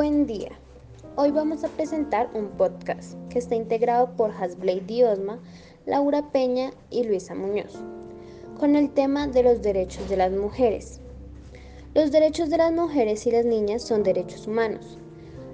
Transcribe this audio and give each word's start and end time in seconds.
Buen 0.00 0.28
día. 0.28 0.52
Hoy 1.16 1.32
vamos 1.32 1.64
a 1.64 1.68
presentar 1.70 2.30
un 2.32 2.50
podcast 2.50 3.18
que 3.30 3.40
está 3.40 3.56
integrado 3.56 4.14
por 4.14 4.30
Hasblade 4.30 4.84
Diosma, 4.86 5.40
Laura 5.86 6.30
Peña 6.30 6.70
y 6.88 7.02
Luisa 7.02 7.34
Muñoz, 7.34 7.82
con 8.60 8.76
el 8.76 8.94
tema 8.94 9.26
de 9.26 9.42
los 9.42 9.60
derechos 9.60 10.08
de 10.08 10.16
las 10.16 10.30
mujeres. 10.30 11.00
Los 11.94 12.12
derechos 12.12 12.48
de 12.48 12.58
las 12.58 12.72
mujeres 12.72 13.26
y 13.26 13.32
las 13.32 13.44
niñas 13.44 13.82
son 13.82 14.04
derechos 14.04 14.46
humanos. 14.46 14.98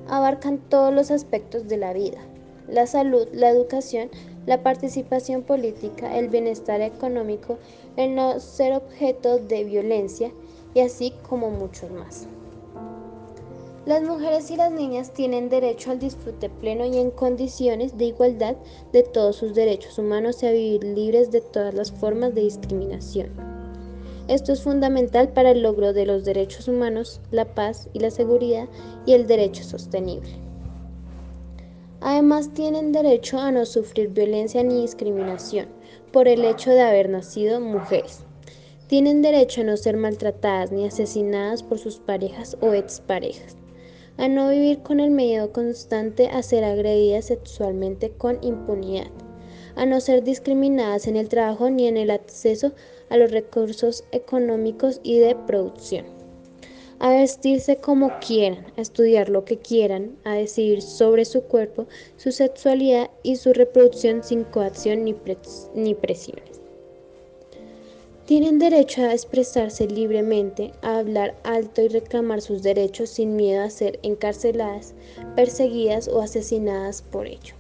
Abarcan 0.09 0.59
todos 0.69 0.93
los 0.93 1.11
aspectos 1.11 1.67
de 1.67 1.79
la 1.79 1.95
vida, 1.95 2.21
la 2.69 2.87
salud, 2.87 3.27
la 3.33 3.49
educación, 3.49 4.11
la 4.45 4.63
participación 4.63 5.43
política, 5.43 6.19
el 6.19 6.29
bienestar 6.29 6.83
económico, 6.83 7.57
el 7.97 8.15
no 8.15 8.39
ser 8.41 8.75
objeto 8.75 9.39
de 9.39 9.65
violencia 9.65 10.33
y 10.75 10.81
así 10.81 11.15
como 11.31 11.49
muchos 11.49 11.91
más. 11.93 12.29
Las 13.87 14.03
mujeres 14.03 14.51
y 14.51 14.57
las 14.57 14.73
niñas 14.73 15.13
tienen 15.13 15.51
derecho 15.51 15.91
al 15.91 15.99
disfrute 15.99 16.49
pleno 16.49 16.87
y 16.87 16.97
en 16.97 17.11
condiciones 17.11 17.99
de 17.99 18.07
igualdad 18.07 18.57
de 18.95 19.03
todos 19.03 19.37
sus 19.37 19.55
derechos 19.55 19.99
humanos 19.99 20.43
y 20.43 20.47
a 20.47 20.53
vivir 20.53 20.85
libres 20.85 21.31
de 21.31 21.43
todas 21.43 21.75
las 21.75 21.93
formas 21.93 22.35
de 22.35 22.41
discriminación. 22.41 23.29
Esto 24.27 24.55
es 24.55 24.63
fundamental 24.63 25.29
para 25.35 25.51
el 25.51 25.61
logro 25.61 25.93
de 25.93 26.07
los 26.07 26.25
derechos 26.25 26.67
humanos, 26.67 27.21
la 27.31 27.45
paz 27.45 27.91
y 27.93 27.99
la 27.99 28.11
seguridad 28.11 28.69
y 29.05 29.13
el 29.13 29.27
derecho 29.27 29.63
sostenible. 29.63 30.31
Además 32.01 32.55
tienen 32.55 32.91
derecho 32.91 33.39
a 33.39 33.53
no 33.53 33.67
sufrir 33.67 34.09
violencia 34.09 34.63
ni 34.63 34.81
discriminación 34.81 35.69
por 36.11 36.27
el 36.27 36.47
hecho 36.47 36.71
de 36.71 36.81
haber 36.81 37.11
nacido 37.11 37.61
mujeres. 37.61 38.21
Tienen 38.87 39.21
derecho 39.21 39.61
a 39.61 39.65
no 39.65 39.77
ser 39.77 39.99
maltratadas 39.99 40.73
ni 40.73 40.87
asesinadas 40.87 41.63
por 41.63 41.79
sus 41.79 41.99
parejas 41.99 42.57
o 42.63 42.73
exparejas 42.73 43.59
a 44.17 44.29
no 44.29 44.51
vivir 44.51 44.81
con 44.81 45.01
el 45.01 45.11
miedo 45.11 45.53
constante 45.53 46.29
a 46.29 46.43
ser 46.43 46.65
agredidas 46.65 47.27
sexualmente 47.27 48.11
con 48.11 48.39
impunidad, 48.43 49.11
a 49.77 49.87
no 49.87 50.01
ser 50.01 50.23
discriminadas 50.23 51.07
en 51.07 51.17
el 51.17 51.29
trabajo 51.29 51.71
ni 51.71 51.89
en 51.89 51.97
el 51.97 52.11
acceso 52.11 52.73
a 53.11 53.17
los 53.17 53.31
recursos 53.31 54.05
económicos 54.13 55.01
y 55.03 55.19
de 55.19 55.35
producción, 55.35 56.07
a 56.99 57.11
vestirse 57.11 57.77
como 57.77 58.19
quieran, 58.21 58.67
a 58.77 58.81
estudiar 58.81 59.29
lo 59.29 59.45
que 59.45 59.59
quieran, 59.59 60.17
a 60.25 60.35
decidir 60.35 60.81
sobre 60.81 61.25
su 61.25 61.43
cuerpo, 61.43 61.87
su 62.17 62.33
sexualidad 62.33 63.11
y 63.23 63.37
su 63.37 63.53
reproducción 63.53 64.23
sin 64.23 64.45
coacción 64.45 65.05
ni, 65.05 65.15
ni 65.75 65.95
presiones. 65.95 66.64
Tienen 68.27 68.59
derecho 68.59 69.03
a 69.03 69.13
expresarse 69.13 69.87
libremente, 69.87 70.73
a 70.81 70.97
hablar 70.97 71.35
alto 71.45 71.83
y 71.83 71.89
reclamar 71.89 72.41
sus 72.41 72.63
derechos 72.63 73.11
sin 73.11 73.37
miedo 73.37 73.63
a 73.63 73.69
ser 73.69 74.01
encarceladas, 74.03 74.95
perseguidas 75.37 76.09
o 76.09 76.23
asesinadas 76.23 77.03
por 77.03 77.27
ello. 77.27 77.55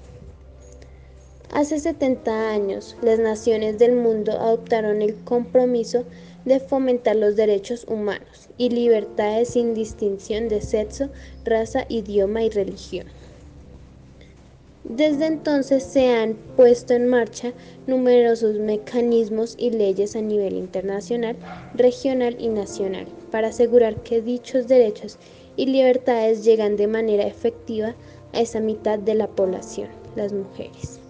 Hace 1.50 1.78
70 1.80 2.50
años, 2.50 2.96
las 3.02 3.18
naciones 3.18 3.78
del 3.78 3.94
mundo 3.94 4.32
adoptaron 4.32 5.02
el 5.02 5.14
compromiso 5.24 6.04
de 6.46 6.60
fomentar 6.60 7.16
los 7.16 7.36
derechos 7.36 7.84
humanos 7.86 8.48
y 8.56 8.70
libertades 8.70 9.50
sin 9.50 9.74
distinción 9.74 10.48
de 10.48 10.62
sexo, 10.62 11.10
raza, 11.44 11.84
idioma 11.90 12.42
y 12.42 12.48
religión. 12.48 13.06
Desde 14.84 15.24
entonces 15.24 15.82
se 15.82 16.10
han 16.10 16.34
puesto 16.56 16.92
en 16.92 17.08
marcha 17.08 17.54
numerosos 17.86 18.58
mecanismos 18.58 19.56
y 19.58 19.70
leyes 19.70 20.14
a 20.14 20.20
nivel 20.20 20.56
internacional, 20.56 21.36
regional 21.74 22.36
y 22.38 22.48
nacional 22.48 23.06
para 23.30 23.48
asegurar 23.48 24.02
que 24.02 24.20
dichos 24.20 24.68
derechos 24.68 25.18
y 25.56 25.66
libertades 25.66 26.44
llegan 26.44 26.77
de 26.77 26.86
manera 26.86 27.27
efectiva 27.27 27.94
a 28.34 28.40
esa 28.40 28.60
mitad 28.60 28.98
de 28.98 29.14
la 29.14 29.27
población, 29.27 29.88
las 30.16 30.34
mujeres. 30.34 31.01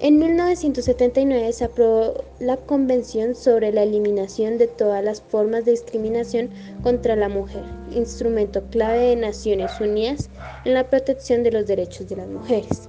En 0.00 0.18
1979 0.18 1.52
se 1.52 1.64
aprobó 1.64 2.24
la 2.40 2.56
Convención 2.56 3.36
sobre 3.36 3.72
la 3.72 3.84
Eliminación 3.84 4.58
de 4.58 4.66
todas 4.66 5.04
las 5.04 5.22
formas 5.22 5.64
de 5.64 5.70
discriminación 5.70 6.50
contra 6.82 7.14
la 7.14 7.28
mujer, 7.28 7.62
instrumento 7.94 8.62
clave 8.70 9.08
de 9.08 9.16
Naciones 9.16 9.80
Unidas 9.80 10.28
en 10.64 10.74
la 10.74 10.88
protección 10.88 11.42
de 11.42 11.52
los 11.52 11.66
derechos 11.66 12.08
de 12.08 12.16
las 12.16 12.28
mujeres. 12.28 12.88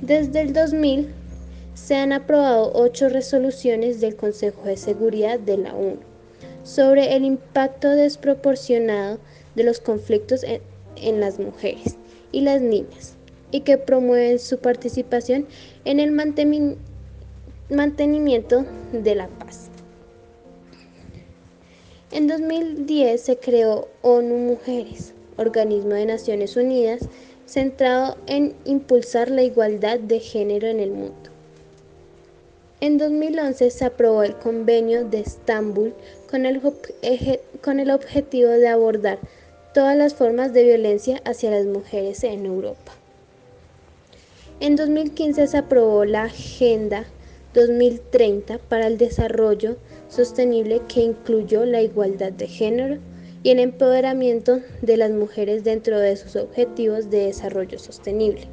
Desde 0.00 0.40
el 0.42 0.52
2000 0.52 1.08
se 1.74 1.96
han 1.96 2.12
aprobado 2.12 2.72
ocho 2.74 3.08
resoluciones 3.08 4.00
del 4.00 4.16
Consejo 4.16 4.62
de 4.64 4.76
Seguridad 4.76 5.38
de 5.38 5.58
la 5.58 5.74
ONU 5.74 5.98
sobre 6.62 7.14
el 7.14 7.24
impacto 7.24 7.90
desproporcionado 7.90 9.18
de 9.54 9.64
los 9.64 9.80
conflictos 9.80 10.42
en, 10.44 10.62
en 10.96 11.20
las 11.20 11.38
mujeres 11.38 11.96
y 12.32 12.40
las 12.40 12.60
niñas 12.60 13.14
y 13.50 13.60
que 13.60 13.78
promueven 13.78 14.38
su 14.40 14.58
participación 14.58 15.46
en 15.84 16.00
el 16.00 16.10
mantenimiento 17.70 18.64
de 18.92 19.14
la 19.14 19.28
paz. 19.28 19.63
En 22.14 22.28
2010 22.28 23.20
se 23.20 23.38
creó 23.38 23.88
ONU 24.02 24.36
Mujeres, 24.36 25.14
organismo 25.36 25.94
de 25.94 26.06
Naciones 26.06 26.56
Unidas 26.56 27.00
centrado 27.44 28.16
en 28.28 28.54
impulsar 28.64 29.32
la 29.32 29.42
igualdad 29.42 29.98
de 29.98 30.20
género 30.20 30.68
en 30.68 30.78
el 30.78 30.92
mundo. 30.92 31.30
En 32.80 32.98
2011 32.98 33.68
se 33.68 33.84
aprobó 33.84 34.22
el 34.22 34.36
convenio 34.36 35.04
de 35.04 35.18
Estambul 35.18 35.92
con 36.30 36.46
el, 36.46 36.62
con 37.60 37.80
el 37.80 37.90
objetivo 37.90 38.50
de 38.50 38.68
abordar 38.68 39.18
todas 39.74 39.96
las 39.96 40.14
formas 40.14 40.52
de 40.52 40.62
violencia 40.62 41.20
hacia 41.24 41.50
las 41.50 41.66
mujeres 41.66 42.22
en 42.22 42.46
Europa. 42.46 42.92
En 44.60 44.76
2015 44.76 45.48
se 45.48 45.58
aprobó 45.58 46.04
la 46.04 46.22
Agenda 46.22 47.06
2030 47.54 48.58
para 48.58 48.88
el 48.88 48.98
Desarrollo 48.98 49.76
Sostenible 50.08 50.82
que 50.88 51.00
incluyó 51.00 51.64
la 51.64 51.80
igualdad 51.80 52.32
de 52.32 52.48
género 52.48 52.98
y 53.42 53.50
el 53.50 53.60
empoderamiento 53.60 54.60
de 54.82 54.96
las 54.96 55.10
mujeres 55.10 55.64
dentro 55.64 55.98
de 55.98 56.16
sus 56.16 56.34
objetivos 56.34 57.10
de 57.10 57.26
desarrollo 57.26 57.78
sostenible. 57.78 58.48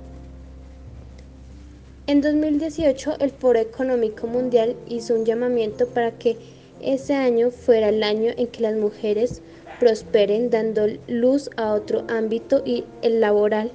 En 2.07 2.21
2018 2.21 3.15
el 3.19 3.31
Foro 3.31 3.59
Económico 3.59 4.27
Mundial 4.27 4.75
hizo 4.87 5.15
un 5.15 5.25
llamamiento 5.25 5.87
para 5.87 6.11
que 6.11 6.37
ese 6.81 7.13
año 7.13 7.51
fuera 7.51 7.89
el 7.89 8.03
año 8.03 8.31
en 8.35 8.47
que 8.47 8.61
las 8.61 8.75
mujeres 8.75 9.41
prosperen 9.79 10.49
dando 10.49 10.87
luz 11.07 11.49
a 11.55 11.73
otro 11.73 12.03
ámbito 12.09 12.61
y 12.65 12.83
el 13.01 13.21
laboral 13.21 13.71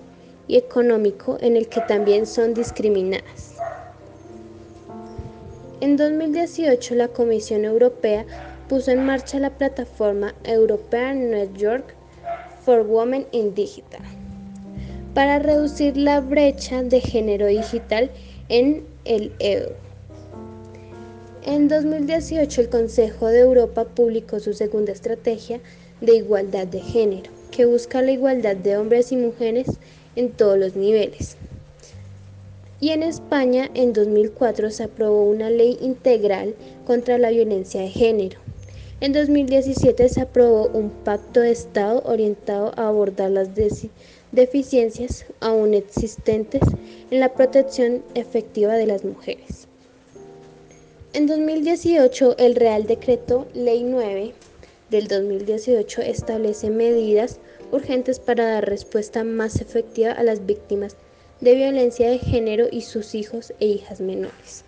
y 0.48 0.56
económico 0.56 1.38
en 1.40 1.56
el 1.56 1.68
que 1.68 1.80
también 1.82 2.26
son 2.26 2.52
discriminadas. 2.52 3.55
En 5.82 5.98
2018 5.98 6.94
la 6.94 7.08
Comisión 7.08 7.66
Europea 7.66 8.24
puso 8.66 8.90
en 8.92 9.04
marcha 9.04 9.38
la 9.38 9.50
plataforma 9.50 10.34
European 10.44 11.30
Network 11.30 11.94
for 12.64 12.80
Women 12.80 13.26
in 13.32 13.54
Digital 13.54 14.00
para 15.12 15.38
reducir 15.38 15.98
la 15.98 16.20
brecha 16.20 16.82
de 16.82 17.02
género 17.02 17.46
digital 17.46 18.10
en 18.48 18.84
el 19.04 19.32
EU. 19.38 19.68
En 21.42 21.68
2018 21.68 22.62
el 22.62 22.68
Consejo 22.70 23.26
de 23.28 23.40
Europa 23.40 23.84
publicó 23.84 24.40
su 24.40 24.54
segunda 24.54 24.92
estrategia 24.92 25.60
de 26.00 26.16
igualdad 26.16 26.66
de 26.66 26.80
género, 26.80 27.30
que 27.50 27.66
busca 27.66 28.00
la 28.00 28.12
igualdad 28.12 28.56
de 28.56 28.78
hombres 28.78 29.12
y 29.12 29.16
mujeres 29.16 29.66
en 30.16 30.30
todos 30.32 30.58
los 30.58 30.74
niveles. 30.74 31.36
Y 32.80 32.90
en 32.90 33.02
España 33.02 33.70
en 33.74 33.92
2004 33.92 34.70
se 34.70 34.84
aprobó 34.84 35.24
una 35.24 35.48
ley 35.48 35.78
integral 35.80 36.54
contra 36.86 37.16
la 37.16 37.30
violencia 37.30 37.80
de 37.80 37.88
género. 37.88 38.38
En 39.00 39.12
2017 39.12 40.08
se 40.08 40.20
aprobó 40.20 40.68
un 40.68 40.90
pacto 40.90 41.40
de 41.40 41.50
Estado 41.50 42.02
orientado 42.04 42.72
a 42.76 42.88
abordar 42.88 43.30
las 43.30 43.50
deficiencias 44.32 45.26
aún 45.40 45.74
existentes 45.74 46.62
en 47.10 47.20
la 47.20 47.34
protección 47.34 48.02
efectiva 48.14 48.74
de 48.74 48.86
las 48.86 49.04
mujeres. 49.04 49.68
En 51.12 51.26
2018 51.26 52.36
el 52.38 52.56
Real 52.56 52.86
Decreto 52.86 53.46
Ley 53.54 53.82
9 53.82 54.34
del 54.90 55.08
2018 55.08 56.02
establece 56.02 56.70
medidas 56.70 57.38
urgentes 57.72 58.20
para 58.20 58.46
dar 58.46 58.68
respuesta 58.68 59.24
más 59.24 59.60
efectiva 59.60 60.12
a 60.12 60.22
las 60.22 60.46
víctimas 60.46 60.96
de 61.40 61.54
violencia 61.54 62.10
de 62.10 62.18
género 62.18 62.66
y 62.70 62.82
sus 62.82 63.14
hijos 63.14 63.52
e 63.60 63.66
hijas 63.66 64.00
menores. 64.00 64.64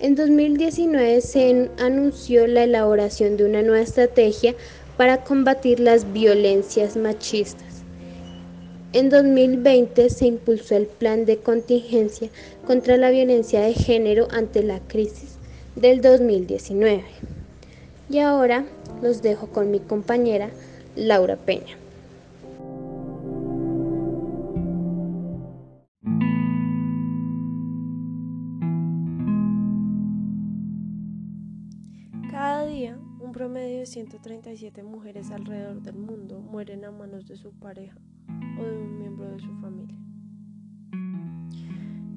En 0.00 0.14
2019 0.14 1.20
se 1.20 1.70
anunció 1.78 2.46
la 2.46 2.64
elaboración 2.64 3.36
de 3.36 3.44
una 3.44 3.62
nueva 3.62 3.82
estrategia 3.82 4.54
para 4.96 5.24
combatir 5.24 5.78
las 5.80 6.12
violencias 6.12 6.96
machistas. 6.96 7.82
En 8.92 9.08
2020 9.08 10.10
se 10.10 10.26
impulsó 10.26 10.76
el 10.76 10.86
plan 10.86 11.24
de 11.24 11.38
contingencia 11.38 12.28
contra 12.66 12.96
la 12.96 13.10
violencia 13.10 13.60
de 13.60 13.74
género 13.74 14.26
ante 14.30 14.62
la 14.62 14.80
crisis 14.80 15.36
del 15.76 16.00
2019. 16.00 17.04
Y 18.08 18.18
ahora 18.18 18.64
los 19.02 19.22
dejo 19.22 19.46
con 19.48 19.70
mi 19.70 19.80
compañera 19.80 20.50
Laura 20.96 21.36
Peña. 21.36 21.76
Promedio 33.40 33.78
de 33.78 33.86
137 33.86 34.82
mujeres 34.82 35.30
alrededor 35.30 35.80
del 35.80 35.96
mundo 35.96 36.40
mueren 36.40 36.84
a 36.84 36.90
manos 36.90 37.26
de 37.26 37.36
su 37.36 37.52
pareja 37.52 37.96
o 38.58 38.62
de 38.62 38.76
un 38.76 38.98
miembro 38.98 39.30
de 39.30 39.40
su 39.40 39.48
familia. 39.62 39.98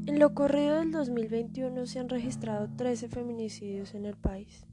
En 0.05 0.19
lo 0.19 0.33
corrido 0.33 0.79
del 0.79 0.91
2021 0.91 1.85
se 1.85 1.99
han 1.99 2.09
registrado 2.09 2.67
13 2.75 3.07
feminicidios 3.07 3.95
en 3.95 4.03
el 4.03 4.17
país. 4.17 4.65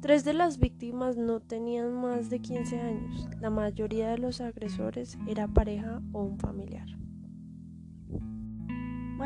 Tres 0.00 0.22
de 0.22 0.32
las 0.32 0.60
víctimas 0.60 1.16
no 1.16 1.40
tenían 1.40 1.92
más 1.92 2.30
de 2.30 2.38
15 2.38 2.78
años. 2.78 3.28
La 3.40 3.50
mayoría 3.50 4.10
de 4.10 4.18
los 4.18 4.40
agresores 4.40 5.18
era 5.26 5.48
pareja 5.48 6.00
o 6.12 6.22
un 6.22 6.38
familiar. 6.38 6.99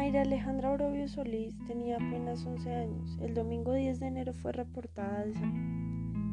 Mayra 0.05 0.21
Alejandra 0.21 0.71
Orobio 0.71 1.09
Solís 1.09 1.57
tenía 1.67 1.97
apenas 1.97 2.45
11 2.45 2.75
años. 2.75 3.19
El 3.23 3.33
domingo 3.33 3.73
10 3.73 4.01
de 4.01 4.07
enero 4.09 4.35
fue 4.35 4.53
reportada 4.53 5.25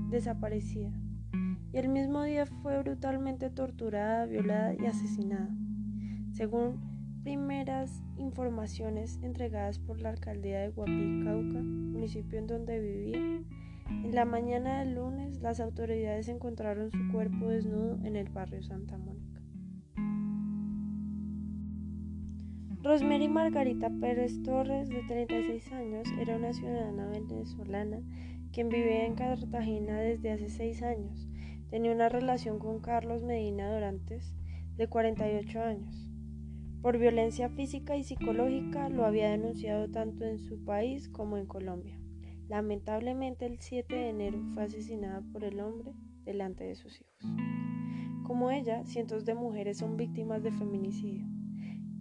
desaparecida 0.09 0.91
y 1.71 1.77
el 1.77 1.87
mismo 1.87 2.21
día 2.23 2.45
fue 2.45 2.77
brutalmente 2.79 3.49
torturada, 3.49 4.25
violada 4.25 4.73
y 4.73 4.87
asesinada. 4.87 5.55
Según 6.33 6.81
primeras 7.23 8.03
informaciones 8.17 9.17
entregadas 9.23 9.79
por 9.79 10.01
la 10.01 10.09
alcaldía 10.09 10.59
de 10.59 10.67
Guapí, 10.67 11.21
Cauca, 11.23 11.61
municipio 11.61 12.39
en 12.39 12.47
donde 12.47 12.77
vivía, 12.77 13.41
en 13.87 14.13
la 14.13 14.25
mañana 14.25 14.79
del 14.79 14.95
lunes 14.95 15.39
las 15.39 15.61
autoridades 15.61 16.27
encontraron 16.27 16.91
su 16.91 17.09
cuerpo 17.13 17.47
desnudo 17.47 17.97
en 18.03 18.17
el 18.17 18.27
barrio 18.27 18.61
Santa 18.63 18.97
Mónica. 18.97 19.30
Rosemary 22.83 23.27
Margarita 23.27 23.91
Pérez 23.91 24.41
Torres, 24.41 24.89
de 24.89 25.03
36 25.03 25.71
años, 25.71 26.07
era 26.19 26.35
una 26.35 26.51
ciudadana 26.51 27.05
venezolana 27.09 28.01
quien 28.51 28.69
vivía 28.69 29.05
en 29.05 29.13
Cartagena 29.13 29.99
desde 29.99 30.31
hace 30.31 30.49
6 30.49 30.81
años. 30.81 31.29
Tenía 31.69 31.91
una 31.91 32.09
relación 32.09 32.57
con 32.57 32.79
Carlos 32.79 33.21
Medina 33.21 33.71
Dorantes, 33.71 34.33
de 34.77 34.87
48 34.87 35.61
años. 35.61 36.09
Por 36.81 36.97
violencia 36.97 37.49
física 37.49 37.95
y 37.97 38.03
psicológica 38.03 38.89
lo 38.89 39.05
había 39.05 39.29
denunciado 39.29 39.87
tanto 39.91 40.25
en 40.25 40.39
su 40.39 40.65
país 40.65 41.07
como 41.07 41.37
en 41.37 41.45
Colombia. 41.45 41.99
Lamentablemente 42.49 43.45
el 43.45 43.59
7 43.59 43.93
de 43.93 44.09
enero 44.09 44.41
fue 44.55 44.63
asesinada 44.63 45.21
por 45.31 45.43
el 45.43 45.59
hombre 45.59 45.93
delante 46.23 46.63
de 46.63 46.73
sus 46.73 46.99
hijos. 46.99 47.31
Como 48.25 48.49
ella, 48.49 48.83
cientos 48.85 49.23
de 49.23 49.35
mujeres 49.35 49.77
son 49.77 49.97
víctimas 49.97 50.41
de 50.41 50.51
feminicidio 50.51 51.27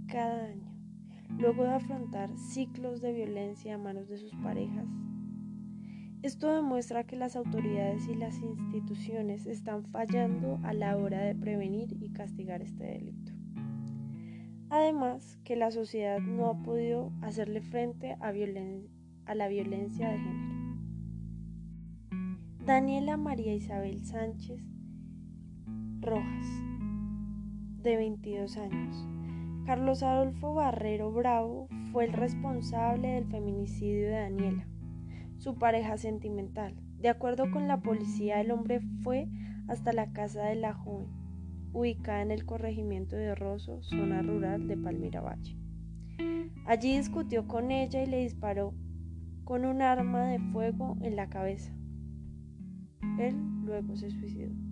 cada 0.09 0.47
año 0.47 0.70
luego 1.39 1.65
de 1.65 1.71
afrontar 1.71 2.31
ciclos 2.37 3.01
de 3.01 3.13
violencia 3.13 3.75
a 3.75 3.79
manos 3.79 4.09
de 4.09 4.19
sus 4.19 4.35
parejas. 4.37 4.87
Esto 6.23 6.55
demuestra 6.55 7.05
que 7.05 7.17
las 7.17 7.35
autoridades 7.35 8.07
y 8.07 8.15
las 8.15 8.39
instituciones 8.43 9.47
están 9.47 9.85
fallando 9.85 10.61
a 10.63 10.75
la 10.75 10.97
hora 10.99 11.21
de 11.21 11.35
prevenir 11.35 11.97
y 11.99 12.11
castigar 12.11 12.61
este 12.61 12.85
delito. 12.85 13.33
Además, 14.69 15.39
que 15.45 15.57
la 15.57 15.71
sociedad 15.71 16.21
no 16.21 16.47
ha 16.51 16.63
podido 16.63 17.11
hacerle 17.23 17.63
frente 17.63 18.13
a, 18.13 18.29
a 18.29 19.35
la 19.35 19.49
violencia 19.49 20.11
de 20.11 20.19
género. 20.19 20.51
Daniela 22.67 23.17
María 23.17 23.55
Isabel 23.55 24.05
Sánchez 24.05 24.61
Rojas, 26.01 26.47
de 27.83 27.97
22 27.97 28.57
años 28.59 29.20
Carlos 29.67 30.03
Adolfo 30.03 30.55
Barrero 30.55 31.13
Bravo 31.13 31.69
fue 31.93 32.07
el 32.07 32.13
responsable 32.13 33.09
del 33.09 33.27
feminicidio 33.27 34.09
de 34.09 34.21
Daniela, 34.21 34.67
su 35.39 35.59
pareja 35.59 35.97
sentimental. 35.97 36.75
De 36.99 37.09
acuerdo 37.09 37.51
con 37.51 37.69
la 37.69 37.81
policía, 37.81 38.41
el 38.41 38.51
hombre 38.51 38.81
fue 39.03 39.29
hasta 39.69 39.93
la 39.93 40.13
casa 40.13 40.45
de 40.45 40.57
la 40.57 40.75
joven, 40.75 41.09
ubicada 41.73 42.23
en 42.23 42.31
el 42.31 42.45
corregimiento 42.45 43.17
de 43.17 43.35
Rosso, 43.35 43.83
zona 43.83 44.23
rural 44.23 44.67
de 44.67 44.77
Palmira 44.77 45.21
Valle. 45.21 45.57
Allí 46.67 46.97
discutió 46.97 47.47
con 47.47 47.71
ella 47.71 48.03
y 48.03 48.07
le 48.07 48.23
disparó 48.23 48.75
con 49.45 49.65
un 49.65 49.83
arma 49.83 50.27
de 50.27 50.39
fuego 50.39 50.97
en 51.03 51.17
la 51.17 51.29
cabeza. 51.29 51.73
Él 53.19 53.37
luego 53.65 53.97
se 53.97 54.11
suicidó. 54.11 54.70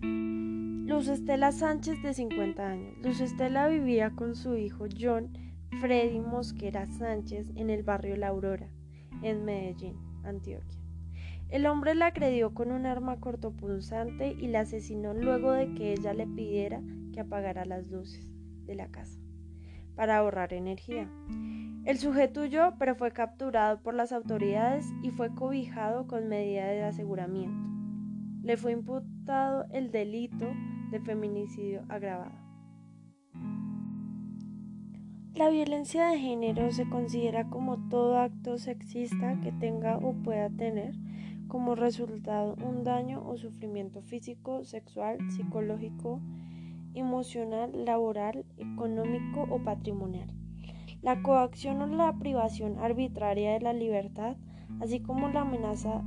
Luz 0.00 1.08
Estela 1.08 1.52
Sánchez 1.52 2.02
de 2.02 2.12
50 2.12 2.66
años. 2.66 2.98
Luz 3.02 3.20
Estela 3.20 3.68
vivía 3.68 4.10
con 4.10 4.34
su 4.34 4.56
hijo 4.56 4.86
John 4.98 5.32
Freddy 5.80 6.20
Mosquera 6.20 6.86
Sánchez 6.86 7.50
en 7.56 7.70
el 7.70 7.82
barrio 7.82 8.16
La 8.16 8.28
Aurora, 8.28 8.68
en 9.22 9.44
Medellín, 9.44 9.96
Antioquia. 10.24 10.80
El 11.48 11.66
hombre 11.66 11.94
la 11.94 12.06
agredió 12.06 12.52
con 12.52 12.72
un 12.72 12.86
arma 12.86 13.20
cortopunzante 13.20 14.32
y 14.32 14.48
la 14.48 14.60
asesinó 14.60 15.14
luego 15.14 15.52
de 15.52 15.72
que 15.74 15.92
ella 15.92 16.12
le 16.12 16.26
pidiera 16.26 16.82
que 17.12 17.20
apagara 17.20 17.64
las 17.64 17.88
luces 17.88 18.32
de 18.64 18.74
la 18.74 18.88
casa 18.88 19.18
para 19.94 20.18
ahorrar 20.18 20.52
energía. 20.52 21.10
El 21.84 21.98
sujeto 21.98 22.42
huyó, 22.42 22.74
pero 22.78 22.96
fue 22.96 23.12
capturado 23.12 23.80
por 23.80 23.94
las 23.94 24.12
autoridades 24.12 24.86
y 25.02 25.10
fue 25.10 25.34
cobijado 25.34 26.06
con 26.06 26.28
medida 26.28 26.66
de 26.66 26.82
aseguramiento. 26.82 27.75
Le 28.46 28.56
fue 28.56 28.70
imputado 28.70 29.64
el 29.72 29.90
delito 29.90 30.46
de 30.92 31.00
feminicidio 31.00 31.82
agravado. 31.88 32.30
La 35.34 35.50
violencia 35.50 36.06
de 36.06 36.20
género 36.20 36.70
se 36.70 36.88
considera 36.88 37.50
como 37.50 37.88
todo 37.88 38.20
acto 38.20 38.56
sexista 38.56 39.40
que 39.40 39.50
tenga 39.50 39.98
o 39.98 40.12
pueda 40.22 40.48
tener 40.48 40.94
como 41.48 41.74
resultado 41.74 42.54
un 42.64 42.84
daño 42.84 43.20
o 43.28 43.36
sufrimiento 43.36 44.00
físico, 44.00 44.62
sexual, 44.62 45.18
psicológico, 45.32 46.20
emocional, 46.94 47.84
laboral, 47.84 48.46
económico 48.58 49.44
o 49.50 49.60
patrimonial. 49.64 50.28
La 51.02 51.20
coacción 51.20 51.82
o 51.82 51.86
la 51.88 52.12
privación 52.12 52.78
arbitraria 52.78 53.54
de 53.54 53.60
la 53.60 53.72
libertad, 53.72 54.36
así 54.80 55.00
como 55.00 55.30
la 55.30 55.40
amenaza 55.40 56.04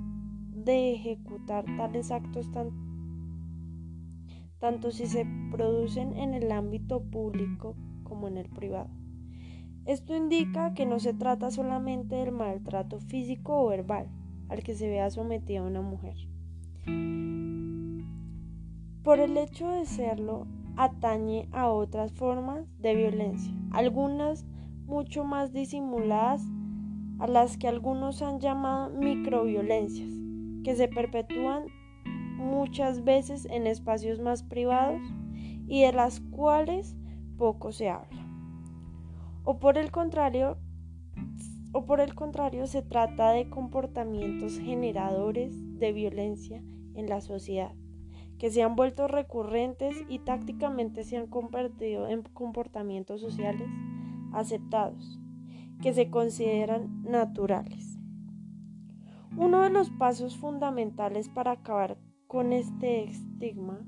de 0.66 0.94
ejecutar 0.94 1.66
tales 1.78 2.12
actos 2.12 2.52
tan 2.52 2.72
tanto 4.60 4.92
si 4.92 5.08
se 5.08 5.26
producen 5.52 6.18
en 6.18 6.34
el 6.34 6.52
ámbito 6.52 7.02
público 7.02 7.76
como 8.04 8.28
en 8.28 8.38
el 8.38 8.50
privado. 8.50 8.90
Esto 9.86 10.16
indica 10.16 10.74
que 10.74 10.86
no 10.86 11.00
se 11.00 11.14
trata 11.14 11.50
solamente 11.50 12.16
del 12.16 12.32
maltrato 12.32 13.00
físico 13.00 13.62
o 13.62 13.70
verbal 13.70 14.10
al 14.50 14.62
que 14.64 14.76
se 14.76 14.90
vea 14.90 15.10
sometida 15.10 15.64
una 15.64 15.82
mujer. 15.82 16.16
Por 19.04 19.20
el 19.20 19.38
hecho 19.38 19.70
de 19.70 19.86
serlo, 19.86 20.46
atañe 20.76 21.48
a 21.52 21.70
otras 21.70 22.12
formas 22.12 22.68
de 22.80 22.96
violencia, 22.96 23.54
algunas 23.72 24.46
mucho 24.86 25.24
más 25.24 25.54
disimuladas 25.54 26.44
a 27.20 27.28
las 27.28 27.58
que 27.58 27.68
algunos 27.68 28.22
han 28.22 28.40
llamado 28.40 28.90
microviolencias, 28.90 30.19
que 30.70 30.76
se 30.76 30.88
perpetúan 30.88 31.66
muchas 32.38 33.04
veces 33.04 33.46
en 33.46 33.66
espacios 33.66 34.20
más 34.20 34.44
privados 34.44 35.02
y 35.68 35.82
de 35.82 35.92
las 35.92 36.20
cuales 36.20 36.96
poco 37.40 37.72
se 37.72 37.90
habla. 37.90 38.28
O 39.44 39.58
por 39.58 39.80
el 39.80 39.90
contrario, 39.90 40.60
o 41.74 41.88
por 41.88 42.02
el 42.02 42.14
contrario 42.14 42.68
se 42.68 42.84
trata 42.84 43.32
de 43.32 43.50
comportamientos 43.50 44.60
generadores 44.60 45.80
de 45.80 45.92
violencia 45.92 46.62
en 46.94 47.10
la 47.10 47.20
sociedad, 47.22 47.74
que 48.38 48.52
se 48.52 48.62
han 48.62 48.76
vuelto 48.76 49.08
recurrentes 49.08 49.98
y 50.08 50.20
tácticamente 50.20 51.04
se 51.04 51.18
han 51.18 51.26
convertido 51.26 52.08
en 52.08 52.22
comportamientos 52.22 53.22
sociales 53.22 53.68
aceptados, 54.34 55.20
que 55.82 55.96
se 55.96 56.12
consideran 56.12 57.02
naturales. 57.02 57.89
Uno 59.40 59.62
de 59.62 59.70
los 59.70 59.90
pasos 59.90 60.36
fundamentales 60.36 61.30
para 61.30 61.52
acabar 61.52 61.98
con 62.28 62.52
este 62.52 63.06
estigma 63.06 63.80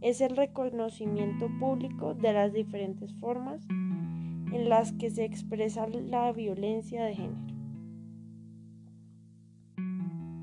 es 0.00 0.20
el 0.20 0.36
reconocimiento 0.36 1.48
público 1.60 2.14
de 2.14 2.32
las 2.32 2.52
diferentes 2.52 3.14
formas 3.20 3.64
en 3.70 4.68
las 4.68 4.90
que 4.94 5.10
se 5.10 5.24
expresa 5.24 5.86
la 5.86 6.32
violencia 6.32 7.04
de 7.04 7.14
género. 7.14 7.54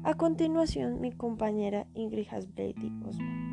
A 0.05 0.13
continuación, 0.13 1.01
mi 1.01 1.11
compañera 1.11 1.87
Ingrid 1.93 2.27
Hasbrady 2.31 2.93
Osman. 3.03 3.45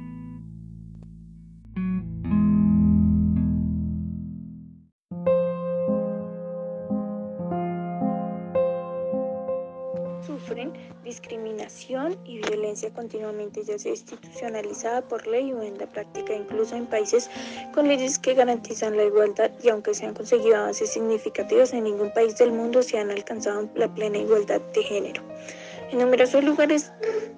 Y 12.24 12.38
violencia 12.38 12.88
continuamente 12.94 13.62
ya 13.64 13.78
sea 13.78 13.90
institucionalizada 13.90 15.02
por 15.02 15.26
ley 15.26 15.52
o 15.52 15.60
en 15.60 15.76
la 15.76 15.86
práctica, 15.86 16.32
incluso 16.32 16.74
en 16.74 16.86
países 16.86 17.28
con 17.74 17.86
leyes 17.86 18.18
que 18.18 18.32
garantizan 18.32 18.96
la 18.96 19.04
igualdad 19.04 19.50
y 19.62 19.68
aunque 19.68 19.92
se 19.92 20.06
han 20.06 20.14
conseguido 20.14 20.56
avances 20.56 20.90
significativos, 20.90 21.74
en 21.74 21.84
ningún 21.84 22.10
país 22.14 22.38
del 22.38 22.50
mundo 22.50 22.82
se 22.82 22.98
han 22.98 23.10
alcanzado 23.10 23.68
la 23.74 23.94
plena 23.94 24.16
igualdad 24.16 24.62
de 24.72 24.82
género. 24.82 25.22
En 25.90 25.98
numerosos 25.98 26.42
lugares 26.42 26.90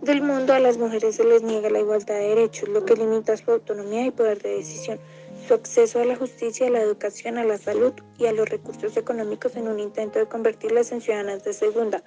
del 0.02 0.22
mundo 0.22 0.52
a 0.52 0.60
las 0.60 0.78
mujeres 0.78 1.16
se 1.16 1.24
les 1.24 1.42
niega 1.42 1.68
la 1.68 1.80
igualdad 1.80 2.14
de 2.14 2.28
derechos, 2.28 2.68
lo 2.68 2.84
que 2.84 2.94
limita 2.94 3.36
su 3.36 3.50
autonomía 3.50 4.06
y 4.06 4.12
poder 4.12 4.40
de 4.40 4.50
decisión, 4.50 5.00
su 5.46 5.54
acceso 5.54 6.00
a 6.00 6.04
la 6.04 6.16
justicia, 6.16 6.66
a 6.66 6.70
la 6.70 6.80
educación, 6.80 7.38
a 7.38 7.44
la 7.44 7.58
salud 7.58 7.92
y 8.18 8.26
a 8.26 8.32
los 8.32 8.48
recursos 8.48 8.96
económicos 8.96 9.56
en 9.56 9.68
un 9.68 9.78
intento 9.78 10.18
de 10.18 10.26
convertirlas 10.26 10.90
en 10.92 11.00
ciudadanas 11.00 11.44
de 11.44 11.52
segunda. 11.52 12.02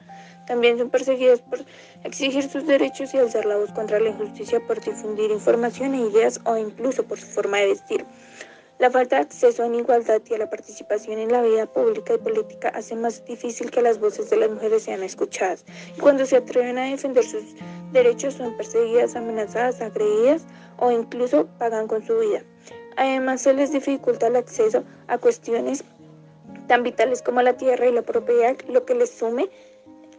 También 0.48 0.78
son 0.78 0.90
perseguidas 0.90 1.42
por 1.42 1.60
exigir 2.04 2.50
sus 2.50 2.66
derechos 2.66 3.14
y 3.14 3.18
alzar 3.18 3.46
la 3.46 3.58
voz 3.58 3.72
contra 3.72 4.00
la 4.00 4.10
injusticia 4.10 4.60
por 4.66 4.84
difundir 4.84 5.32
información 5.32 5.94
e 5.94 6.10
ideas 6.10 6.40
o 6.46 6.58
incluso 6.58 7.04
por 7.04 7.20
su 7.20 7.28
forma 7.28 7.58
de 7.58 7.68
vestir. 7.68 8.06
La 8.80 8.92
falta 8.92 9.16
de 9.16 9.24
acceso 9.24 9.64
a 9.64 9.68
la 9.68 9.78
igualdad 9.78 10.22
y 10.30 10.36
a 10.36 10.38
la 10.38 10.52
participación 10.52 11.18
en 11.18 11.32
la 11.32 11.42
vida 11.42 11.66
pública 11.66 12.14
y 12.14 12.20
política 12.20 12.70
hace 12.70 12.96
más 12.96 13.26
difícil 13.26 13.72
que 13.72 13.82
las 13.82 14.00
voces 14.00 14.30
de 14.30 14.38
las 14.38 14.52
mujeres 14.52 14.84
sean 14.84 15.02
escuchadas. 15.02 15.66
Y 15.96 16.00
cuando 16.00 16.28
se 16.28 16.38
atreven 16.38 16.78
a 16.78 16.86
defender 16.86 17.24
sus 17.24 17.44
derechos 17.92 18.36
son 18.36 18.56
perseguidas, 18.56 19.16
amenazadas, 19.16 19.82
agredidas 19.82 20.44
o 20.78 20.92
incluso 20.92 21.48
pagan 21.58 21.88
con 21.88 22.06
su 22.06 22.20
vida. 22.20 22.44
Además 22.98 23.42
se 23.42 23.54
les 23.54 23.72
dificulta 23.72 24.28
el 24.28 24.36
acceso 24.36 24.84
a 25.08 25.18
cuestiones 25.18 25.84
tan 26.68 26.84
vitales 26.84 27.22
como 27.22 27.42
la 27.42 27.56
tierra 27.56 27.88
y 27.88 27.94
la 27.94 28.02
propiedad, 28.02 28.58
lo 28.68 28.86
que 28.86 28.96
les 28.96 29.12
sume 29.12 29.50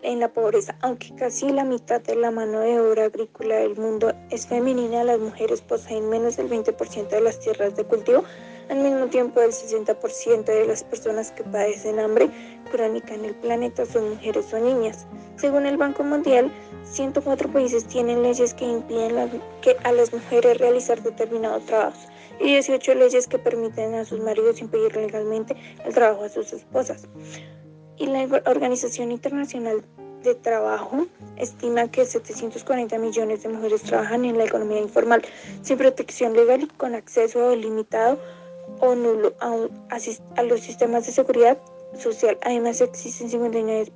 en 0.02 0.20
la 0.20 0.28
pobreza. 0.28 0.76
Aunque 0.80 1.14
casi 1.16 1.50
la 1.50 1.64
mitad 1.64 2.00
de 2.00 2.14
la 2.14 2.30
mano 2.30 2.60
de 2.60 2.80
obra 2.80 3.06
agrícola 3.06 3.56
del 3.56 3.76
mundo 3.76 4.12
es 4.30 4.46
femenina, 4.46 5.02
las 5.04 5.18
mujeres 5.18 5.60
poseen 5.60 6.08
menos 6.08 6.36
del 6.36 6.48
20% 6.48 7.08
de 7.08 7.20
las 7.20 7.40
tierras 7.40 7.74
de 7.76 7.84
cultivo 7.84 8.24
al 8.68 8.78
mismo 8.78 9.06
tiempo, 9.06 9.40
el 9.40 9.52
60% 9.52 10.44
de 10.44 10.66
las 10.66 10.84
personas 10.84 11.30
que 11.30 11.42
padecen 11.42 11.98
hambre 11.98 12.28
crónica 12.70 13.14
en 13.14 13.24
el 13.24 13.34
planeta 13.34 13.86
son 13.86 14.10
mujeres 14.10 14.52
o 14.52 14.58
niñas. 14.58 15.06
Según 15.36 15.64
el 15.64 15.78
Banco 15.78 16.04
Mundial, 16.04 16.52
104 16.84 17.50
países 17.50 17.86
tienen 17.86 18.22
leyes 18.22 18.52
que 18.52 18.66
impiden 18.66 19.40
a 19.84 19.92
las 19.92 20.12
mujeres 20.12 20.58
realizar 20.58 21.02
determinados 21.02 21.64
trabajos 21.64 22.08
y 22.40 22.44
18 22.44 22.94
leyes 22.94 23.26
que 23.26 23.38
permiten 23.38 23.94
a 23.94 24.04
sus 24.04 24.20
maridos 24.20 24.60
impedir 24.60 24.96
legalmente 24.96 25.56
el 25.84 25.94
trabajo 25.94 26.24
a 26.24 26.28
sus 26.28 26.52
esposas. 26.52 27.08
Y 27.96 28.06
la 28.06 28.22
Organización 28.46 29.10
Internacional 29.10 29.84
de 30.22 30.34
Trabajo 30.34 31.06
estima 31.36 31.88
que 31.90 32.04
740 32.04 32.98
millones 32.98 33.42
de 33.42 33.48
mujeres 33.48 33.82
trabajan 33.82 34.24
en 34.24 34.38
la 34.38 34.44
economía 34.44 34.80
informal, 34.80 35.22
sin 35.62 35.78
protección 35.78 36.34
legal 36.34 36.62
y 36.62 36.66
con 36.66 36.94
acceso 36.94 37.54
limitado 37.54 38.18
o 38.80 38.94
nulo 38.94 39.34
a, 39.40 40.42
los 40.42 40.60
sistemas 40.60 41.06
de 41.06 41.12
seguridad 41.12 41.58
social. 41.98 42.38
Además, 42.42 42.80
existen 42.80 43.30
59 43.30 43.92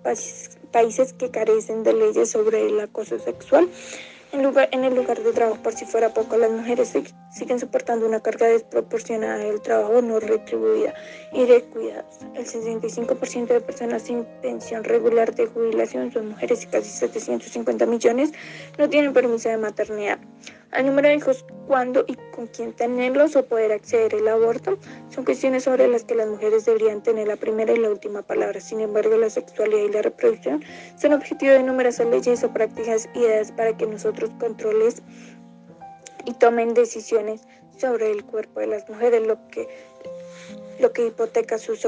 países 0.70 1.12
que 1.12 1.30
carecen 1.30 1.82
de 1.82 1.92
leyes 1.92 2.30
sobre 2.30 2.66
el 2.66 2.80
acoso 2.80 3.18
sexual 3.18 3.68
en, 4.32 4.42
lugar, 4.42 4.68
en 4.72 4.84
el 4.84 4.94
lugar 4.94 5.22
de 5.22 5.32
trabajo. 5.32 5.62
Por 5.62 5.74
si 5.74 5.84
fuera 5.84 6.14
poco, 6.14 6.36
las 6.36 6.50
mujeres 6.50 6.94
siguen 7.32 7.58
soportando 7.58 8.06
una 8.06 8.20
carga 8.20 8.46
desproporcionada 8.46 9.38
del 9.38 9.60
trabajo 9.60 10.02
no 10.02 10.20
retribuida 10.20 10.94
y 11.32 11.46
de 11.46 11.62
cuidados. 11.64 12.18
El 12.34 12.46
65% 12.46 13.46
de 13.46 13.60
personas 13.60 14.02
sin 14.02 14.24
pensión 14.42 14.84
regular 14.84 15.34
de 15.34 15.46
jubilación 15.46 16.12
son 16.12 16.28
mujeres 16.30 16.64
y 16.64 16.66
casi 16.66 16.90
750 16.90 17.86
millones 17.86 18.32
no 18.78 18.88
tienen 18.88 19.12
permiso 19.12 19.48
de 19.48 19.56
maternidad. 19.56 20.18
El 20.72 20.86
número 20.86 21.08
de 21.08 21.16
hijos, 21.16 21.44
cuándo 21.66 22.02
y 22.08 22.16
con 22.34 22.46
quién 22.46 22.72
tenerlos 22.72 23.36
o 23.36 23.44
poder 23.44 23.72
acceder 23.72 24.14
al 24.14 24.26
aborto 24.28 24.78
son 25.10 25.24
cuestiones 25.26 25.64
sobre 25.64 25.86
las 25.86 26.04
que 26.04 26.14
las 26.14 26.26
mujeres 26.26 26.64
deberían 26.64 27.02
tener 27.02 27.28
la 27.28 27.36
primera 27.36 27.74
y 27.74 27.78
la 27.78 27.90
última 27.90 28.22
palabra. 28.22 28.58
Sin 28.58 28.80
embargo, 28.80 29.18
la 29.18 29.28
sexualidad 29.28 29.84
y 29.84 29.92
la 29.92 30.00
reproducción 30.00 30.64
son 30.96 31.12
objetivo 31.12 31.52
de 31.52 31.62
numerosas 31.62 32.06
leyes 32.06 32.42
o 32.42 32.52
prácticas 32.54 33.06
ideas 33.14 33.52
para 33.52 33.76
que 33.76 33.86
nosotros 33.86 34.30
controles 34.40 35.02
y 36.24 36.34
tomen 36.34 36.74
decisiones 36.74 37.42
sobre 37.78 38.10
el 38.10 38.24
cuerpo 38.24 38.60
de 38.60 38.66
las 38.68 38.88
mujeres, 38.88 39.26
lo 39.26 39.38
que, 39.48 39.68
lo 40.80 40.92
que 40.92 41.06
hipoteca 41.06 41.58
sus 41.58 41.84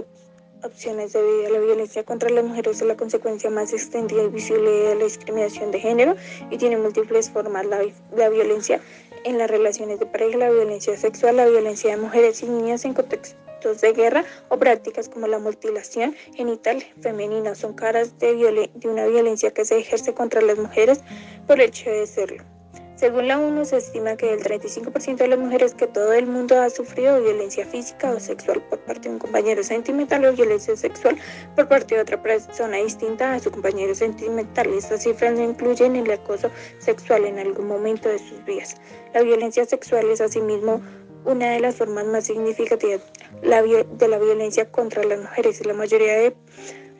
opciones 0.62 1.12
de 1.12 1.22
vida. 1.22 1.50
La 1.50 1.60
violencia 1.60 2.04
contra 2.04 2.30
las 2.30 2.44
mujeres 2.44 2.80
es 2.80 2.86
la 2.86 2.96
consecuencia 2.96 3.50
más 3.50 3.72
extendida 3.72 4.22
y 4.22 4.28
visible 4.28 4.70
de 4.70 4.94
la 4.96 5.04
discriminación 5.04 5.70
de 5.70 5.80
género 5.80 6.16
y 6.50 6.58
tiene 6.58 6.76
múltiples 6.76 7.30
formas. 7.30 7.66
La, 7.66 7.80
la 8.16 8.28
violencia 8.28 8.80
en 9.24 9.38
las 9.38 9.50
relaciones 9.50 10.00
de 10.00 10.06
pareja, 10.06 10.38
la 10.38 10.50
violencia 10.50 10.96
sexual, 10.96 11.36
la 11.36 11.46
violencia 11.46 11.90
de 11.90 11.96
mujeres 11.96 12.42
y 12.42 12.46
niñas 12.46 12.84
en 12.84 12.94
contextos 12.94 13.80
de 13.80 13.92
guerra 13.92 14.24
o 14.50 14.58
prácticas 14.58 15.08
como 15.08 15.26
la 15.26 15.38
mutilación 15.38 16.14
genital 16.34 16.84
femenina 17.00 17.54
son 17.54 17.72
caras 17.72 18.18
de, 18.18 18.34
de 18.74 18.88
una 18.88 19.06
violencia 19.06 19.52
que 19.52 19.64
se 19.64 19.78
ejerce 19.78 20.12
contra 20.12 20.42
las 20.42 20.58
mujeres 20.58 21.00
por 21.46 21.60
el 21.60 21.68
hecho 21.68 21.88
de 21.88 22.06
serlo. 22.06 22.53
Según 22.96 23.26
la 23.26 23.40
ONU, 23.40 23.64
se 23.64 23.78
estima 23.78 24.16
que 24.16 24.32
el 24.32 24.40
35% 24.40 25.16
de 25.16 25.26
las 25.28 25.38
mujeres 25.38 25.74
que 25.74 25.88
todo 25.88 26.12
el 26.12 26.26
mundo 26.26 26.60
ha 26.60 26.70
sufrido 26.70 27.20
violencia 27.20 27.66
física 27.66 28.10
o 28.12 28.20
sexual 28.20 28.62
por 28.70 28.78
parte 28.80 29.08
de 29.08 29.14
un 29.14 29.18
compañero 29.18 29.64
sentimental 29.64 30.24
o 30.24 30.32
violencia 30.32 30.76
sexual 30.76 31.16
por 31.56 31.66
parte 31.66 31.96
de 31.96 32.02
otra 32.02 32.22
persona 32.22 32.76
distinta 32.76 33.34
a 33.34 33.40
su 33.40 33.50
compañero 33.50 33.96
sentimental. 33.96 34.72
Estas 34.72 35.02
cifras 35.02 35.32
no 35.34 35.42
incluyen 35.42 35.96
el 35.96 36.08
acoso 36.10 36.50
sexual 36.78 37.24
en 37.24 37.40
algún 37.40 37.66
momento 37.66 38.08
de 38.08 38.20
sus 38.20 38.44
vidas. 38.44 38.76
La 39.12 39.22
violencia 39.22 39.64
sexual 39.64 40.08
es 40.10 40.20
asimismo 40.20 40.80
una 41.24 41.50
de 41.50 41.60
las 41.60 41.74
formas 41.74 42.06
más 42.06 42.24
significativas 42.26 43.00
de 43.42 44.08
la 44.08 44.18
violencia 44.18 44.70
contra 44.70 45.02
las 45.02 45.20
mujeres. 45.20 45.64
La 45.66 45.74
mayoría 45.74 46.14
de 46.14 46.36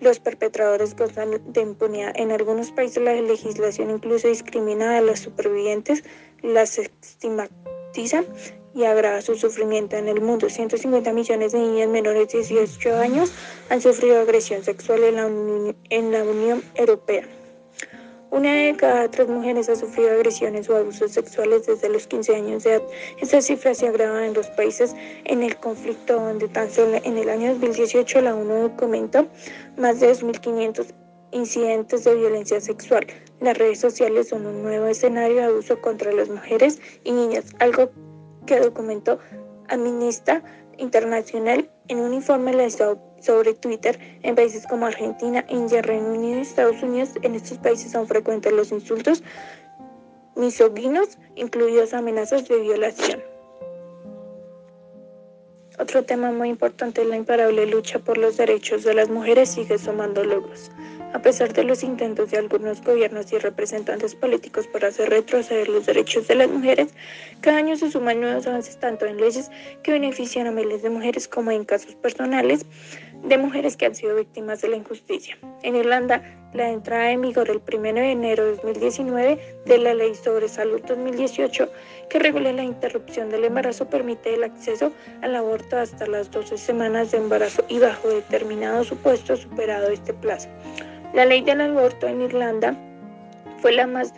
los 0.01 0.19
perpetradores 0.21 0.97
gozan 0.97 1.41
de 1.53 1.61
impunidad. 1.61 2.13
En 2.17 2.33
algunos 2.33 2.71
países 2.71 3.03
la 3.03 3.15
legislación 3.15 3.91
incluso 3.91 4.29
discrimina 4.29 4.99
a 4.99 5.01
las 5.01 5.21
supervivientes, 5.21 6.05
las 6.43 6.79
estigmatiza 6.79 8.25
y 8.75 8.85
agrava 8.85 9.23
su 9.23 9.37
sufrimiento. 9.37 9.97
En 9.97 10.09
el 10.09 10.21
mundo, 10.21 10.51
150 10.51 11.13
millones 11.13 11.53
de 11.53 11.61
niñas 11.61 11.89
menores 11.89 12.29
de 12.29 12.39
18 12.39 12.97
años 12.97 13.33
han 13.71 13.81
sufrido 13.81 14.21
agresión 14.21 14.65
sexual 14.65 15.05
en 15.05 15.15
la, 15.17 15.75
en 15.91 16.13
la 16.13 16.25
Unión 16.25 16.63
Europea. 16.75 17.29
Una 18.35 18.53
de 18.53 18.75
cada 18.76 19.09
tres 19.09 19.29
mujeres 19.29 19.69
ha 19.69 19.76
sufrido 19.76 20.11
agresiones 20.11 20.69
o 20.69 20.76
abusos 20.76 21.12
sexuales 21.12 21.67
desde 21.67 21.88
los 21.88 22.09
15 22.09 22.35
años 22.35 22.64
de 22.64 22.73
edad. 22.73 22.83
Esta 23.21 23.41
cifra 23.41 23.76
se 23.76 23.87
agrava 23.87 24.26
en 24.26 24.35
los 24.35 24.49
países 24.49 24.93
en 25.26 25.45
el 25.45 25.57
conflicto, 25.57 26.14
donde 26.14 26.49
tan 26.49 26.69
solo 26.69 26.99
en 27.05 27.17
el 27.17 27.29
año 27.29 27.53
2018 27.53 28.23
la 28.23 28.35
ONU 28.35 28.71
documentó 28.71 29.29
más 29.76 30.00
de 30.00 30.11
2.500 30.12 30.87
incidentes 31.31 32.03
de 32.03 32.17
violencia 32.17 32.61
sexual. 32.61 33.07
Las 33.41 33.57
redes 33.57 33.79
sociales 33.79 34.31
son 34.31 34.47
un 34.47 34.64
nuevo 34.64 34.87
escenario 34.87 35.37
de 35.37 35.45
abuso 35.45 35.81
contra 35.81 36.11
las 36.11 36.29
mujeres 36.29 36.81
y 37.05 37.12
niñas, 37.12 37.45
algo 37.61 37.93
que 38.47 38.59
documentó 38.59 39.21
Amnistía 39.69 40.43
Internacional 40.79 41.71
en 41.87 42.00
un 42.00 42.12
informe 42.12 42.53
lanzado 42.53 42.99
sobre 43.25 43.54
Twitter 43.54 43.99
en 44.23 44.35
países 44.35 44.66
como 44.66 44.87
Argentina, 44.87 45.45
India, 45.49 45.83
Reino 45.83 46.09
Unido 46.09 46.38
y 46.38 46.43
Estados 46.43 46.83
Unidos. 46.83 47.11
En 47.23 47.35
estos 47.35 47.59
países 47.59 47.93
son 47.93 48.07
frecuentes 48.07 48.52
los 48.52 48.71
insultos 48.73 49.23
misóginos, 50.37 51.19
incluidos 51.37 51.95
amenazas 51.95 52.49
de 52.49 52.59
violación. 52.59 53.23
Otro 55.76 56.04
tema 56.04 56.31
muy 56.31 56.50
importante 56.50 57.02
es 57.02 57.09
la 57.09 57.16
imparable 57.16 57.66
lucha 57.66 57.99
por 57.99 58.16
los 58.16 58.37
derechos 58.37 58.85
de 58.85 58.95
las 58.95 59.09
mujeres 59.09 59.50
sigue 59.50 59.76
sumando 59.76 60.23
logros. 60.23 60.71
A 61.14 61.21
pesar 61.21 61.52
de 61.52 61.64
los 61.64 61.83
intentos 61.83 62.31
de 62.31 62.38
algunos 62.38 62.81
gobiernos 62.81 63.33
y 63.33 63.38
representantes 63.38 64.14
políticos 64.14 64.69
por 64.69 64.85
hacer 64.85 65.11
retroceder 65.11 65.69
los 65.69 65.87
derechos 65.87 66.28
de 66.28 66.37
las 66.37 66.49
mujeres, 66.49 66.95
cada 67.40 67.59
año 67.59 67.76
se 67.76 67.90
suman 67.90 68.21
nuevos 68.21 68.47
avances 68.47 68.78
tanto 68.78 69.07
en 69.07 69.16
leyes 69.16 69.50
que 69.83 69.93
benefician 69.93 70.47
a 70.47 70.52
miles 70.52 70.83
de 70.83 70.90
mujeres 70.90 71.26
como 71.26 71.50
en 71.50 71.64
casos 71.64 71.97
personales 71.97 72.66
de 73.25 73.38
mujeres 73.38 73.76
que 73.76 73.87
han 73.87 73.95
sido 73.95 74.16
víctimas 74.16 74.61
de 74.61 74.69
la 74.69 74.76
injusticia. 74.76 75.37
En 75.62 75.76
Irlanda, 75.76 76.23
la 76.52 76.71
entrada 76.71 77.11
en 77.11 77.23
vigor 77.23 77.50
el 77.50 77.61
1 77.66 77.95
de 77.95 78.12
enero 78.12 78.45
de 78.45 78.50
2019 78.52 79.38
de 79.64 79.78
la 79.78 79.95
Ley 79.95 80.14
sobre 80.14 80.49
Salud 80.49 80.81
2018, 80.87 81.69
que 82.11 82.19
regula 82.19 82.52
la 82.52 82.62
interrupción 82.62 83.31
del 83.31 83.45
embarazo, 83.45 83.88
permite 83.88 84.35
el 84.35 84.45
acceso 84.45 84.93
al 85.23 85.35
aborto 85.35 85.78
hasta 85.78 86.07
las 86.07 86.31
12 86.31 86.59
semanas 86.59 87.11
de 87.11 87.19
embarazo 87.19 87.64
y 87.69 87.78
bajo 87.78 88.09
determinado 88.09 88.85
supuesto 88.85 89.37
superado 89.37 89.88
este 89.88 90.12
plazo. 90.12 90.49
La 91.14 91.25
ley 91.25 91.40
del 91.40 91.61
aborto 91.61 92.07
en 92.07 92.23
Irlanda 92.23 92.76
fue 93.61 93.73
la 93.73 93.87
más 93.87 94.12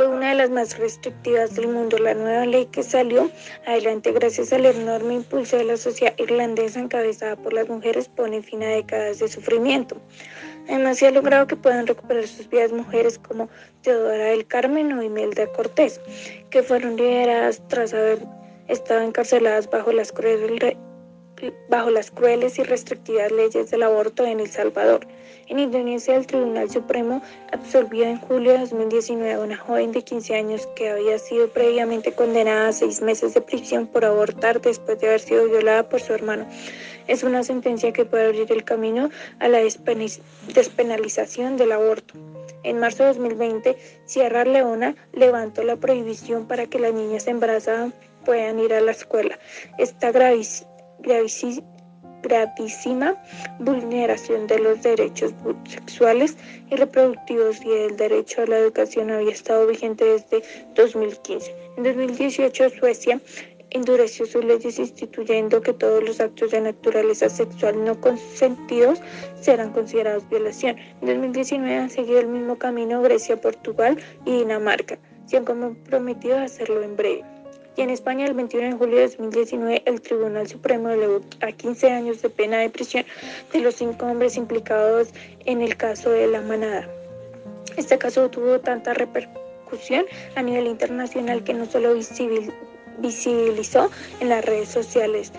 fue 0.00 0.08
una 0.08 0.30
de 0.30 0.34
las 0.34 0.48
más 0.48 0.78
restrictivas 0.78 1.56
del 1.56 1.68
mundo. 1.68 1.98
La 1.98 2.14
nueva 2.14 2.46
ley 2.46 2.64
que 2.72 2.82
salió 2.82 3.30
adelante 3.66 4.12
gracias 4.12 4.50
al 4.50 4.64
enorme 4.64 5.12
impulso 5.12 5.58
de 5.58 5.64
la 5.64 5.76
sociedad 5.76 6.14
irlandesa 6.16 6.80
encabezada 6.80 7.36
por 7.36 7.52
las 7.52 7.68
mujeres 7.68 8.08
pone 8.08 8.40
fin 8.40 8.62
a 8.62 8.68
décadas 8.68 9.18
de 9.18 9.28
sufrimiento. 9.28 10.00
Además, 10.70 10.96
se 10.96 11.08
ha 11.08 11.10
logrado 11.10 11.46
que 11.46 11.54
puedan 11.54 11.86
recuperar 11.86 12.26
sus 12.26 12.48
vidas 12.48 12.72
mujeres 12.72 13.18
como 13.18 13.50
Teodora 13.82 14.24
del 14.24 14.46
Carmen 14.46 14.90
o 14.94 15.02
Imelda 15.02 15.46
Cortés, 15.52 16.00
que 16.48 16.62
fueron 16.62 16.96
liberadas 16.96 17.60
tras 17.68 17.92
haber 17.92 18.20
estado 18.68 19.02
encarceladas 19.02 19.68
bajo 19.68 19.92
las 19.92 20.12
crueles 20.12 20.78
y 22.58 22.62
restrictivas 22.62 23.32
leyes 23.32 23.70
del 23.70 23.82
aborto 23.82 24.24
en 24.24 24.40
El 24.40 24.48
Salvador. 24.48 25.06
En 25.50 25.58
Indonesia, 25.58 26.14
el 26.14 26.28
Tribunal 26.28 26.70
Supremo 26.70 27.20
absolvió 27.50 28.04
en 28.04 28.20
julio 28.20 28.52
de 28.52 28.58
2019 28.60 29.32
a 29.32 29.40
una 29.40 29.56
joven 29.56 29.90
de 29.90 30.04
15 30.04 30.36
años 30.36 30.68
que 30.76 30.90
había 30.90 31.18
sido 31.18 31.48
previamente 31.48 32.12
condenada 32.12 32.68
a 32.68 32.72
seis 32.72 33.02
meses 33.02 33.34
de 33.34 33.40
prisión 33.40 33.88
por 33.88 34.04
abortar 34.04 34.60
después 34.60 35.00
de 35.00 35.08
haber 35.08 35.18
sido 35.18 35.46
violada 35.46 35.88
por 35.88 36.00
su 36.00 36.14
hermano. 36.14 36.46
Es 37.08 37.24
una 37.24 37.42
sentencia 37.42 37.92
que 37.92 38.04
puede 38.04 38.26
abrir 38.26 38.52
el 38.52 38.62
camino 38.62 39.10
a 39.40 39.48
la 39.48 39.58
despenalización 39.58 41.56
del 41.56 41.72
aborto. 41.72 42.14
En 42.62 42.78
marzo 42.78 43.02
de 43.02 43.08
2020, 43.08 43.76
Sierra 44.04 44.44
Leona 44.44 44.94
levantó 45.12 45.64
la 45.64 45.74
prohibición 45.74 46.46
para 46.46 46.66
que 46.66 46.78
las 46.78 46.94
niñas 46.94 47.26
embarazadas 47.26 47.92
puedan 48.24 48.60
ir 48.60 48.72
a 48.72 48.80
la 48.80 48.92
escuela. 48.92 49.36
Esta 49.78 50.12
gravísima 52.22 53.16
vulneración 53.58 54.46
de 54.46 54.58
los 54.58 54.82
derechos 54.82 55.32
sexuales 55.68 56.36
y 56.70 56.76
reproductivos 56.76 57.60
y 57.64 57.70
el 57.70 57.96
derecho 57.96 58.42
a 58.42 58.46
la 58.46 58.58
educación 58.58 59.10
había 59.10 59.32
estado 59.32 59.66
vigente 59.66 60.04
desde 60.04 60.42
2015. 60.74 61.54
En 61.76 61.82
2018, 61.84 62.70
Suecia 62.70 63.20
endureció 63.70 64.26
sus 64.26 64.44
leyes 64.44 64.78
instituyendo 64.78 65.62
que 65.62 65.72
todos 65.72 66.02
los 66.02 66.20
actos 66.20 66.50
de 66.50 66.60
naturaleza 66.60 67.28
sexual 67.28 67.84
no 67.84 68.00
consentidos 68.00 69.00
serán 69.40 69.72
considerados 69.72 70.28
violación. 70.28 70.76
En 71.00 71.06
2019 71.06 71.76
han 71.76 71.90
seguido 71.90 72.20
el 72.20 72.28
mismo 72.28 72.58
camino 72.58 73.02
Grecia, 73.02 73.40
Portugal 73.40 73.98
y 74.24 74.38
Dinamarca. 74.38 74.98
Se 75.26 75.36
han 75.36 75.44
comprometido 75.44 76.38
hacerlo 76.38 76.82
en 76.82 76.96
breve. 76.96 77.39
Y 77.76 77.82
en 77.82 77.90
España, 77.90 78.26
el 78.26 78.34
21 78.34 78.66
de 78.66 78.72
julio 78.72 78.96
de 78.96 79.08
2019, 79.08 79.82
el 79.86 80.00
Tribunal 80.00 80.48
Supremo 80.48 80.88
elevó 80.90 81.20
a 81.40 81.52
15 81.52 81.90
años 81.90 82.20
de 82.22 82.30
pena 82.30 82.58
de 82.58 82.70
prisión 82.70 83.04
de 83.52 83.60
los 83.60 83.76
cinco 83.76 84.06
hombres 84.06 84.36
implicados 84.36 85.10
en 85.44 85.62
el 85.62 85.76
caso 85.76 86.10
de 86.10 86.26
la 86.26 86.40
manada. 86.40 86.88
Este 87.76 87.96
caso 87.98 88.28
tuvo 88.28 88.60
tanta 88.60 88.94
repercusión 88.94 90.04
a 90.34 90.42
nivel 90.42 90.66
internacional 90.66 91.44
que 91.44 91.54
no 91.54 91.66
solo 91.66 91.94
visibilizó 92.98 93.90
en 94.20 94.28
las 94.28 94.44
redes 94.44 94.68
sociales 94.68 95.32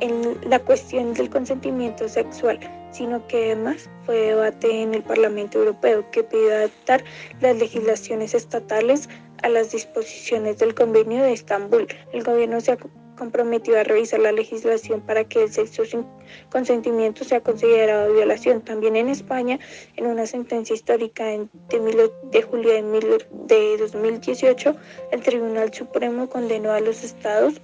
en 0.00 0.38
la 0.48 0.58
cuestión 0.58 1.14
del 1.14 1.28
consentimiento 1.28 2.08
sexual, 2.08 2.58
sino 2.92 3.26
que 3.26 3.52
además 3.52 3.88
fue 4.06 4.16
debate 4.16 4.82
en 4.82 4.94
el 4.94 5.02
Parlamento 5.02 5.58
Europeo 5.58 6.10
que 6.10 6.24
pidió 6.24 6.54
adaptar 6.54 7.04
las 7.40 7.56
legislaciones 7.56 8.34
estatales 8.34 9.08
a 9.42 9.48
las 9.48 9.72
disposiciones 9.72 10.58
del 10.58 10.74
Convenio 10.74 11.22
de 11.22 11.32
Estambul. 11.32 11.86
El 12.12 12.22
gobierno 12.22 12.60
se 12.60 12.72
ha 12.72 12.78
comprometido 13.20 13.78
a 13.78 13.84
revisar 13.84 14.20
la 14.20 14.32
legislación 14.32 15.02
para 15.02 15.24
que 15.24 15.42
el 15.42 15.52
sexo 15.52 15.84
sin 15.84 16.06
consentimiento 16.50 17.22
sea 17.22 17.40
considerado 17.42 18.12
violación. 18.14 18.62
También 18.62 18.96
en 18.96 19.10
España, 19.10 19.58
en 19.96 20.06
una 20.06 20.26
sentencia 20.26 20.74
histórica 20.74 21.24
de, 21.26 22.42
julio 22.42 22.72
de, 22.72 23.26
de 23.46 23.76
2018, 23.76 24.74
el 25.12 25.22
Tribunal 25.22 25.72
Supremo 25.74 26.28
condenó 26.30 26.72
a 26.72 26.80
los 26.80 27.04
estados 27.04 27.60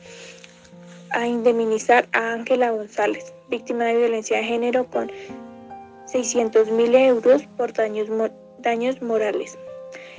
a 1.10 1.26
indemnizar 1.26 2.06
a 2.12 2.32
Ángela 2.32 2.70
González, 2.72 3.32
víctima 3.48 3.84
de 3.84 3.96
violencia 3.96 4.36
de 4.36 4.44
género, 4.44 4.86
con 4.90 5.10
600 6.06 6.70
mil 6.70 6.94
euros 6.94 7.44
por 7.56 7.72
daños 7.72 9.00
morales. 9.00 9.58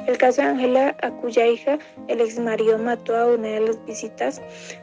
El 0.06 0.18
caso 0.18 0.42
de 0.42 0.48
Ángela, 0.48 0.96
a 1.01 1.12
cuya 1.12 1.48
hija 1.48 1.80
el 2.08 2.22
ex 2.22 2.38
marido 2.39 2.77
mató 2.77 3.16
a 3.16 3.25
una 3.25 3.48
de 3.48 3.62
las 3.62 3.86
visitas, 3.86 4.41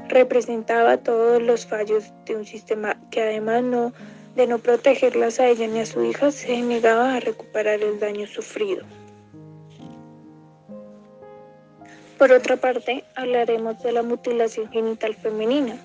representaba 0.08 0.96
todos 0.96 1.40
los 1.40 1.66
fallos 1.66 2.12
de 2.26 2.36
un 2.36 2.44
sistema 2.44 2.96
que 3.10 3.22
además 3.22 3.62
no, 3.62 3.92
de 4.34 4.46
no 4.46 4.58
protegerlas 4.58 5.38
a 5.38 5.48
ella 5.48 5.66
ni 5.68 5.80
a 5.80 5.86
su 5.86 6.02
hija 6.04 6.30
se 6.32 6.60
negaba 6.62 7.14
a 7.14 7.20
recuperar 7.20 7.80
el 7.80 8.00
daño 8.00 8.26
sufrido. 8.26 8.84
Por 12.18 12.30
otra 12.32 12.56
parte, 12.56 13.04
hablaremos 13.16 13.82
de 13.82 13.92
la 13.92 14.02
mutilación 14.02 14.70
genital 14.70 15.14
femenina. 15.14 15.76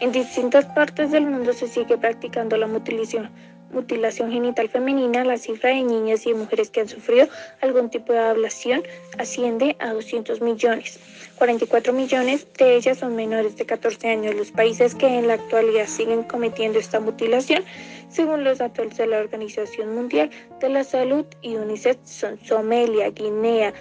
En 0.00 0.12
distintas 0.12 0.66
partes 0.66 1.10
del 1.10 1.26
mundo 1.26 1.52
se 1.52 1.68
sigue 1.68 1.96
practicando 1.96 2.56
la 2.56 2.66
mutilación 2.66 3.30
mutilación 3.70 4.30
genital 4.30 4.68
femenina, 4.68 5.24
la 5.24 5.36
cifra 5.36 5.70
de 5.70 5.82
niñas 5.82 6.26
y 6.26 6.34
mujeres 6.34 6.70
que 6.70 6.80
han 6.80 6.88
sufrido 6.88 7.28
algún 7.60 7.90
tipo 7.90 8.12
de 8.12 8.20
ablación 8.20 8.82
asciende 9.18 9.76
a 9.78 9.92
200 9.92 10.40
millones. 10.40 10.98
44 11.38 11.92
millones 11.92 12.46
de 12.58 12.76
ellas 12.76 12.98
son 12.98 13.14
menores 13.14 13.56
de 13.56 13.66
14 13.66 14.08
años. 14.08 14.34
Los 14.34 14.50
países 14.50 14.94
que 14.94 15.06
en 15.06 15.28
la 15.28 15.34
actualidad 15.34 15.86
siguen 15.86 16.22
cometiendo 16.22 16.78
esta 16.78 16.98
mutilación, 16.98 17.62
según 18.08 18.44
los 18.44 18.58
datos 18.58 18.96
de 18.96 19.06
la 19.06 19.18
Organización 19.18 19.94
Mundial 19.94 20.30
de 20.60 20.68
la 20.70 20.84
Salud 20.84 21.26
y 21.42 21.56
UNICEF, 21.56 21.98
son 22.04 22.38
Somalia, 22.44 23.10
Guinea, 23.10 23.74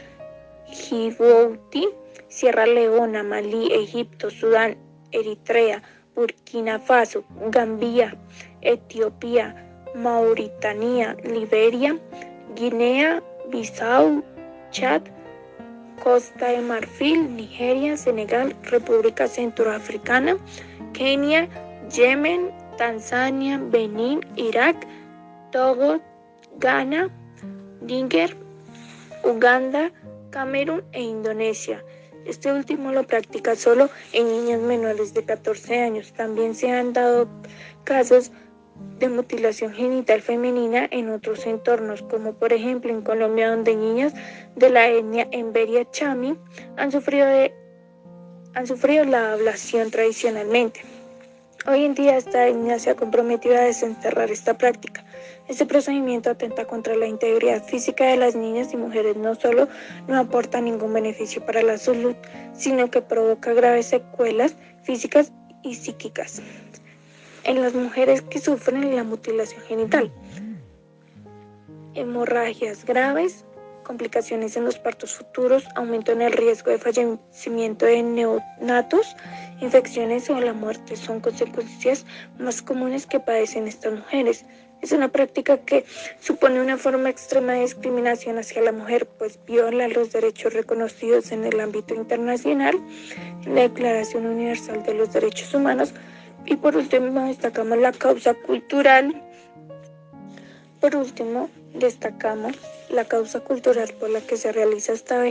Djibouti, 0.67 1.87
Sierra 2.27 2.65
Leona, 2.65 3.23
Malí, 3.23 3.71
Egipto, 3.71 4.29
Sudán, 4.29 4.77
Eritrea, 5.11 5.81
Burkina 6.15 6.79
Faso, 6.79 7.23
Gambia, 7.49 8.17
Etiopía, 8.61 9.65
Mauritania, 9.95 11.15
Liberia, 11.23 11.97
Guinea, 12.55 13.23
Bissau, 13.49 14.23
Chad, 14.71 15.01
Costa 16.03 16.47
de 16.47 16.61
Marfil, 16.61 17.35
Nigeria, 17.35 17.95
Senegal, 17.97 18.55
República 18.63 19.27
Centroafricana, 19.27 20.37
Kenia, 20.93 21.47
Yemen, 21.89 22.51
Tanzania, 22.77 23.59
Benín, 23.71 24.19
Irak, 24.35 24.75
Togo, 25.51 26.01
Ghana, 26.59 27.09
Níger, 27.81 28.35
Uganda, 29.23 29.91
Camerún 30.31 30.83
e 30.91 31.01
Indonesia. 31.01 31.83
Este 32.25 32.51
último 32.51 32.91
lo 32.91 33.03
practica 33.03 33.55
solo 33.55 33.89
en 34.11 34.27
niñas 34.27 34.59
menores 34.59 35.13
de 35.13 35.23
14 35.23 35.79
años. 35.79 36.11
También 36.13 36.55
se 36.55 36.71
han 36.71 36.91
dado 36.91 37.29
casos 37.83 38.31
de 38.99 39.09
mutilación 39.09 39.73
genital 39.73 40.21
femenina 40.21 40.87
en 40.89 41.09
otros 41.09 41.45
entornos, 41.45 42.01
como 42.03 42.33
por 42.33 42.53
ejemplo 42.53 42.91
en 42.91 43.01
Colombia, 43.01 43.49
donde 43.49 43.75
niñas 43.75 44.13
de 44.55 44.69
la 44.69 44.87
etnia 44.87 45.27
Emberia 45.31 45.89
Chami 45.91 46.37
han 46.77 46.91
sufrido, 46.91 47.27
han 48.53 48.67
sufrido 48.67 49.03
la 49.03 49.33
ablación 49.33 49.91
tradicionalmente. 49.91 50.81
Hoy 51.67 51.83
en 51.83 51.95
día 51.95 52.15
esta 52.17 52.47
etnia 52.47 52.77
se 52.77 52.91
ha 52.91 52.95
comprometido 52.95 53.55
a 53.57 53.61
desenterrar 53.61 54.29
esta 54.29 54.55
práctica. 54.57 55.03
Este 55.47 55.65
procedimiento 55.65 56.29
atenta 56.29 56.65
contra 56.65 56.95
la 56.95 57.07
integridad 57.07 57.63
física 57.63 58.05
de 58.05 58.17
las 58.17 58.35
niñas 58.35 58.71
y 58.71 58.77
mujeres. 58.77 59.17
No 59.17 59.33
solo 59.35 59.67
no 60.07 60.19
aporta 60.19 60.61
ningún 60.61 60.93
beneficio 60.93 61.43
para 61.43 61.63
la 61.63 61.77
salud, 61.77 62.15
sino 62.53 62.91
que 62.91 63.01
provoca 63.01 63.53
graves 63.53 63.87
secuelas 63.87 64.55
físicas 64.83 65.31
y 65.63 65.73
psíquicas 65.73 66.41
en 67.45 67.61
las 67.61 67.73
mujeres 67.73 68.21
que 68.21 68.39
sufren 68.39 68.95
la 68.95 69.03
mutilación 69.03 69.61
genital, 69.63 70.11
hemorragias 71.93 72.85
graves, 72.85 73.45
complicaciones 73.83 74.57
en 74.57 74.65
los 74.65 74.77
partos 74.77 75.13
futuros, 75.13 75.63
aumento 75.75 76.11
en 76.11 76.21
el 76.21 76.33
riesgo 76.33 76.71
de 76.71 76.79
fallecimiento 76.79 77.85
de 77.85 78.03
neonatos, 78.03 79.15
infecciones 79.61 80.29
o 80.29 80.39
la 80.41 80.53
muerte 80.53 80.97
son 80.97 81.21
consecuencias 81.21 82.05
más 82.39 82.61
comunes 82.61 83.05
que 83.05 83.19
padecen 83.19 83.67
estas 83.67 83.93
mujeres. 83.93 84.45
Es 84.81 84.91
una 84.91 85.07
práctica 85.07 85.57
que 85.59 85.85
supone 86.19 86.59
una 86.61 86.77
forma 86.77 87.09
extrema 87.09 87.53
de 87.53 87.61
discriminación 87.61 88.37
hacia 88.37 88.61
la 88.61 88.71
mujer, 88.71 89.07
pues 89.17 89.39
viola 89.45 89.87
los 89.87 90.11
derechos 90.11 90.53
reconocidos 90.53 91.31
en 91.31 91.45
el 91.45 91.59
ámbito 91.59 91.95
internacional, 91.95 92.75
en 93.45 93.55
la 93.55 93.61
Declaración 93.61 94.25
Universal 94.25 94.83
de 94.83 94.93
los 94.95 95.13
Derechos 95.13 95.53
Humanos, 95.53 95.93
y 96.45 96.55
por 96.55 96.75
último 96.75 97.27
destacamos 97.27 97.77
la 97.77 97.91
causa 97.91 98.33
cultural. 98.33 99.21
Por 100.79 100.95
último, 100.95 101.49
destacamos 101.73 102.55
la 102.89 103.05
causa 103.05 103.39
cultural 103.39 103.93
por 103.99 104.09
la 104.09 104.21
que 104.21 104.37
se 104.37 104.51
realiza 104.51 104.93
esta 104.93 105.23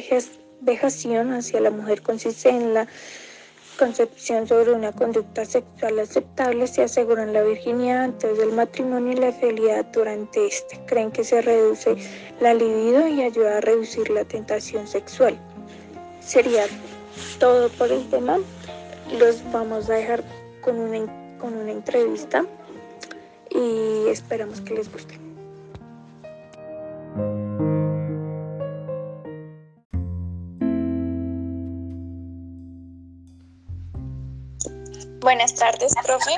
vejación 0.61 1.33
hacia 1.33 1.61
la 1.61 1.71
mujer 1.71 2.03
consiste 2.03 2.49
en 2.49 2.75
la 2.75 2.89
concepción 3.79 4.47
sobre 4.47 4.73
una 4.73 4.93
conducta 4.93 5.45
sexual 5.45 5.99
aceptable, 5.99 6.67
se 6.67 6.83
aseguran 6.85 7.33
la 7.33 7.43
virginidad 7.43 8.05
antes 8.05 8.39
del 8.39 8.53
matrimonio 8.53 9.13
y 9.13 9.17
la 9.17 9.33
fidelidad 9.33 9.85
durante 9.87 10.47
este. 10.47 10.79
Creen 10.87 11.11
que 11.11 11.25
se 11.25 11.43
reduce 11.43 11.97
la 12.41 12.55
libido 12.55 13.07
y 13.09 13.23
ayuda 13.23 13.59
a 13.59 13.61
reducir 13.61 14.11
la 14.11 14.25
tentación 14.25 14.87
sexual. 14.87 15.37
Sería 16.21 16.67
todo 17.39 17.69
por 17.71 17.91
el 17.91 18.09
tema. 18.11 18.39
Los 19.19 19.43
vamos 19.53 19.91
a 19.91 19.95
dejar 19.95 20.25
con 20.65 20.81
una, 20.81 21.39
con 21.39 21.55
una 21.55 21.71
entrevista 21.71 22.45
y 23.51 24.09
esperamos 24.09 24.61
que 24.63 24.75
les 24.75 24.91
guste. 24.91 25.21
Buenas 35.21 35.55
tardes, 35.55 35.95
profe. 36.05 36.33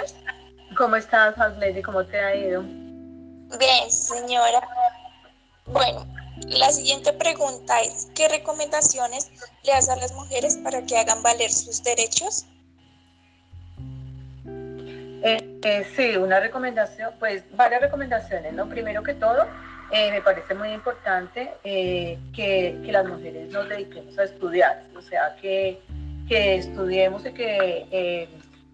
¿Cómo 0.77 0.97
estás, 0.97 1.37
Lady? 1.59 1.83
¿Cómo 1.83 2.05
te 2.05 2.19
ha 2.21 2.37
ido? 2.37 2.63
Bien, 2.63 3.91
señora. 3.91 4.61
Bueno, 5.67 6.07
la 6.47 6.71
siguiente 6.71 7.13
pregunta 7.13 7.81
es, 7.81 8.09
¿qué 8.15 8.29
recomendaciones 8.29 9.31
le 9.65 9.73
das 9.73 9.89
a 9.89 9.97
las 9.97 10.13
mujeres 10.13 10.57
para 10.63 10.85
que 10.85 10.97
hagan 10.99 11.23
valer 11.23 11.51
sus 11.51 11.83
derechos? 11.83 12.47
Eh, 15.63 15.81
eh, 15.81 15.87
sí, 15.97 16.17
una 16.17 16.41
recomendación, 16.41 17.13
pues 17.19 17.45
varias 17.57 17.81
recomendaciones, 17.81 18.53
¿no? 18.53 18.69
Primero 18.69 19.03
que 19.03 19.15
todo, 19.15 19.47
eh, 19.91 20.11
me 20.11 20.21
parece 20.21 20.55
muy 20.55 20.71
importante 20.71 21.53
que, 21.63 22.19
que, 22.35 22.93
las 22.93 23.07
mujeres 23.07 23.51
nos 23.51 23.69
dediquemos 23.69 24.19
a 24.19 24.25
estudiar, 24.25 24.83
o 24.97 25.01
sea, 25.01 25.37
que, 25.41 25.81
que 26.29 26.57
estudiemos 26.57 27.25
y 27.27 27.33
que 27.33 28.29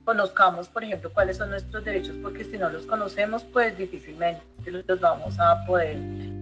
conozcamos, 0.04 0.68
por 0.68 0.84
ejemplo, 0.84 1.12
cuáles 1.12 1.36
son 1.36 1.50
nuestros 1.50 1.84
derechos, 1.84 2.16
porque 2.22 2.44
si 2.44 2.58
no 2.58 2.68
los 2.68 2.86
conocemos, 2.86 3.44
pues 3.44 3.76
difícilmente 3.78 4.42
los 4.64 5.00
vamos 5.00 5.38
a 5.38 5.64
poder 5.66 5.96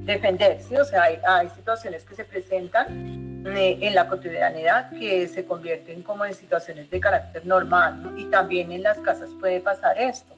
defender, 0.04 0.60
¿sí? 0.60 0.76
O 0.76 0.84
sea, 0.84 1.02
hay, 1.02 1.48
situaciones 1.50 2.04
que 2.04 2.14
se 2.14 2.24
presentan 2.24 3.44
eh, 3.46 3.78
en 3.80 3.94
la 3.94 4.08
cotidianidad 4.08 4.90
que 4.90 5.28
se 5.28 5.44
convierten 5.44 6.02
como 6.02 6.24
en 6.24 6.34
situaciones 6.34 6.90
de 6.90 7.00
carácter 7.00 7.46
normal, 7.46 8.02
¿no? 8.02 8.16
Y 8.16 8.24
también 8.26 8.72
en 8.72 8.82
las 8.82 8.98
casas 8.98 9.30
puede 9.40 9.60
pasar 9.60 9.98
esto. 9.98 10.34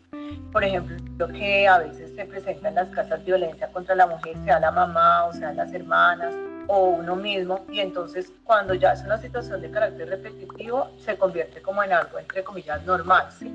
Por 0.53 0.65
ejemplo, 0.65 0.97
lo 1.17 1.29
que 1.29 1.67
a 1.67 1.79
veces 1.79 2.15
se 2.15 2.25
presenta 2.27 2.69
en 2.69 2.75
las 2.75 2.89
casas 2.89 3.25
violencia 3.25 3.69
contra 3.69 3.95
la 3.95 4.07
mujer, 4.07 4.37
sea 4.45 4.61
la 4.61 4.71
mamá 4.71 5.25
o 5.25 5.33
sea 5.33 5.53
las 5.53 5.73
hermanas, 5.73 6.35
o 6.75 6.85
uno 6.87 7.17
mismo 7.17 7.67
y 7.71 7.81
entonces 7.81 8.33
cuando 8.45 8.73
ya 8.73 8.95
es 8.95 9.03
una 9.03 9.19
situación 9.19 9.61
de 9.61 9.71
carácter 9.71 10.09
repetitivo 10.09 10.91
se 11.05 11.19
convierte 11.19 11.61
como 11.61 11.83
en 11.83 11.93
algo 11.93 12.19
entre 12.19 12.43
comillas 12.43 12.83
normal, 12.87 13.27
¿sí? 13.39 13.47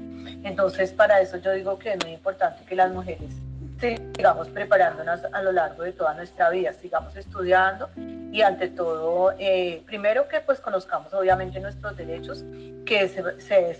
Entonces 0.43 0.91
para 0.91 1.19
eso 1.19 1.37
yo 1.37 1.51
digo 1.53 1.79
que 1.79 1.93
es 1.93 2.05
muy 2.05 2.13
importante 2.13 2.63
que 2.65 2.75
las 2.75 2.91
mujeres 2.91 3.33
sigamos 3.79 4.49
preparándonos 4.49 5.21
a 5.33 5.41
lo 5.41 5.51
largo 5.51 5.81
de 5.81 5.93
toda 5.93 6.13
nuestra 6.13 6.51
vida, 6.51 6.73
sigamos 6.73 7.15
estudiando 7.15 7.89
y 8.31 8.43
ante 8.43 8.67
todo, 8.67 9.33
eh, 9.39 9.81
primero 9.87 10.27
que 10.27 10.39
pues 10.41 10.59
conozcamos 10.59 11.11
obviamente 11.15 11.59
nuestros 11.59 11.97
derechos, 11.97 12.45
que 12.85 13.07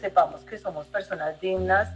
sepamos 0.01 0.41
que 0.45 0.57
somos 0.57 0.87
personas 0.87 1.39
dignas, 1.39 1.89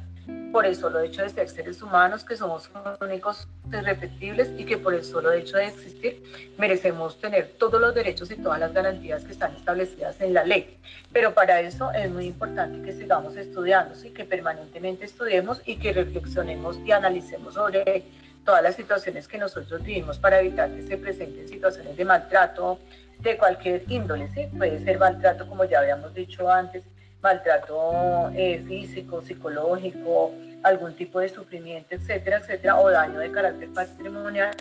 por 0.51 0.65
el 0.65 0.75
solo 0.75 0.99
hecho 0.99 1.21
de 1.21 1.29
ser 1.29 1.49
seres 1.49 1.81
humanos, 1.81 2.23
que 2.23 2.35
somos 2.35 2.69
únicos, 2.99 3.47
irrepetibles 3.71 4.49
y 4.57 4.65
que 4.65 4.77
por 4.77 4.93
el 4.93 5.03
solo 5.03 5.31
hecho 5.31 5.57
de 5.57 5.67
existir 5.67 6.21
merecemos 6.57 7.19
tener 7.19 7.53
todos 7.57 7.79
los 7.79 7.95
derechos 7.95 8.29
y 8.31 8.35
todas 8.35 8.59
las 8.59 8.73
garantías 8.73 9.23
que 9.23 9.31
están 9.31 9.55
establecidas 9.55 10.19
en 10.19 10.33
la 10.33 10.43
ley. 10.43 10.77
Pero 11.13 11.33
para 11.33 11.61
eso 11.61 11.91
es 11.91 12.09
muy 12.11 12.25
importante 12.25 12.81
que 12.81 12.93
sigamos 12.93 13.35
estudiando, 13.37 13.95
¿sí? 13.95 14.09
que 14.09 14.25
permanentemente 14.25 15.05
estudiemos 15.05 15.61
y 15.65 15.77
que 15.77 15.93
reflexionemos 15.93 16.77
y 16.85 16.91
analicemos 16.91 17.53
sobre 17.53 18.03
todas 18.45 18.63
las 18.63 18.75
situaciones 18.75 19.27
que 19.27 19.37
nosotros 19.37 19.81
vivimos 19.83 20.17
para 20.17 20.41
evitar 20.41 20.69
que 20.71 20.85
se 20.85 20.97
presenten 20.97 21.47
situaciones 21.47 21.95
de 21.95 22.05
maltrato 22.05 22.79
de 23.19 23.37
cualquier 23.37 23.83
índole, 23.87 24.29
¿sí? 24.33 24.47
puede 24.57 24.83
ser 24.83 24.97
maltrato 24.97 25.47
como 25.47 25.63
ya 25.65 25.79
habíamos 25.79 26.13
dicho 26.13 26.49
antes, 26.49 26.83
maltrato 27.21 28.31
eh, 28.35 28.63
físico, 28.67 29.21
psicológico, 29.21 30.31
algún 30.63 30.95
tipo 30.95 31.19
de 31.19 31.29
sufrimiento, 31.29 31.95
etcétera, 31.95 32.37
etcétera, 32.37 32.77
o 32.79 32.89
daño 32.89 33.19
de 33.19 33.31
carácter 33.31 33.69
patrimonial. 33.73 34.55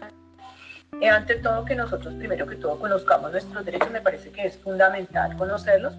Eh, 1.00 1.08
ante 1.08 1.36
todo, 1.36 1.64
que 1.64 1.74
nosotros 1.74 2.14
primero 2.14 2.46
que 2.46 2.56
todo 2.56 2.78
conozcamos 2.78 3.32
nuestros 3.32 3.64
derechos, 3.64 3.90
me 3.90 4.00
parece 4.00 4.30
que 4.30 4.46
es 4.46 4.56
fundamental 4.58 5.36
conocerlos. 5.36 5.94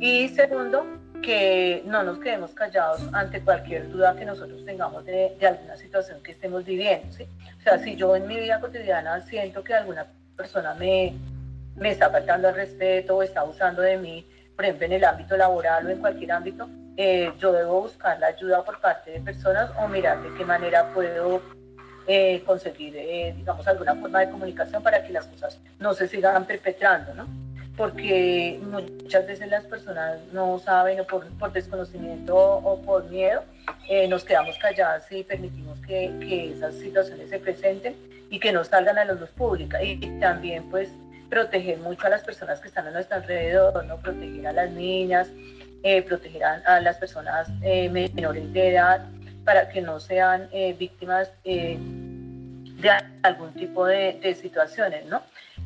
Y 0.00 0.28
segundo, 0.30 0.86
que 1.22 1.82
no 1.86 2.02
nos 2.02 2.18
quedemos 2.18 2.52
callados 2.52 3.02
ante 3.12 3.40
cualquier 3.42 3.90
duda 3.90 4.16
que 4.16 4.24
nosotros 4.24 4.64
tengamos 4.64 5.04
de, 5.04 5.36
de 5.38 5.46
alguna 5.46 5.76
situación 5.76 6.22
que 6.22 6.32
estemos 6.32 6.64
viviendo. 6.64 7.12
¿sí? 7.12 7.24
O 7.58 7.62
sea, 7.62 7.78
si 7.78 7.96
yo 7.96 8.16
en 8.16 8.26
mi 8.26 8.40
vida 8.40 8.60
cotidiana 8.60 9.20
siento 9.26 9.62
que 9.62 9.74
alguna 9.74 10.06
persona 10.36 10.74
me, 10.74 11.14
me 11.76 11.90
está 11.90 12.10
faltando 12.10 12.48
el 12.48 12.54
respeto 12.54 13.16
o 13.16 13.22
está 13.22 13.40
abusando 13.40 13.82
de 13.82 13.98
mí, 13.98 14.26
por 14.60 14.66
ejemplo, 14.66 14.84
en 14.84 14.92
el 14.92 15.04
ámbito 15.06 15.38
laboral 15.38 15.86
o 15.86 15.88
en 15.88 16.00
cualquier 16.00 16.32
ámbito, 16.32 16.68
eh, 16.98 17.32
yo 17.38 17.50
debo 17.50 17.80
buscar 17.80 18.20
la 18.20 18.26
ayuda 18.26 18.62
por 18.62 18.78
parte 18.78 19.12
de 19.12 19.20
personas 19.20 19.70
o 19.78 19.88
mirar 19.88 20.22
de 20.22 20.36
qué 20.36 20.44
manera 20.44 20.92
puedo 20.92 21.40
eh, 22.06 22.42
conseguir, 22.44 22.94
eh, 22.94 23.32
digamos, 23.38 23.66
alguna 23.66 23.94
forma 23.94 24.20
de 24.20 24.28
comunicación 24.28 24.82
para 24.82 25.02
que 25.02 25.14
las 25.14 25.24
cosas 25.28 25.58
no 25.78 25.94
se 25.94 26.08
sigan 26.08 26.44
perpetrando, 26.44 27.14
¿no? 27.14 27.26
Porque 27.74 28.60
muchas 28.62 29.26
veces 29.26 29.48
las 29.48 29.64
personas 29.64 30.18
no 30.34 30.58
saben 30.58 31.00
o 31.00 31.06
por, 31.06 31.26
por 31.38 31.52
desconocimiento 31.52 32.36
o, 32.36 32.82
por 32.82 33.08
miedo 33.08 33.42
nos 34.10 34.24
quedamos 34.24 34.58
calladas 34.58 35.10
y 35.10 35.24
permitimos 35.24 35.78
que, 35.86 36.12
que, 36.20 36.52
esas 36.52 36.74
situaciones 36.74 37.30
se 37.30 37.38
presenten 37.38 37.96
y 38.28 38.38
que 38.38 38.52
no 38.52 38.62
salgan 38.62 38.98
a 38.98 39.06
la 39.06 39.14
luz 39.14 39.30
pública. 39.30 39.82
Y 39.82 39.96
también, 40.20 40.68
pues, 40.70 40.90
proteger 41.30 41.78
mucho 41.78 42.06
a 42.06 42.10
las 42.10 42.22
personas 42.22 42.60
que 42.60 42.68
están 42.68 42.88
a 42.88 42.90
nuestro 42.90 43.16
alrededor, 43.16 43.84
¿no? 43.86 43.96
proteger 43.98 44.48
a 44.48 44.52
las 44.52 44.70
niñas, 44.72 45.28
eh, 45.82 46.02
proteger 46.02 46.44
a, 46.44 46.80
las 46.80 46.98
personas 46.98 47.48
eh, 47.62 47.88
menores 47.88 48.52
de 48.52 48.70
edad 48.70 49.06
para 49.44 49.68
que 49.70 49.80
no 49.80 49.98
sean 50.00 50.48
eh, 50.52 50.74
víctimas 50.78 51.30
de 51.44 52.90
algún 53.22 53.52
tipo 53.54 53.86
de, 53.86 54.36
situaciones, 54.40 55.06
¿no? 55.06 55.22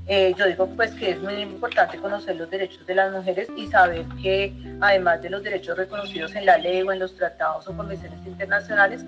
yo 0.06 0.46
digo 0.46 0.68
pues 0.76 0.90
que 0.92 1.12
es 1.12 1.18
muy 1.18 1.34
importante 1.34 1.96
conocer 1.96 2.36
los 2.36 2.50
derechos 2.50 2.86
de 2.86 2.94
las 2.94 3.10
mujeres 3.10 3.48
y 3.56 3.66
saber 3.68 4.04
que 4.22 4.52
además 4.82 5.22
de 5.22 5.30
los 5.30 5.42
derechos 5.42 5.78
reconocidos 5.78 6.34
en 6.34 6.44
la 6.44 6.58
ley 6.58 6.82
o 6.82 6.92
en 6.92 6.98
los 6.98 7.16
tratados 7.16 7.66
o 7.68 7.76
convenciones 7.76 8.18
internacionales, 8.26 9.02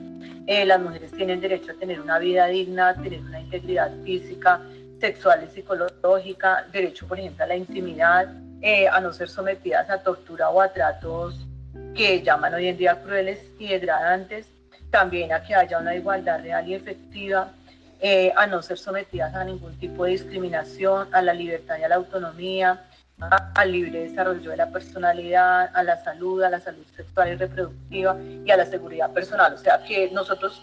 las 0.46 0.80
mujeres 0.80 1.12
tienen 1.12 1.40
derecho 1.40 1.72
a 1.72 1.74
tener 1.74 2.00
una 2.00 2.18
vida 2.18 2.46
digna, 2.46 2.88
a 2.88 2.94
tener 2.94 3.20
una 3.20 3.40
integridad 3.40 3.92
física, 4.04 4.62
sexual 5.00 5.44
y 5.44 5.54
psicológica, 5.54 6.66
derecho, 6.72 7.06
por 7.06 7.18
ejemplo, 7.18 7.44
a 7.44 7.48
la 7.48 7.56
intimidad, 7.56 8.28
eh, 8.62 8.88
a 8.88 9.00
no 9.00 9.12
ser 9.12 9.28
sometidas 9.28 9.88
a 9.90 9.98
tortura 9.98 10.50
o 10.50 10.60
a 10.60 10.72
tratos 10.72 11.46
que 11.94 12.22
llaman 12.22 12.54
hoy 12.54 12.68
en 12.68 12.76
día 12.76 13.00
crueles 13.02 13.40
y 13.58 13.68
degradantes, 13.68 14.46
también 14.90 15.32
a 15.32 15.42
que 15.42 15.54
haya 15.54 15.78
una 15.78 15.94
igualdad 15.94 16.40
real 16.42 16.66
y 16.68 16.74
efectiva, 16.74 17.52
eh, 18.00 18.32
a 18.36 18.46
no 18.46 18.62
ser 18.62 18.78
sometidas 18.78 19.34
a 19.34 19.44
ningún 19.44 19.78
tipo 19.78 20.04
de 20.04 20.12
discriminación, 20.12 21.08
a 21.12 21.22
la 21.22 21.32
libertad 21.32 21.76
y 21.78 21.84
a 21.84 21.88
la 21.88 21.96
autonomía, 21.96 22.84
al 23.18 23.72
libre 23.72 24.00
desarrollo 24.00 24.50
de 24.50 24.56
la 24.58 24.70
personalidad, 24.70 25.70
a 25.74 25.82
la 25.82 26.02
salud, 26.04 26.42
a 26.42 26.50
la 26.50 26.60
salud 26.60 26.84
sexual 26.94 27.32
y 27.32 27.36
reproductiva 27.36 28.16
y 28.44 28.50
a 28.50 28.56
la 28.58 28.66
seguridad 28.66 29.10
personal. 29.12 29.54
O 29.54 29.58
sea 29.58 29.82
que 29.84 30.10
nosotros 30.10 30.60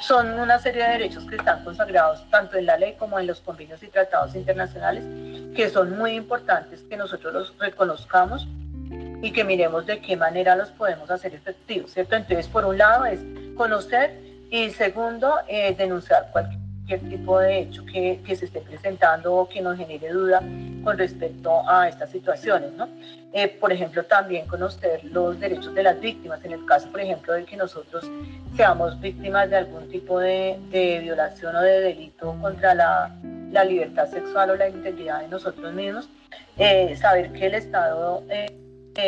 son 0.00 0.38
una 0.38 0.58
serie 0.60 0.84
de 0.84 0.90
derechos 0.90 1.24
que 1.24 1.36
están 1.36 1.64
consagrados 1.64 2.24
tanto 2.30 2.56
en 2.56 2.66
la 2.66 2.76
ley 2.76 2.94
como 2.98 3.18
en 3.18 3.26
los 3.26 3.40
convenios 3.40 3.82
y 3.82 3.88
tratados 3.88 4.36
internacionales, 4.36 5.04
que 5.56 5.68
son 5.68 5.98
muy 5.98 6.12
importantes 6.12 6.82
que 6.88 6.96
nosotros 6.96 7.32
los 7.32 7.58
reconozcamos 7.58 8.46
y 9.22 9.32
que 9.32 9.42
miremos 9.42 9.86
de 9.86 10.00
qué 10.00 10.16
manera 10.16 10.54
los 10.54 10.70
podemos 10.70 11.10
hacer 11.10 11.34
efectivos, 11.34 11.92
¿cierto? 11.92 12.14
Entonces, 12.14 12.46
por 12.46 12.64
un 12.64 12.78
lado 12.78 13.04
es 13.06 13.18
conocer 13.56 14.14
y 14.50 14.70
segundo, 14.70 15.34
eh, 15.48 15.74
denunciar 15.76 16.28
cualquier 16.30 16.65
cualquier 16.86 17.10
tipo 17.10 17.38
de 17.40 17.60
hecho 17.60 17.84
que, 17.86 18.20
que, 18.24 18.36
se 18.36 18.44
esté 18.44 18.60
presentando 18.60 19.34
o 19.34 19.48
que 19.48 19.60
nos 19.60 19.76
genere 19.76 20.08
duda 20.08 20.40
con 20.84 20.96
respecto 20.96 21.68
a 21.68 21.88
estas 21.88 22.10
situaciones. 22.10 22.72
¿no? 22.72 22.88
Eh, 23.32 23.48
por 23.48 23.72
ejemplo, 23.72 24.04
también 24.04 24.46
conocer 24.46 25.02
los 25.04 25.38
derechos 25.40 25.74
de 25.74 25.82
las 25.82 26.00
víctimas, 26.00 26.44
en 26.44 26.52
el 26.52 26.64
caso, 26.64 26.88
por 26.90 27.00
ejemplo, 27.00 27.32
de 27.32 27.44
que 27.44 27.56
nosotros 27.56 28.08
seamos 28.56 28.98
víctimas 29.00 29.50
de 29.50 29.56
algún 29.56 29.88
tipo 29.88 30.20
de, 30.20 30.58
de 30.70 31.00
violación 31.00 31.56
o 31.56 31.60
de 31.60 31.80
delito 31.80 32.36
contra 32.40 32.74
la, 32.74 33.14
la, 33.50 33.64
libertad 33.64 34.08
sexual 34.08 34.50
o 34.50 34.56
la 34.56 34.68
integridad 34.68 35.22
de 35.22 35.28
nosotros 35.28 35.72
mismos, 35.72 36.08
eh, 36.56 36.96
saber 36.96 37.32
que 37.32 37.46
el 37.46 37.54
Estado... 37.54 38.22
Eh, 38.30 38.65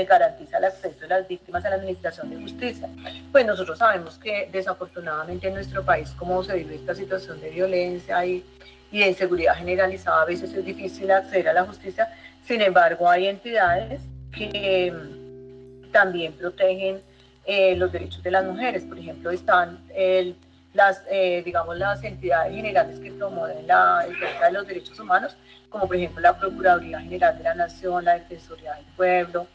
garantiza 0.08 0.58
el 0.58 0.64
acceso 0.64 1.00
de 1.00 1.08
las 1.08 1.26
víctimas 1.26 1.64
a 1.64 1.70
la 1.70 1.76
administración 1.76 2.30
de 2.30 2.36
justicia. 2.36 2.88
Pues 3.32 3.46
nosotros 3.46 3.78
sabemos 3.78 4.18
que 4.18 4.48
desafortunadamente 4.52 5.48
en 5.48 5.54
nuestro 5.54 5.84
país, 5.84 6.10
como 6.12 6.42
se 6.42 6.56
vive 6.56 6.76
esta 6.76 6.94
situación 6.94 7.40
de 7.40 7.50
violencia 7.50 8.24
y, 8.24 8.44
y 8.90 8.98
de 9.00 9.08
inseguridad 9.08 9.56
generalizada, 9.56 10.22
a 10.22 10.26
veces 10.26 10.52
es 10.52 10.64
difícil 10.64 11.10
acceder 11.10 11.48
a 11.48 11.52
la 11.52 11.64
justicia. 11.64 12.08
Sin 12.46 12.62
embargo, 12.62 13.08
hay 13.08 13.28
entidades 13.28 14.00
que 14.32 14.92
mm, 14.92 15.92
también 15.92 16.32
protegen 16.34 17.00
eh, 17.44 17.74
los 17.76 17.90
derechos 17.90 18.22
de 18.22 18.30
las 18.30 18.44
mujeres. 18.44 18.84
Por 18.84 18.98
ejemplo, 18.98 19.30
están 19.30 19.78
el 19.94 20.36
las, 20.74 21.02
eh, 21.10 21.42
digamos, 21.44 21.76
las 21.78 22.02
entidades 22.04 22.54
generales 22.54 22.98
que 23.00 23.10
promueven 23.12 23.66
la 23.66 24.04
defensa 24.06 24.46
de 24.46 24.52
los 24.52 24.66
derechos 24.66 24.98
humanos, 25.00 25.36
como 25.68 25.86
por 25.86 25.96
ejemplo 25.96 26.20
la 26.20 26.38
Procuraduría 26.38 27.00
General 27.00 27.36
de 27.36 27.44
la 27.44 27.54
Nación, 27.54 28.04
la 28.04 28.14
Defensoría 28.14 28.74
del 28.74 28.84
Pueblo, 28.96 29.46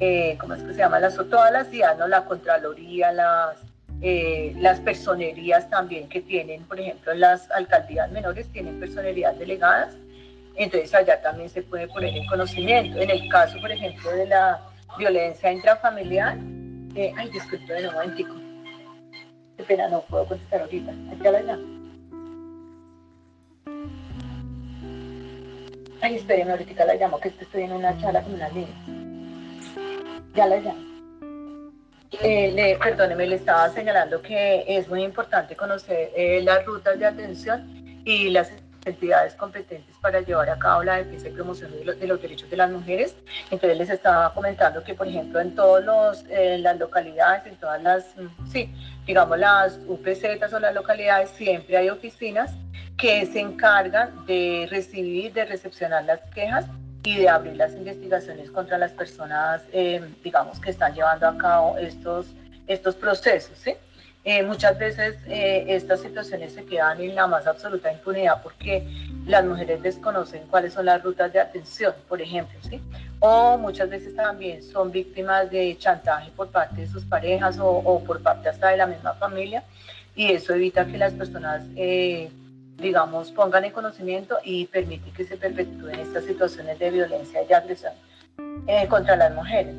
eh, 0.00 0.36
¿cómo 0.40 0.54
es 0.54 0.62
que 0.62 0.72
se 0.72 0.78
llama? 0.78 0.98
Las, 1.00 1.16
todas 1.16 1.52
las 1.52 1.68
ciudades, 1.68 1.98
¿no? 1.98 2.08
la 2.08 2.24
Contraloría, 2.24 3.12
las, 3.12 3.56
eh, 4.00 4.54
las 4.58 4.80
personerías 4.80 5.68
también 5.68 6.08
que 6.08 6.20
tienen, 6.20 6.64
por 6.64 6.78
ejemplo, 6.80 7.12
las 7.14 7.50
alcaldías 7.50 8.10
menores 8.12 8.48
tienen 8.52 8.78
personerías 8.78 9.38
delegadas, 9.38 9.94
entonces 10.56 10.94
allá 10.94 11.20
también 11.22 11.48
se 11.48 11.62
puede 11.62 11.88
poner 11.88 12.14
en 12.16 12.26
conocimiento. 12.26 12.98
En 12.98 13.10
el 13.10 13.28
caso, 13.28 13.60
por 13.60 13.70
ejemplo, 13.70 14.10
de 14.10 14.26
la 14.26 14.60
violencia 14.98 15.52
intrafamiliar, 15.52 16.36
eh, 16.94 17.12
ay, 17.16 17.30
disculpe, 17.30 17.86
un 17.86 17.92
momentico 17.94 18.47
Qué 19.66 19.76
no 19.76 20.00
puedo 20.02 20.24
contestar 20.26 20.62
ahorita. 20.62 20.92
Aquí 21.12 21.22
la 21.22 21.58
Ay, 26.00 26.14
espérenme, 26.14 26.52
ahorita 26.52 26.84
la 26.84 26.94
llamo, 26.94 27.18
que 27.18 27.28
estoy 27.28 27.62
en 27.62 27.72
una 27.72 27.98
charla 27.98 28.22
con 28.22 28.34
una 28.34 28.48
niña. 28.50 28.68
Ya 30.34 30.46
la 30.46 30.60
llamo. 30.60 30.88
Eh, 32.22 32.78
perdóneme, 32.82 33.26
le 33.26 33.36
estaba 33.36 33.68
señalando 33.70 34.22
que 34.22 34.64
es 34.66 34.88
muy 34.88 35.02
importante 35.02 35.54
conocer 35.56 36.10
eh, 36.16 36.40
las 36.42 36.64
rutas 36.64 36.98
de 36.98 37.06
atención 37.06 38.02
y 38.04 38.30
las 38.30 38.50
entidades 38.84 39.34
competentes 39.34 39.96
para 40.00 40.20
llevar 40.20 40.48
a 40.50 40.58
cabo 40.58 40.82
la 40.82 40.96
defensa 40.96 41.28
y 41.28 41.32
promoción 41.32 41.70
de, 41.72 42.06
los 42.06 42.22
derechos 42.22 42.48
de 42.50 42.56
las 42.56 42.70
mujeres. 42.70 43.14
Entonces 43.50 43.78
les 43.78 43.90
estaba 43.90 44.32
comentando 44.34 44.82
que, 44.82 44.94
por 44.94 45.06
ejemplo, 45.06 45.40
en 45.40 45.54
todas 45.54 46.24
eh, 46.30 46.58
las 46.58 46.78
localidades, 46.78 47.46
en 47.46 47.56
todas 47.56 47.82
las, 47.82 48.04
mm, 48.16 48.50
sí, 48.50 48.72
digamos 49.06 49.38
las 49.38 49.78
UPZ 49.86 50.52
o 50.52 50.58
las 50.58 50.74
localidades, 50.74 51.30
siempre 51.30 51.76
hay 51.76 51.88
oficinas 51.90 52.52
que 52.96 53.26
se 53.26 53.40
encargan 53.40 54.26
de 54.26 54.66
recibir, 54.70 55.32
de 55.32 55.44
recepcionar 55.44 56.04
las 56.04 56.20
quejas 56.34 56.66
y 57.04 57.16
de 57.16 57.28
abrir 57.28 57.56
las 57.56 57.72
investigaciones 57.74 58.50
contra 58.50 58.76
las 58.76 58.92
personas, 58.92 59.62
eh, 59.72 60.02
digamos, 60.24 60.58
que 60.60 60.70
están 60.70 60.94
llevando 60.94 61.28
a 61.28 61.38
cabo 61.38 61.78
estos, 61.78 62.26
estos 62.66 62.96
procesos. 62.96 63.56
¿sí? 63.56 63.74
Eh, 64.30 64.42
muchas 64.42 64.78
veces 64.78 65.16
eh, 65.26 65.64
estas 65.68 66.02
situaciones 66.02 66.52
se 66.52 66.62
quedan 66.66 67.00
en 67.00 67.14
la 67.14 67.26
más 67.26 67.46
absoluta 67.46 67.90
impunidad 67.90 68.42
porque 68.42 68.86
las 69.24 69.42
mujeres 69.42 69.80
desconocen 69.80 70.42
cuáles 70.50 70.74
son 70.74 70.84
las 70.84 71.02
rutas 71.02 71.32
de 71.32 71.40
atención, 71.40 71.94
por 72.10 72.20
ejemplo, 72.20 72.58
¿sí? 72.68 72.78
O 73.20 73.56
muchas 73.56 73.88
veces 73.88 74.14
también 74.14 74.62
son 74.62 74.92
víctimas 74.92 75.50
de 75.50 75.74
chantaje 75.78 76.30
por 76.36 76.48
parte 76.48 76.82
de 76.82 76.86
sus 76.88 77.06
parejas 77.06 77.56
o, 77.58 78.04
por 78.06 78.22
parte 78.22 78.50
hasta 78.50 78.68
de 78.68 78.76
la 78.76 78.86
misma 78.86 79.14
familia 79.14 79.64
y 80.14 80.30
eso 80.32 80.52
evita 80.52 80.84
que 80.84 80.98
las 80.98 81.14
personas 81.14 81.62
digamos, 82.76 83.30
pongan 83.30 83.64
en 83.64 83.72
conocimiento 83.72 84.36
y 84.44 84.66
permite 84.66 85.10
que 85.10 85.24
se 85.24 85.38
perpetúen 85.38 86.00
estas 86.00 86.24
situaciones 86.24 86.78
de 86.78 86.90
violencia 86.90 87.40
y 87.48 87.52
agresión 87.54 87.94
eh, 88.66 88.86
contra 88.88 89.16
las 89.16 89.34
mujeres. 89.34 89.74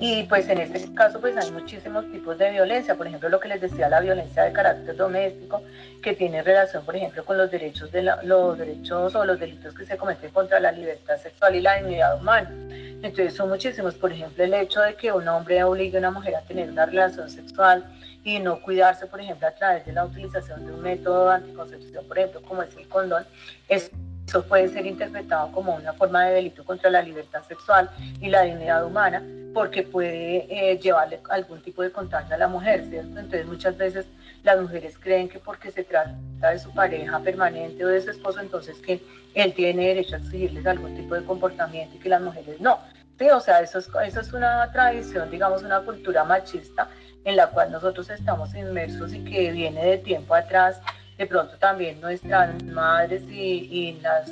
Y 0.00 0.24
pues 0.24 0.48
en 0.48 0.58
este 0.58 0.92
caso 0.94 1.20
pues 1.20 1.36
hay 1.36 1.50
muchísimos 1.52 2.10
tipos 2.10 2.36
de 2.36 2.50
violencia, 2.50 2.96
por 2.96 3.06
ejemplo 3.06 3.28
lo 3.28 3.38
que 3.38 3.48
les 3.48 3.60
decía, 3.60 3.88
la 3.88 4.00
violencia 4.00 4.42
de 4.42 4.52
carácter 4.52 4.96
doméstico, 4.96 5.62
que 6.02 6.14
tiene 6.14 6.42
relación 6.42 6.84
por 6.84 6.96
ejemplo 6.96 7.24
con 7.24 7.38
los 7.38 7.50
derechos, 7.50 7.92
de 7.92 8.02
los 8.02 8.58
derechos 8.58 9.14
o 9.14 9.24
los 9.24 9.38
delitos 9.38 9.72
que 9.74 9.86
se 9.86 9.96
cometen 9.96 10.30
contra 10.32 10.58
la 10.58 10.72
libertad 10.72 11.16
sexual 11.18 11.54
y 11.54 11.60
la 11.60 11.76
dignidad 11.76 12.20
humana. 12.20 12.50
Entonces 12.70 13.34
son 13.34 13.50
muchísimos, 13.50 13.94
por 13.94 14.12
ejemplo 14.12 14.42
el 14.42 14.54
hecho 14.54 14.80
de 14.80 14.94
que 14.94 15.12
un 15.12 15.28
hombre 15.28 15.62
obligue 15.62 15.96
a 15.96 16.00
una 16.00 16.10
mujer 16.10 16.34
a 16.34 16.40
tener 16.42 16.68
una 16.70 16.86
relación 16.86 17.30
sexual 17.30 17.84
y 18.24 18.40
no 18.40 18.60
cuidarse, 18.60 19.06
por 19.06 19.20
ejemplo, 19.20 19.46
a 19.46 19.52
través 19.52 19.84
de 19.86 19.92
la 19.92 20.06
utilización 20.06 20.66
de 20.66 20.72
un 20.72 20.80
método 20.80 21.28
de 21.28 21.34
anticoncepción, 21.36 22.08
por 22.08 22.18
ejemplo, 22.18 22.42
como 22.42 22.62
es 22.62 22.74
el 22.76 22.88
condón, 22.88 23.24
eso 23.68 23.90
puede 24.48 24.68
ser 24.68 24.86
interpretado 24.86 25.52
como 25.52 25.74
una 25.76 25.92
forma 25.92 26.26
de 26.26 26.34
delito 26.34 26.64
contra 26.64 26.90
la 26.90 27.02
libertad 27.02 27.42
sexual 27.46 27.90
y 28.20 28.30
la 28.30 28.42
dignidad 28.42 28.84
humana, 28.84 29.22
porque 29.54 29.84
puede 29.84 30.46
eh, 30.50 30.78
llevarle 30.78 31.20
algún 31.30 31.62
tipo 31.62 31.82
de 31.82 31.92
contagio 31.92 32.34
a 32.34 32.38
la 32.38 32.48
mujer, 32.48 32.84
¿cierto? 32.90 33.20
Entonces 33.20 33.46
muchas 33.46 33.78
veces 33.78 34.06
las 34.42 34.60
mujeres 34.60 34.98
creen 34.98 35.28
que 35.28 35.38
porque 35.38 35.70
se 35.70 35.84
trata 35.84 36.50
de 36.50 36.58
su 36.58 36.70
pareja 36.74 37.18
permanente 37.20 37.84
o 37.84 37.88
de 37.88 38.02
su 38.02 38.10
esposo, 38.10 38.40
entonces 38.40 38.76
que 38.78 39.00
él 39.34 39.54
tiene 39.54 39.86
derecho 39.88 40.16
a 40.16 40.18
exigirles 40.18 40.66
algún 40.66 40.94
tipo 40.96 41.14
de 41.14 41.24
comportamiento 41.24 41.96
y 41.96 41.98
que 42.00 42.08
las 42.08 42.20
mujeres 42.20 42.60
no. 42.60 42.78
Sí, 43.18 43.30
o 43.30 43.40
sea, 43.40 43.60
eso 43.60 43.78
es, 43.78 43.88
eso 44.06 44.20
es 44.20 44.32
una 44.32 44.70
tradición, 44.72 45.30
digamos, 45.30 45.62
una 45.62 45.80
cultura 45.80 46.24
machista 46.24 46.88
en 47.24 47.36
la 47.36 47.46
cual 47.46 47.70
nosotros 47.70 48.10
estamos 48.10 48.54
inmersos 48.54 49.14
y 49.14 49.24
que 49.24 49.52
viene 49.52 49.84
de 49.86 49.98
tiempo 49.98 50.34
atrás, 50.34 50.80
de 51.16 51.26
pronto 51.26 51.56
también 51.58 52.00
nuestras 52.00 52.62
madres 52.64 53.22
y, 53.30 53.68
y 53.70 54.00
las 54.02 54.30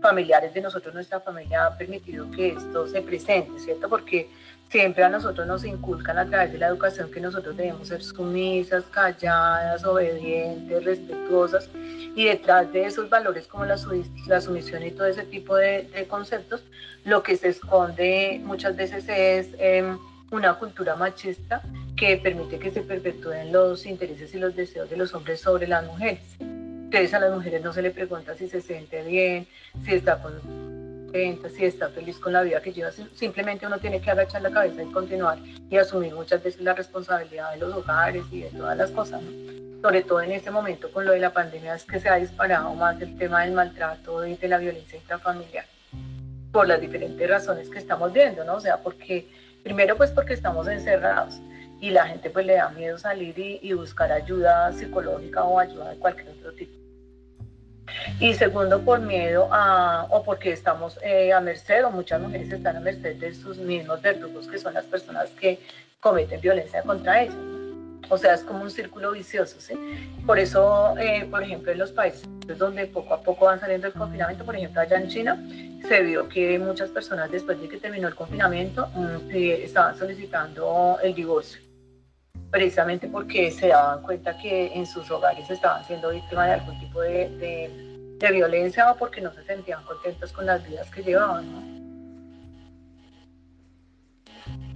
familiares 0.00 0.54
de 0.54 0.60
nosotros, 0.60 0.94
nuestra 0.94 1.20
familia 1.20 1.66
ha 1.66 1.76
permitido 1.76 2.30
que 2.30 2.48
esto 2.48 2.86
se 2.86 3.02
presente, 3.02 3.58
¿cierto? 3.58 3.88
Porque 3.88 4.28
siempre 4.70 5.04
a 5.04 5.08
nosotros 5.08 5.46
nos 5.46 5.64
inculcan 5.64 6.18
a 6.18 6.26
través 6.26 6.52
de 6.52 6.58
la 6.58 6.68
educación 6.68 7.10
que 7.10 7.20
nosotros 7.20 7.56
debemos 7.56 7.88
ser 7.88 8.02
sumisas, 8.02 8.84
calladas, 8.90 9.84
obedientes, 9.84 10.84
respetuosas, 10.84 11.68
y 12.14 12.24
detrás 12.24 12.72
de 12.72 12.86
esos 12.86 13.08
valores 13.08 13.46
como 13.46 13.64
la, 13.64 13.76
la 14.26 14.40
sumisión 14.40 14.82
y 14.82 14.90
todo 14.90 15.06
ese 15.06 15.24
tipo 15.24 15.56
de, 15.56 16.06
conceptos, 16.08 16.62
lo 17.04 17.22
que 17.22 17.36
se 17.36 17.48
esconde 17.48 18.40
muchas 18.44 18.76
veces 18.76 19.04
es 19.08 19.48
eh, 19.58 19.96
una 20.30 20.54
cultura 20.54 20.96
machista 20.96 21.62
que 21.96 22.16
permite 22.16 22.58
que 22.58 22.70
se 22.70 22.82
perpetúen 22.82 23.52
los 23.52 23.86
intereses 23.86 24.34
y 24.34 24.38
los 24.38 24.54
deseos 24.54 24.88
de 24.88 24.96
los 24.96 25.14
hombres 25.14 25.40
sobre 25.40 25.66
las 25.66 25.84
mujeres. 25.84 26.20
Entonces 26.90 27.14
a 27.14 27.20
las 27.20 27.32
mujeres 27.32 27.62
no 27.62 27.72
se 27.72 27.82
le 27.82 27.92
pregunta 27.92 28.34
si 28.34 28.48
se 28.48 28.60
siente 28.60 29.04
bien, 29.04 29.46
si 29.84 29.94
está 29.94 30.20
contenta, 30.20 31.48
si 31.48 31.64
está 31.64 31.88
feliz 31.90 32.18
con 32.18 32.32
la 32.32 32.42
vida 32.42 32.60
que 32.60 32.72
lleva. 32.72 32.90
Simplemente 33.14 33.64
uno 33.64 33.78
tiene 33.78 34.00
que 34.00 34.10
agachar 34.10 34.42
la 34.42 34.50
cabeza 34.50 34.82
y 34.82 34.90
continuar 34.90 35.38
y 35.38 35.76
asumir 35.76 36.12
muchas 36.12 36.42
veces 36.42 36.60
la 36.60 36.74
responsabilidad 36.74 37.52
de 37.52 37.58
los 37.58 37.72
hogares 37.72 38.24
y 38.32 38.40
de 38.40 38.48
todas 38.50 38.76
las 38.76 38.90
cosas. 38.90 39.22
Sobre 39.80 40.02
todo 40.02 40.20
en 40.20 40.32
este 40.32 40.50
momento 40.50 40.90
con 40.90 41.04
lo 41.04 41.12
de 41.12 41.20
la 41.20 41.32
pandemia 41.32 41.76
es 41.76 41.84
que 41.84 42.00
se 42.00 42.08
ha 42.08 42.16
disparado 42.16 42.74
más 42.74 43.00
el 43.00 43.16
tema 43.16 43.44
del 43.44 43.52
maltrato 43.52 44.26
y 44.26 44.34
de 44.34 44.48
la 44.48 44.58
violencia 44.58 44.98
intrafamiliar 44.98 45.66
por 46.50 46.66
las 46.66 46.80
diferentes 46.80 47.30
razones 47.30 47.70
que 47.70 47.78
estamos 47.78 48.12
viendo, 48.12 48.42
¿no? 48.42 48.56
O 48.56 48.60
sea, 48.60 48.78
porque 48.78 49.28
primero 49.62 49.96
pues 49.96 50.10
porque 50.10 50.32
estamos 50.32 50.66
encerrados 50.66 51.40
y 51.80 51.90
la 51.90 52.08
gente 52.08 52.30
pues 52.30 52.46
le 52.46 52.54
da 52.54 52.68
miedo 52.70 52.98
salir 52.98 53.38
y, 53.38 53.72
buscar 53.74 54.10
ayuda 54.10 54.72
psicológica 54.72 55.44
o 55.44 55.56
ayuda 55.56 55.90
de 55.90 55.96
cualquier 55.98 56.30
otro 56.30 56.52
tipo. 56.54 56.79
Y 58.20 58.34
segundo, 58.34 58.82
por 58.82 59.00
miedo 59.00 59.48
a, 59.50 60.06
o 60.10 60.22
porque 60.22 60.52
estamos 60.52 60.98
eh, 61.02 61.32
a 61.32 61.40
merced, 61.40 61.86
o 61.86 61.90
muchas 61.90 62.20
mujeres 62.20 62.52
están 62.52 62.76
a 62.76 62.80
merced 62.80 63.16
de 63.16 63.34
sus 63.34 63.56
mismos 63.56 64.02
verdugos, 64.02 64.46
que 64.46 64.58
son 64.58 64.74
las 64.74 64.84
personas 64.84 65.30
que 65.40 65.58
cometen 66.00 66.38
violencia 66.38 66.82
contra 66.82 67.22
ellas. 67.22 67.34
O 68.10 68.18
sea, 68.18 68.34
es 68.34 68.42
como 68.42 68.62
un 68.62 68.70
círculo 68.70 69.12
vicioso, 69.12 69.58
¿sí? 69.58 69.74
Por 70.26 70.38
eso, 70.38 70.94
eh, 70.98 71.26
por 71.30 71.42
ejemplo, 71.42 71.72
en 71.72 71.78
los 71.78 71.92
países 71.92 72.28
donde 72.58 72.86
poco 72.88 73.14
a 73.14 73.22
poco 73.22 73.46
van 73.46 73.58
saliendo 73.58 73.86
el 73.86 73.94
confinamiento, 73.94 74.44
por 74.44 74.54
ejemplo, 74.54 74.82
allá 74.82 74.98
en 74.98 75.08
China, 75.08 75.42
se 75.88 76.02
vio 76.02 76.28
que 76.28 76.58
muchas 76.58 76.90
personas 76.90 77.30
después 77.30 77.58
de 77.58 77.68
que 77.68 77.78
terminó 77.78 78.08
el 78.08 78.14
confinamiento 78.14 78.86
mm, 78.88 79.30
estaban 79.30 79.96
solicitando 79.96 80.98
el 81.02 81.14
divorcio 81.14 81.62
precisamente 82.50 83.06
porque 83.06 83.50
se 83.52 83.68
daban 83.68 84.02
cuenta 84.02 84.36
que 84.36 84.72
en 84.74 84.84
sus 84.84 85.08
hogares 85.10 85.48
estaban 85.48 85.84
siendo 85.84 86.10
víctimas 86.10 86.48
de 86.48 86.52
algún 86.54 86.80
tipo 86.80 87.00
de, 87.00 87.28
de, 87.38 87.89
violencia 88.28 88.90
o 88.90 88.96
porque 88.96 89.20
no 89.20 89.32
se 89.32 89.44
sentían 89.44 89.82
contentos 89.84 90.32
con 90.32 90.46
las 90.46 90.66
vidas 90.68 90.90
que 90.90 91.02
llevaban. 91.02 91.50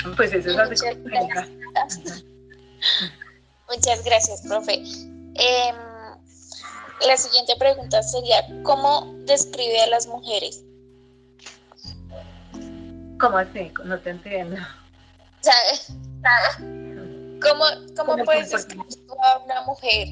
¿no? 0.04 0.16
Pues 0.16 0.32
eso 0.32 0.50
es. 0.50 0.56
Muchas 0.56 0.96
gracias. 1.02 2.24
Muchas 3.68 4.04
gracias, 4.04 4.42
profe. 4.42 4.74
Em, 4.74 5.76
la 7.06 7.16
siguiente 7.16 7.54
pregunta 7.58 8.02
sería, 8.02 8.46
¿cómo 8.62 9.14
describe 9.24 9.80
a 9.82 9.86
las 9.88 10.06
mujeres? 10.06 10.62
¿Cómo 13.18 13.38
así? 13.38 13.72
No 13.84 13.98
te 13.98 14.10
entiendo. 14.10 14.56
¿Cómo, 17.42 17.64
cómo 17.96 18.24
puedes 18.24 18.50
describir 18.50 18.86
a 19.22 19.38
una 19.38 19.62
mujer? 19.62 20.08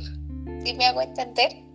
¿Sí 0.64 0.74
me 0.74 0.86
hago 0.86 1.02
entender? 1.02 1.71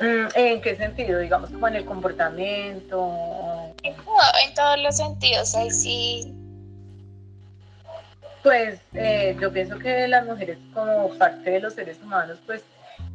Mm, 0.00 0.28
¿En 0.34 0.60
qué 0.60 0.76
sentido? 0.76 1.18
Digamos, 1.18 1.50
como 1.50 1.68
en 1.68 1.76
el 1.76 1.84
comportamiento. 1.84 3.12
en 3.82 4.54
todos 4.54 4.82
los 4.82 4.96
sentidos, 4.96 5.54
ahí 5.54 5.70
sí. 5.70 6.34
Pues 8.42 8.80
eh, 8.94 9.36
yo 9.38 9.52
pienso 9.52 9.78
que 9.78 10.08
las 10.08 10.24
mujeres 10.24 10.56
como 10.72 11.10
parte 11.18 11.50
de 11.50 11.60
los 11.60 11.74
seres 11.74 11.98
humanos, 12.02 12.38
pues 12.46 12.62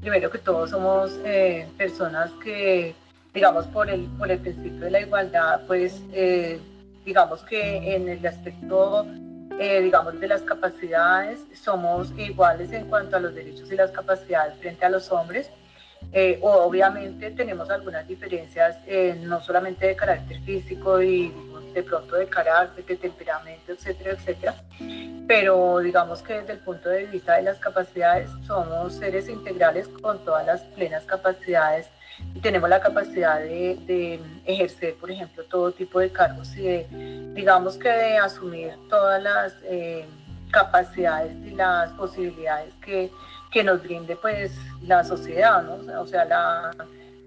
primero 0.02 0.30
que 0.30 0.38
todos 0.38 0.70
somos 0.70 1.20
eh, 1.26 1.68
personas 1.78 2.30
que, 2.44 2.94
digamos, 3.34 3.66
por 3.68 3.90
el, 3.90 4.06
por 4.20 4.30
el 4.30 4.40
principio 4.40 4.82
de 4.82 4.92
la 4.92 5.02
igualdad, 5.02 5.62
pues 5.66 6.00
eh, 6.14 6.60
digamos 7.04 7.42
que 7.42 7.96
en 7.96 8.08
el 8.08 8.24
aspecto 8.26 9.08
eh, 9.58 9.82
digamos, 9.82 10.20
de 10.20 10.28
las 10.28 10.42
capacidades, 10.42 11.40
somos 11.54 12.12
iguales 12.18 12.72
en 12.74 12.90
cuanto 12.90 13.16
a 13.16 13.20
los 13.20 13.34
derechos 13.34 13.72
y 13.72 13.76
las 13.76 13.92
capacidades 13.92 14.58
frente 14.60 14.86
a 14.86 14.90
los 14.90 15.10
hombres. 15.12 15.50
Eh, 16.18 16.40
obviamente 16.42 17.30
tenemos 17.32 17.70
algunas 17.70 18.08
diferencias, 18.08 18.78
eh, 18.88 19.20
no 19.22 19.42
solamente 19.42 19.86
de 19.86 19.98
carácter 19.98 20.40
físico 20.44 21.02
y 21.02 21.30
de 21.74 21.84
pronto 21.84 22.16
de 22.16 22.26
carácter, 22.28 22.86
de 22.86 22.96
temperamento, 22.96 23.74
etcétera, 23.74 24.12
etcétera, 24.12 24.56
pero 25.28 25.80
digamos 25.80 26.22
que 26.22 26.36
desde 26.36 26.54
el 26.54 26.60
punto 26.60 26.88
de 26.88 27.08
vista 27.08 27.36
de 27.36 27.42
las 27.42 27.58
capacidades 27.60 28.30
somos 28.48 28.94
seres 28.94 29.28
integrales 29.28 29.90
con 29.90 30.24
todas 30.24 30.46
las 30.46 30.62
plenas 30.62 31.04
capacidades. 31.04 31.90
Y 32.34 32.40
tenemos 32.40 32.70
la 32.70 32.80
capacidad 32.80 33.42
de, 33.42 34.18
ejercer, 34.46 34.96
por 34.96 35.12
ejemplo, 35.12 35.44
todo 35.44 35.74
tipo 35.74 36.00
de 36.00 36.10
cargos 36.14 36.56
y 36.56 36.62
de, 36.62 36.88
digamos 37.34 37.76
que 37.76 37.90
de 37.90 38.18
asumir 38.20 38.72
todas 38.90 39.22
las 39.22 39.54
eh, 39.66 40.06
capacidades 40.50 41.36
y 41.46 41.50
las 41.56 41.92
posibilidades 41.92 42.74
que, 42.76 43.12
que 43.56 43.64
nos 43.64 43.82
brinde 43.82 44.18
pues 44.18 44.52
la 44.82 45.02
sociedad, 45.06 45.64
¿no? 45.64 46.02
O 46.02 46.06
sea, 46.06 46.26
la, 46.26 46.76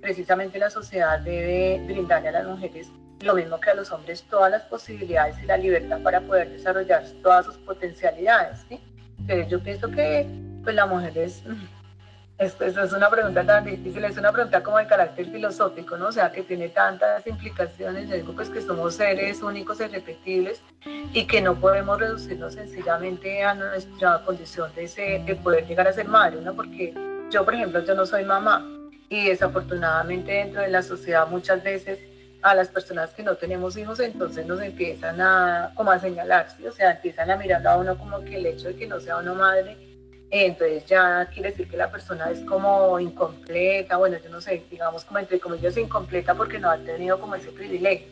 precisamente 0.02 0.58
la 0.58 0.68
sociedad 0.68 1.18
debe 1.20 1.82
brindarle 1.86 2.28
a 2.28 2.32
las 2.32 2.46
mujeres 2.46 2.86
lo 3.20 3.34
mismo 3.34 3.58
que 3.58 3.70
a 3.70 3.74
los 3.74 3.90
hombres 3.90 4.22
todas 4.28 4.50
las 4.50 4.62
posibilidades 4.64 5.42
y 5.42 5.46
la 5.46 5.56
libertad 5.56 6.02
para 6.02 6.20
poder 6.20 6.50
desarrollar 6.50 7.02
todas 7.22 7.46
sus 7.46 7.56
potencialidades, 7.56 8.58
¿sí? 8.68 8.78
Pero 9.26 9.48
yo 9.48 9.58
pienso 9.62 9.90
que 9.90 10.26
pues 10.62 10.76
la 10.76 10.84
mujer 10.84 11.16
es 11.16 11.42
esto, 12.38 12.64
es 12.64 12.92
una 12.92 13.11
pregunta 13.11 13.44
tan 13.44 13.64
difícil, 13.64 14.05
es 14.05 14.16
una 14.16 14.31
pregunta 14.31 14.62
como 14.62 14.79
de 14.79 14.87
carácter 14.87 15.27
filosófico, 15.27 15.96
¿no? 15.96 16.07
O 16.07 16.12
sea, 16.12 16.31
que 16.31 16.42
tiene 16.42 16.68
tantas 16.68 17.27
implicaciones. 17.27 18.09
Yo 18.09 18.14
digo 18.14 18.33
pues 18.33 18.48
que 18.48 18.61
somos 18.61 18.94
seres 18.94 19.42
únicos 19.42 19.81
e 19.81 19.87
irrepetibles 19.87 20.62
y 21.12 21.27
que 21.27 21.40
no 21.40 21.57
podemos 21.57 21.98
reducirnos 21.98 22.55
sencillamente 22.55 23.42
a 23.42 23.55
nuestra 23.55 24.22
condición 24.24 24.70
de, 24.77 25.22
de 25.27 25.35
poder 25.35 25.66
llegar 25.66 25.88
a 25.88 25.92
ser 25.92 26.07
madre, 26.07 26.40
¿no? 26.40 26.55
Porque 26.55 26.94
yo, 27.31 27.44
por 27.44 27.55
ejemplo, 27.55 27.85
yo 27.85 27.96
no 27.96 28.07
soy 28.07 28.24
mamá 28.24 28.64
y 29.09 29.29
desafortunadamente 29.29 30.31
dentro 30.31 30.62
de 30.62 30.68
la 30.68 30.83
sociedad 30.83 31.27
muchas 31.27 31.64
veces 31.64 31.98
a 32.42 32.55
las 32.55 32.68
personas 32.68 33.11
que 33.14 33.24
no 33.24 33.35
tenemos 33.35 33.77
hijos 33.77 33.98
entonces 33.98 34.46
nos 34.46 34.61
empiezan 34.61 35.20
a 35.20 35.72
como 35.74 35.90
a 35.90 35.98
señalar, 35.98 36.48
¿sí? 36.57 36.64
o 36.66 36.72
sea, 36.72 36.92
empiezan 36.92 37.33
a 37.33 37.37
mirar 37.37 37.66
a 37.66 37.77
uno 37.79 37.98
como 37.98 38.20
que 38.20 38.37
el 38.37 38.46
hecho 38.46 38.68
de 38.68 38.77
que 38.77 38.87
no 38.87 39.01
sea 39.01 39.16
uno 39.16 39.35
madre 39.35 39.88
entonces 40.30 40.84
ya 40.86 41.26
quiere 41.32 41.50
decir 41.50 41.68
que 41.68 41.76
la 41.76 41.90
persona 41.90 42.30
es 42.30 42.40
como 42.40 43.00
incompleta, 43.00 43.96
bueno, 43.96 44.18
yo 44.22 44.28
no 44.28 44.40
sé, 44.40 44.62
digamos 44.70 45.04
como 45.04 45.18
entre 45.18 45.40
comillas 45.40 45.76
incompleta 45.76 46.34
porque 46.34 46.58
no 46.58 46.70
ha 46.70 46.78
tenido 46.78 47.18
como 47.18 47.34
ese 47.34 47.50
privilegio. 47.50 48.08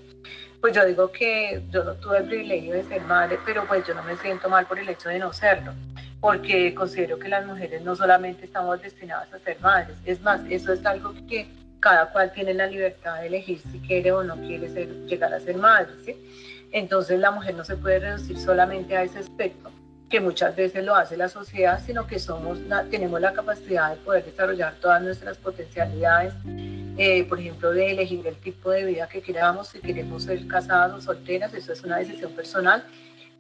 Pues 0.61 0.75
yo 0.75 0.85
digo 0.87 1.13
que 1.13 1.63
yo 1.71 1.85
no 1.85 1.95
tuve 1.95 2.19
el 2.19 2.25
privilegio 2.25 2.73
de 2.73 2.85
ser 2.85 3.03
madre, 3.03 3.39
pero 3.45 3.67
pues 3.67 3.87
yo 3.87 3.95
no 3.95 4.03
me 4.03 4.17
siento 4.17 4.49
mal 4.49 4.67
por 4.67 4.79
el 4.79 4.89
hecho 4.89 5.11
de 5.11 5.19
no 5.19 5.33
serlo, 5.33 5.75
porque 6.21 6.75
considero 6.75 7.19
que 7.19 7.29
las 7.29 7.45
mujeres 7.45 7.83
no 7.83 7.95
solamente 7.95 8.47
estamos 8.47 8.81
destinadas 8.81 9.33
a 9.35 9.39
ser 9.41 9.61
madres, 9.61 9.97
es 10.07 10.21
más, 10.23 10.41
eso 10.49 10.73
es 10.73 10.85
algo 10.87 11.13
que 11.29 11.47
cada 11.81 12.11
cual 12.11 12.33
tiene 12.33 12.55
la 12.55 12.67
libertad 12.67 13.21
de 13.21 13.27
elegir 13.27 13.61
si 13.71 13.79
quiere 13.81 14.11
o 14.11 14.25
no 14.25 14.37
quiere 14.37 14.71
ser, 14.71 14.89
llegar 15.05 15.33
a 15.35 15.41
ser 15.41 15.59
madre. 15.59 16.17
Entonces 16.73 17.21
la 17.21 17.31
mujer 17.31 17.55
no 17.55 17.65
se 17.65 17.77
puede 17.77 18.01
reducir 18.01 18.39
solamente 18.39 18.97
a 18.97 19.03
ese 19.03 19.19
aspecto 19.19 19.71
que 20.09 20.21
muchas 20.21 20.55
veces 20.55 20.85
lo 20.85 20.95
hace 20.95 21.17
la 21.17 21.29
sociedad, 21.29 21.81
sino 21.85 22.07
que 22.07 22.19
somos 22.19 22.59
tenemos 22.91 23.21
la 23.21 23.33
capacidad 23.33 23.91
de 23.91 23.97
poder 23.97 24.25
desarrollar 24.25 24.75
todas 24.81 25.03
nuestras 25.03 25.37
potencialidades, 25.39 26.33
eh, 26.97 27.25
por 27.25 27.41
ejemplo, 27.41 27.73
de 27.73 27.91
elegir 27.91 28.27
el 28.27 28.37
tipo 28.37 28.71
de 28.71 28.85
vida 28.85 29.09
que 29.09 29.21
queramos, 29.21 29.69
si 29.69 29.81
queremos 29.81 30.23
ser 30.23 30.47
casadas 30.47 30.93
o 30.93 31.01
solteras, 31.01 31.53
eso 31.55 31.73
es 31.73 31.83
una 31.83 31.99
decisión 31.99 32.33
personal. 32.33 32.85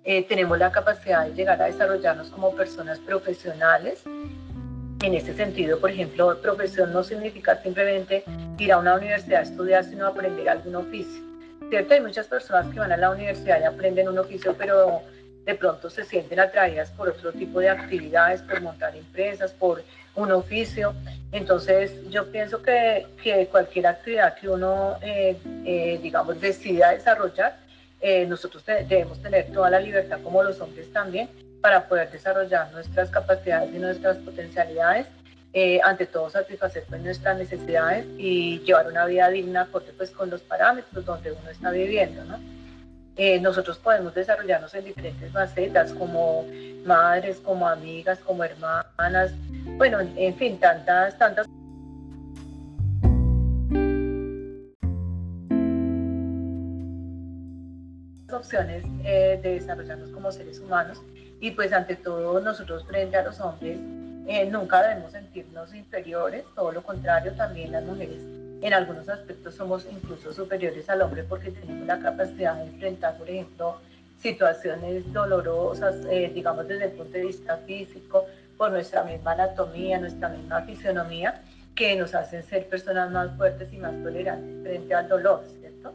Eh, 0.05 0.25
tenemos 0.25 0.59
la 0.59 0.71
capacidad 0.71 1.27
de 1.27 1.35
llegar 1.35 1.61
a 1.63 1.67
desarrollarnos 1.67 2.31
como 2.31 2.55
personas 2.55 2.99
profesionales. 3.01 4.03
En 4.07 5.15
ese 5.15 5.35
sentido, 5.35 5.81
por 5.81 5.91
ejemplo, 5.91 6.41
profesión 6.41 6.93
no 6.93 7.03
significa 7.03 7.61
simplemente 7.63 8.25
ir 8.59 8.73
a 8.73 8.79
una 8.79 8.95
universidad 8.95 9.41
a 9.41 9.43
estudiar, 9.43 9.85
sino 9.85 10.07
aprender 10.07 10.49
algún 10.49 10.77
oficio. 10.77 11.23
¿Cierto? 11.71 11.95
Hay 11.95 12.01
muchas 12.01 12.29
personas 12.29 12.73
que 12.73 12.79
van 12.79 12.93
a 12.93 12.97
la 12.97 13.11
universidad 13.11 13.61
y 13.61 13.65
aprenden 13.65 14.09
un 14.09 14.19
oficio, 14.19 14.55
pero 14.57 15.03
de 15.47 15.55
pronto 15.55 15.89
se 15.89 16.05
sienten 16.05 16.41
atraídas 16.41 16.91
por 16.91 17.09
otro 17.09 17.33
tipo 17.33 17.61
de 17.61 17.71
actividades, 17.71 18.43
por 18.43 18.61
montar 18.61 18.97
empresas, 18.97 19.53
por 19.53 19.83
un 20.17 20.33
oficio. 20.33 20.93
Entonces 21.31 21.93
yo 22.11 22.31
pienso 22.33 22.61
que, 22.61 23.07
que 23.23 23.47
cualquier 23.47 23.87
actividad 23.87 24.35
que 24.35 24.49
uno, 24.49 24.97
eh, 25.01 25.37
eh, 25.65 26.01
digamos, 26.03 26.41
decida 26.41 26.91
desarrollar, 26.91 27.57
eh, 28.01 28.27
nosotros 28.27 28.65
debemos 28.67 29.23
tener 29.23 29.53
toda 29.53 29.71
la 29.71 29.79
libertad, 29.79 30.19
como 30.23 30.43
los 30.43 30.61
hombres 30.61 30.93
también, 30.93 31.31
para 31.61 31.87
poder 31.89 32.11
desarrollar 32.11 32.73
nuestras 32.73 33.09
capacidades 33.11 33.73
y 33.73 33.79
nuestras 33.79 34.17
potencialidades, 34.19 35.07
ante 35.85 36.05
todo 36.05 36.29
satisfacer 36.29 36.85
pues, 36.87 37.01
nuestras 37.01 37.39
necesidades 37.39 38.05
y 38.19 38.59
llevar 38.59 38.89
una 38.89 39.07
vida 39.07 39.31
digna 39.31 39.63
acorde 39.63 39.91
pues, 39.97 40.11
con 40.11 40.29
los 40.29 40.43
parámetros 40.43 41.03
donde 41.03 41.33
uno 41.33 41.49
está 41.49 41.71
viviendo. 41.71 42.23
¿no? 42.25 42.39
Eh, 43.17 43.41
nosotros 43.41 43.79
podemos 43.79 44.15
desarrollarnos 44.15 44.75
en 44.75 44.85
diferentes 44.85 45.33
facetas, 45.33 45.93
como 45.95 46.45
madres, 46.85 47.39
como 47.39 47.67
amigas, 47.67 48.19
como 48.19 48.45
hermanas, 48.45 49.33
bueno, 49.79 50.01
en 50.01 50.35
fin, 50.37 50.59
tantas, 50.61 51.17
tantas. 51.19 51.47
Opciones 58.31 58.85
eh, 59.05 59.41
de 59.43 59.55
desarrollarnos 59.55 60.11
como 60.11 60.31
seres 60.31 60.61
humanos. 60.61 61.03
Y 61.41 61.53
pues 61.53 61.73
ante 61.73 61.97
todo 61.97 62.39
nosotros 62.41 62.85
frente 62.87 63.17
a 63.17 63.23
los 63.23 63.41
hombres 63.41 63.79
eh, 64.27 64.47
nunca 64.51 64.83
debemos 64.83 65.13
sentirnos 65.13 65.75
inferiores, 65.75 66.45
todo 66.55 66.73
lo 66.73 66.83
contrario, 66.83 67.33
también 67.33 67.73
las 67.73 67.85
mujeres 67.85 68.21
en 68.63 68.73
algunos 68.73 69.09
aspectos 69.09 69.55
somos 69.55 69.87
incluso 69.91 70.33
superiores 70.33 70.89
al 70.89 71.03
hombre 71.03 71.25
porque 71.25 71.51
tenemos 71.51 71.87
la 71.87 71.99
capacidad 71.99 72.57
de 72.57 72.65
enfrentar, 72.65 73.17
por 73.19 73.29
ejemplo, 73.29 73.77
situaciones 74.21 75.13
dolorosas, 75.13 75.97
eh, 76.11 76.31
digamos 76.35 76.67
desde 76.67 76.87
el 76.87 76.93
punto 76.93 77.13
de 77.13 77.27
vista 77.27 77.59
físico, 77.59 78.25
por 78.57 78.71
nuestra 78.71 79.05
misma 79.05 79.33
anatomía, 79.33 79.99
nuestra 79.99 80.31
misma 80.31 80.63
fisionomía, 80.63 81.43
que 81.75 81.95
nos 81.95 82.15
hacen 82.15 82.43
ser 82.43 82.67
personas 82.69 83.11
más 83.11 83.37
fuertes 83.37 83.71
y 83.73 83.77
más 83.77 83.93
tolerantes 84.03 84.63
frente 84.63 84.95
al 84.95 85.09
dolor, 85.09 85.45
¿cierto? 85.61 85.93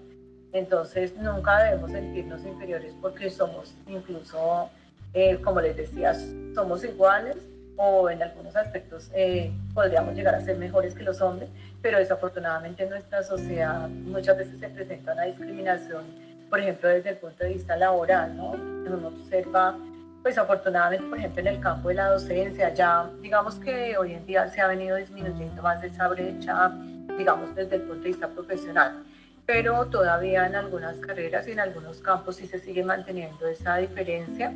Entonces 0.53 1.15
nunca 1.15 1.63
debemos 1.63 1.91
sentirnos 1.91 2.45
inferiores 2.45 2.93
porque 3.01 3.31
somos 3.31 3.73
incluso, 3.87 4.69
eh, 5.13 5.41
como 5.41 5.59
les 5.59 5.75
decía, 5.75 6.13
somos 6.53 6.83
iguales 6.83 7.37
o 7.83 8.11
en 8.11 8.21
algunos 8.21 8.55
aspectos 8.55 9.09
eh, 9.15 9.51
podríamos 9.73 10.13
llegar 10.13 10.35
a 10.35 10.41
ser 10.41 10.55
mejores 10.57 10.93
que 10.93 11.01
los 11.01 11.19
hombres, 11.19 11.49
pero 11.81 11.97
desafortunadamente 11.97 12.83
en 12.83 12.91
nuestra 12.91 13.23
sociedad 13.23 13.89
muchas 13.89 14.37
veces 14.37 14.59
se 14.59 14.69
presenta 14.69 15.13
una 15.13 15.23
discriminación, 15.23 16.03
por 16.47 16.59
ejemplo, 16.59 16.89
desde 16.89 17.09
el 17.09 17.17
punto 17.17 17.43
de 17.43 17.53
vista 17.53 17.75
laboral, 17.75 18.37
¿no? 18.37 18.51
Uno 18.51 19.07
observa, 19.07 19.75
pues 20.21 20.37
afortunadamente, 20.37 21.07
por 21.07 21.17
ejemplo, 21.17 21.41
en 21.41 21.47
el 21.47 21.59
campo 21.59 21.89
de 21.89 21.95
la 21.95 22.09
docencia, 22.09 22.71
ya 22.71 23.09
digamos 23.19 23.55
que 23.55 23.97
hoy 23.97 24.13
en 24.13 24.27
día 24.27 24.47
se 24.49 24.61
ha 24.61 24.67
venido 24.67 24.97
disminuyendo 24.97 25.63
más 25.63 25.83
esa 25.83 26.07
brecha, 26.07 26.71
digamos, 27.17 27.55
desde 27.55 27.77
el 27.77 27.81
punto 27.81 28.03
de 28.03 28.09
vista 28.09 28.27
profesional 28.27 29.03
pero 29.47 29.85
todavía 29.87 30.45
en 30.45 30.55
algunas 30.55 30.95
carreras 30.99 31.45
y 31.47 31.51
en 31.51 31.59
algunos 31.59 31.97
campos 31.97 32.37
sí 32.37 32.47
se 32.47 32.59
sigue 32.59 32.83
manteniendo 32.83 33.47
esa 33.47 33.77
diferencia. 33.77 34.53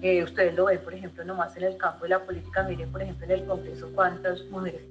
Eh, 0.00 0.22
ustedes 0.22 0.54
lo 0.54 0.66
ven, 0.66 0.78
por 0.80 0.94
ejemplo, 0.94 1.24
nomás 1.24 1.56
en 1.56 1.64
el 1.64 1.76
campo 1.76 2.04
de 2.04 2.10
la 2.10 2.20
política, 2.20 2.62
miren, 2.62 2.90
por 2.92 3.02
ejemplo, 3.02 3.24
en 3.26 3.32
el 3.32 3.44
Congreso 3.46 3.90
cuántas 3.94 4.44
mujeres 4.44 4.82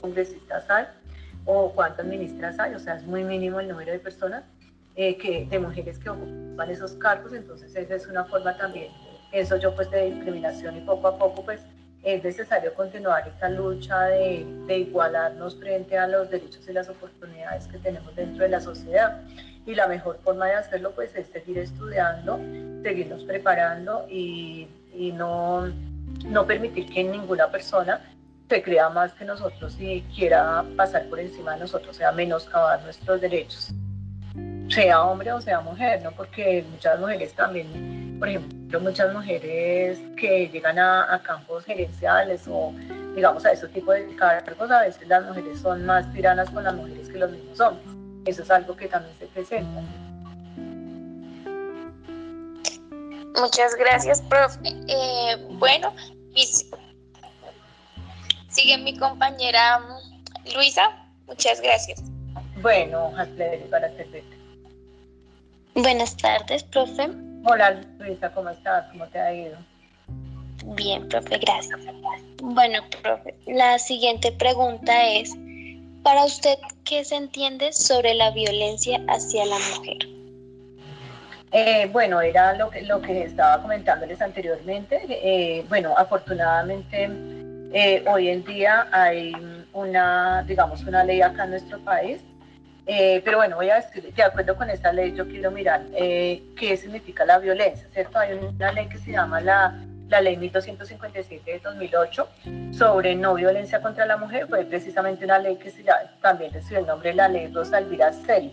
congresistas 0.00 0.68
hay 0.68 0.86
o 1.44 1.72
cuántas 1.72 2.04
ministras 2.04 2.58
hay, 2.58 2.74
o 2.74 2.80
sea, 2.80 2.96
es 2.96 3.04
muy 3.04 3.22
mínimo 3.22 3.60
el 3.60 3.68
número 3.68 3.92
de 3.92 4.00
personas 4.00 4.42
eh, 4.96 5.16
que, 5.16 5.46
de 5.46 5.58
mujeres 5.60 5.98
que 5.98 6.10
ocupan 6.10 6.68
esos 6.70 6.94
cargos, 6.94 7.32
entonces 7.32 7.74
esa 7.76 7.94
es 7.94 8.06
una 8.08 8.24
forma 8.24 8.56
también, 8.56 8.90
eso 9.32 9.56
yo 9.56 9.72
pues 9.74 9.88
de 9.92 10.10
discriminación 10.10 10.76
y 10.76 10.80
poco 10.80 11.08
a 11.08 11.16
poco 11.16 11.44
pues 11.44 11.60
es 12.02 12.24
necesario 12.24 12.74
continuar 12.74 13.26
esta 13.28 13.48
lucha 13.48 14.02
de, 14.04 14.44
de, 14.66 14.78
igualarnos 14.78 15.56
frente 15.58 15.96
a 15.96 16.06
los 16.06 16.30
derechos 16.30 16.68
y 16.68 16.72
las 16.72 16.88
oportunidades 16.88 17.66
que 17.66 17.78
tenemos 17.78 18.14
dentro 18.14 18.44
de 18.44 18.48
la 18.50 18.60
sociedad. 18.60 19.22
Y 19.66 19.74
la 19.74 19.88
mejor 19.88 20.20
forma 20.22 20.46
de 20.46 20.54
hacerlo 20.54 20.92
pues 20.92 21.12
es 21.16 21.26
seguir 21.26 21.58
estudiando, 21.58 22.38
seguirnos 22.86 23.24
preparando 23.24 24.06
y, 24.08 24.68
y 24.94 25.10
no, 25.10 25.66
no 26.24 26.46
permitir 26.46 26.88
que 26.88 27.02
ninguna 27.02 27.50
persona 27.50 28.00
se 28.48 28.62
crea 28.62 28.88
más 28.90 29.12
que 29.14 29.24
nosotros 29.24 29.76
y 29.80 30.02
quiera 30.14 30.64
pasar 30.76 31.08
por 31.08 31.18
encima 31.18 31.54
de 31.54 31.60
nosotros, 31.60 31.96
sea, 31.96 32.12
menoscabar 32.12 32.80
nuestros 32.82 33.20
derechos, 33.20 33.72
sea 34.68 35.02
hombre 35.02 35.32
o 35.32 35.40
sea 35.40 35.60
mujer, 35.62 36.00
¿no? 36.04 36.12
Porque 36.12 36.64
muchas 36.70 37.00
mujeres 37.00 37.34
también, 37.34 38.18
por 38.20 38.28
ejemplo, 38.28 38.78
muchas 38.78 39.12
mujeres 39.12 40.00
que 40.16 40.48
llegan 40.48 40.78
a, 40.78 41.20
campos 41.26 41.64
gerenciales 41.64 42.44
o 42.46 42.72
digamos 43.16 43.44
a 43.46 43.50
ese 43.50 43.66
tipo 43.66 43.90
de 43.90 44.14
cargos, 44.14 44.70
a 44.70 44.82
veces 44.82 45.08
las 45.08 45.24
mujeres 45.24 45.58
son 45.58 45.84
más 45.84 46.08
tiranas 46.12 46.48
con 46.50 46.62
las 46.62 46.74
mujeres 46.76 47.08
que 47.08 47.18
los 47.18 47.32
mismos 47.32 47.58
hombres. 47.58 47.86
Eso 48.26 48.42
es 48.42 48.50
algo 48.52 48.76
que 48.76 48.86
también 48.86 49.14
se 49.18 49.26
presenta. 49.26 49.82
Muchas 53.38 53.74
gracias, 53.74 54.22
profe. 54.22 54.58
Eh, 54.88 55.36
bueno, 55.58 55.94
mis 56.32 56.66
Sigue 58.56 58.78
mi 58.78 58.96
compañera 58.96 59.80
Luisa. 60.54 60.90
Muchas 61.26 61.60
gracias. 61.60 62.02
Bueno, 62.62 63.12
para 63.70 63.88
servirte. 63.96 64.36
Buenas 65.74 66.16
tardes, 66.16 66.64
profe. 66.64 67.10
Hola, 67.44 67.72
Luisa, 67.98 68.32
¿cómo 68.32 68.48
estás? 68.48 68.86
¿Cómo 68.92 69.06
te 69.08 69.20
ha 69.20 69.34
ido? 69.34 69.58
Bien, 70.74 71.06
profe, 71.08 71.36
gracias. 71.36 71.78
Bueno, 72.42 72.82
profe, 73.02 73.34
la 73.46 73.78
siguiente 73.78 74.32
pregunta 74.32 75.06
es, 75.06 75.32
para 76.02 76.24
usted, 76.24 76.56
¿qué 76.84 77.04
se 77.04 77.16
entiende 77.16 77.72
sobre 77.72 78.14
la 78.14 78.30
violencia 78.30 79.04
hacia 79.08 79.44
la 79.44 79.58
mujer? 79.58 80.15
Eh, 81.52 81.88
bueno, 81.92 82.20
era 82.20 82.54
lo 82.54 82.70
que, 82.70 82.82
lo 82.82 83.00
que 83.00 83.22
estaba 83.22 83.62
comentándoles 83.62 84.20
anteriormente. 84.20 85.00
Eh, 85.08 85.64
bueno, 85.68 85.94
afortunadamente 85.96 87.08
Eh, 87.72 88.04
hoy 88.06 88.28
en 88.28 88.44
día 88.44 88.86
hay 88.92 89.32
una, 89.72 90.42
digamos, 90.46 90.82
una 90.84 91.02
ley 91.02 91.20
acá 91.20 91.44
en 91.44 91.50
nuestro 91.50 91.78
país, 91.80 92.22
pero 92.86 93.38
bueno, 93.38 93.56
voy 93.56 93.68
a 93.70 93.76
decir, 93.76 94.14
de 94.14 94.22
acuerdo 94.22 94.56
con 94.56 94.70
esta 94.70 94.92
ley, 94.92 95.12
yo 95.12 95.26
quiero 95.26 95.50
mirar 95.50 95.82
qué 95.90 96.76
significa 96.80 97.24
la 97.24 97.38
violencia, 97.38 97.86
¿cierto? 97.92 98.18
Hay 98.20 98.34
una 98.34 98.70
ley 98.72 98.86
que 98.86 98.98
se 98.98 99.10
llama 99.10 99.40
la, 99.40 99.74
la 100.08 100.20
ley 100.20 100.36
1257 100.36 101.50
de 101.50 101.58
2008 101.58 102.28
sobre 102.70 103.16
no 103.16 103.34
violencia 103.34 103.82
contra 103.82 104.06
la 104.06 104.16
mujer, 104.16 104.46
fue 104.46 104.64
precisamente 104.64 105.24
una 105.24 105.40
ley 105.40 105.56
que 105.56 105.70
se 105.70 105.84
también 106.22 106.52
recibió 106.52 106.78
el 106.78 106.86
nombre 106.86 107.10
de 107.10 107.16
la 107.16 107.28
ley 107.28 107.48
Rosa 107.52 107.78
Elvira 107.78 108.12
Celi, 108.12 108.52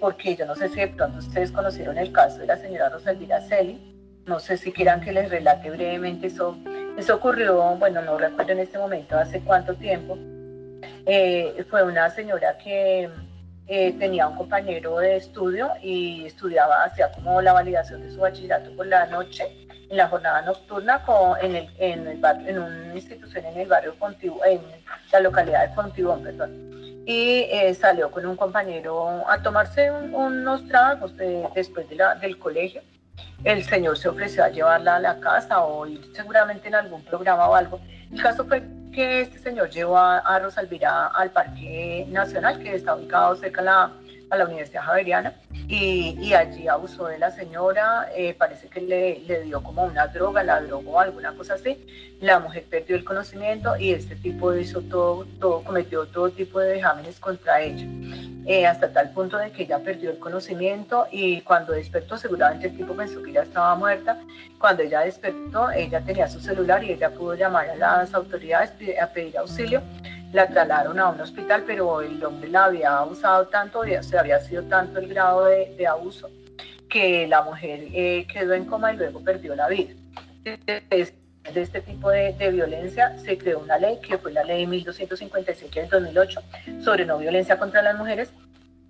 porque 0.00 0.36
yo 0.36 0.46
no 0.46 0.54
sé 0.54 0.68
si 0.68 0.80
de 0.80 0.88
pronto 0.88 1.18
ustedes 1.18 1.50
conocieron 1.50 1.96
el 1.98 2.12
caso 2.12 2.38
de 2.38 2.46
la 2.46 2.56
señora 2.56 2.90
Rosa 2.90 3.12
Elvira 3.12 3.40
Celi, 3.42 3.94
no 4.26 4.40
sé 4.40 4.56
si 4.56 4.72
quieran 4.72 5.00
que 5.00 5.12
les 5.12 5.30
relate 5.30 5.70
brevemente 5.70 6.28
eso. 6.28 6.56
Eso 6.96 7.16
ocurrió, 7.16 7.76
bueno, 7.76 8.00
no 8.02 8.16
recuerdo 8.18 8.52
en 8.52 8.60
este 8.60 8.78
momento 8.78 9.18
hace 9.18 9.40
cuánto 9.40 9.74
tiempo. 9.74 10.16
Eh, 11.06 11.64
fue 11.68 11.82
una 11.82 12.08
señora 12.10 12.56
que 12.58 13.10
eh, 13.66 13.92
tenía 13.98 14.28
un 14.28 14.36
compañero 14.36 14.98
de 14.98 15.16
estudio 15.16 15.70
y 15.82 16.26
estudiaba, 16.26 16.84
hacía 16.84 17.10
como 17.12 17.40
la 17.42 17.52
validación 17.52 18.02
de 18.02 18.10
su 18.10 18.20
bachillerato 18.20 18.74
por 18.76 18.86
la 18.86 19.06
noche, 19.06 19.44
en 19.90 19.96
la 19.96 20.08
jornada 20.08 20.42
nocturna, 20.42 21.02
con, 21.02 21.38
en, 21.42 21.56
el, 21.56 21.70
en, 21.78 22.06
el 22.06 22.24
en 22.46 22.58
una 22.58 22.94
institución 22.94 23.44
en 23.44 23.58
el 23.58 23.68
barrio 23.68 23.94
Fontibón, 23.94 24.40
en 24.46 24.60
la 25.12 25.20
localidad 25.20 25.68
de 25.68 25.74
Fontibón, 25.74 26.22
perdón. 26.22 26.83
Y 27.06 27.46
eh, 27.50 27.74
salió 27.74 28.10
con 28.10 28.24
un 28.24 28.36
compañero 28.36 29.28
a 29.28 29.42
tomarse 29.42 29.90
unos 29.90 30.66
tragos 30.68 31.12
después 31.54 31.88
de 31.88 31.96
la, 31.96 32.14
del 32.14 32.38
colegio 32.38 32.80
el 33.44 33.62
señor 33.64 33.98
se 33.98 34.08
ofreció 34.08 34.44
a 34.44 34.48
llevarla 34.48 34.96
a 34.96 35.00
la 35.00 35.20
casa 35.20 35.62
o 35.62 35.86
ir 35.86 36.00
seguramente 36.14 36.68
en 36.68 36.74
algún 36.74 37.04
programa 37.04 37.48
o 37.48 37.54
algo. 37.54 37.80
El 38.10 38.22
caso 38.22 38.44
fue 38.46 38.62
que 38.92 39.22
este 39.22 39.38
señor 39.38 39.70
llevó 39.70 39.98
a, 39.98 40.18
a 40.18 40.38
Rosalvira 40.38 41.08
al 41.08 41.30
Parque 41.30 42.06
Nacional, 42.08 42.58
que 42.62 42.74
está 42.74 42.94
ubicado 42.94 43.36
cerca 43.36 43.60
de 43.60 43.66
la, 43.66 43.92
a 44.34 44.38
la 44.38 44.44
Universidad 44.46 44.82
Javeriana, 44.82 45.34
y, 45.66 46.34
allí 46.34 46.68
abusó 46.68 47.06
de 47.06 47.18
la 47.18 47.30
señora, 47.30 48.08
eh, 48.14 48.34
parece 48.34 48.68
que 48.68 48.80
le, 48.80 49.20
le, 49.20 49.42
dio 49.42 49.62
como 49.62 49.84
una 49.84 50.06
droga, 50.08 50.42
la 50.42 50.60
drogó, 50.60 51.00
alguna 51.00 51.32
cosa 51.34 51.54
así. 51.54 51.86
La 52.20 52.38
mujer 52.38 52.64
perdió 52.68 52.96
el 52.96 53.04
conocimiento 53.04 53.76
y 53.76 53.92
este 53.92 54.14
tipo 54.16 54.54
hizo 54.54 54.82
todo, 54.82 55.26
todo 55.40 55.64
cometió 55.64 56.06
todo 56.06 56.30
tipo 56.30 56.60
de 56.60 56.74
vejámenes 56.74 57.18
contra 57.18 57.62
ella. 57.62 57.86
Eh, 58.46 58.66
hasta 58.66 58.92
tal 58.92 59.10
punto 59.12 59.38
de 59.38 59.50
que 59.52 59.62
ella 59.62 59.78
perdió 59.78 60.10
el 60.10 60.18
conocimiento 60.18 61.06
y 61.10 61.40
cuando 61.40 61.72
despertó, 61.72 62.18
seguramente 62.18 62.66
el 62.66 62.76
tipo 62.76 62.94
pensó 62.94 63.22
que 63.22 63.30
ella 63.30 63.42
estaba 63.42 63.74
muerta. 63.74 64.18
Cuando 64.58 64.82
ella 64.82 65.00
despertó, 65.00 65.70
ella 65.70 66.02
tenía 66.02 66.28
su 66.28 66.40
celular 66.40 66.84
y 66.84 66.92
ella 66.92 67.10
pudo 67.10 67.34
llamar 67.34 67.70
a 67.70 67.76
las 67.76 68.12
autoridades 68.12 68.72
a 69.00 69.06
pedir 69.06 69.38
auxilio 69.38 69.82
la 70.34 70.48
trasladaron 70.48 70.98
a 70.98 71.10
un 71.10 71.20
hospital, 71.20 71.62
pero 71.64 72.02
el 72.02 72.22
hombre 72.24 72.48
la 72.48 72.64
había 72.64 72.98
abusado 72.98 73.46
tanto, 73.46 73.82
se 74.02 74.18
había 74.18 74.40
sido 74.40 74.64
tanto 74.64 74.98
el 74.98 75.08
grado 75.08 75.44
de, 75.44 75.86
abuso, 75.86 76.28
que 76.90 77.28
la 77.28 77.42
mujer 77.42 77.84
eh, 77.92 78.26
quedó 78.26 78.52
en 78.54 78.64
coma 78.64 78.92
y 78.92 78.96
luego 78.96 79.22
perdió 79.22 79.54
la 79.54 79.68
vida. 79.68 79.94
De 80.42 81.60
este 81.60 81.80
tipo 81.82 82.10
de, 82.10 82.32
violencia 82.50 83.16
se 83.18 83.38
creó 83.38 83.60
una 83.60 83.78
ley, 83.78 84.00
que 84.00 84.18
fue 84.18 84.32
la 84.32 84.42
ley 84.42 84.66
1257 84.66 85.80
del 85.82 85.88
2008, 85.88 86.42
sobre 86.82 87.06
no 87.06 87.18
violencia 87.18 87.56
contra 87.56 87.80
las 87.80 87.96
mujeres, 87.96 88.30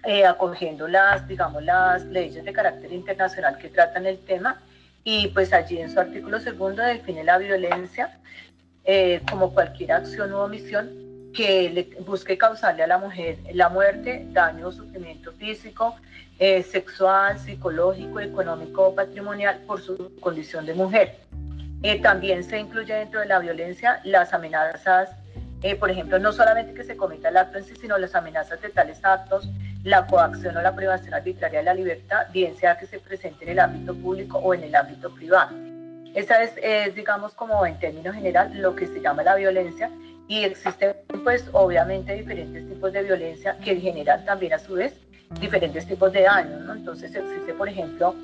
eh, 0.05 0.25
acogiendo 0.25 0.89
las, 0.89 1.29
digamos, 1.29 1.63
las 1.63 2.07
leyes 2.07 2.43
de 2.43 2.53
carácter 2.55 2.91
internacional 2.91 3.59
que 3.59 3.69
tratan 3.69 4.07
el 4.07 4.19
tema, 4.21 4.63
y 5.03 5.29
pues 5.29 5.53
allí 5.53 5.79
en 5.79 5.93
su 5.93 6.01
artículo 6.01 6.41
segundo 6.41 6.83
define 6.83 7.23
la 7.23 7.37
violencia 7.37 8.19
eh, 8.87 9.21
como 9.31 9.53
cualquier 9.53 9.93
acción 9.93 10.33
u 10.33 10.39
omisión 10.39 11.04
que 11.35 11.69
le 11.71 11.83
busque 12.05 12.39
causarle 12.39 12.85
a 12.85 12.87
la 12.87 12.99
mujer 12.99 13.39
la 13.53 13.69
muerte, 13.69 14.27
daño 14.31 14.69
o 14.69 14.73
sufrimiento 14.73 15.33
físico, 15.33 15.97
eh, 16.39 16.63
sexual, 16.63 17.39
psicológico, 17.39 18.21
económico 18.21 18.89
o 18.89 18.95
patrimonial 18.95 19.61
por 19.67 19.81
su 19.81 20.15
condición 20.21 20.65
de 20.65 20.75
mujer. 20.75 21.19
Eh, 21.83 22.01
también 22.01 22.43
se 22.45 22.59
incluye 22.59 22.95
dentro 22.95 23.21
de 23.21 23.27
la 23.27 23.41
violencia 23.41 24.01
las 24.05 24.33
amenazas, 24.33 25.11
eh, 25.63 25.77
por 25.77 25.91
ejemplo, 25.91 26.19
no 26.19 26.33
solamente 26.33 26.73
que 26.73 26.85
se 26.85 26.97
cometa 26.97 27.29
el 27.29 27.37
acto 27.37 27.59
en 27.59 27.65
sí, 27.65 27.75
sino 27.81 27.99
las 27.99 28.15
amenazas 28.15 28.61
de 28.63 28.71
tales 28.71 28.99
actos, 29.03 29.49
la 29.83 30.07
coacción 30.07 30.57
o 30.57 30.63
la 30.63 30.75
privación 30.75 31.13
arbitraria 31.15 31.59
de 31.59 31.65
la 31.65 31.75
libertad, 31.75 32.27
bien 32.33 32.57
sea 32.57 32.79
que 32.79 32.87
se 32.87 32.99
presente 32.99 33.45
en 33.45 33.51
el 33.51 33.61
ámbito 33.61 33.95
público 33.95 34.39
o 34.39 34.55
en 34.55 34.65
el 34.65 34.75
ámbito 34.75 35.13
privado. 35.15 35.55
Esa 36.15 36.43
es, 36.43 36.53
es 36.63 36.95
digamos, 36.95 37.35
como 37.35 37.67
en 37.67 37.79
términos 37.79 38.15
general, 38.15 38.51
lo 38.61 38.75
que 38.75 38.87
se 38.87 39.01
llama 39.01 39.23
la 39.23 39.35
violencia 39.35 39.91
y 40.29 40.45
existen 40.45 40.95
pues 41.23 41.45
obviamente 41.53 42.15
diferentes 42.15 42.69
tipos 42.69 42.93
de 42.93 43.03
violencia 43.03 43.57
que 43.63 43.77
generan 43.77 44.25
también 44.25 44.55
a 44.55 44.59
su 44.59 44.75
vez 44.75 44.95
diferentes 45.41 45.87
tipos 45.87 46.13
de 46.13 46.23
daños, 46.23 46.61
¿no? 46.63 46.75
Entonces 46.75 47.15
existe 47.15 47.53
por 47.55 47.69
ejemplo 47.69 48.15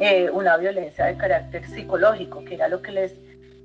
eh, 0.00 0.30
una 0.30 0.56
violencia 0.56 1.06
de 1.06 1.16
carácter 1.16 1.66
psicológico, 1.66 2.44
que 2.44 2.54
era 2.54 2.68
lo 2.68 2.80
que 2.80 2.92
les, 2.92 3.14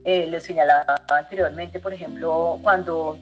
eh, 0.04 0.26
les 0.26 0.44
señalaba 0.44 1.00
anteriormente, 1.08 1.80
por 1.80 1.94
ejemplo, 1.94 2.60
cuando 2.64 3.20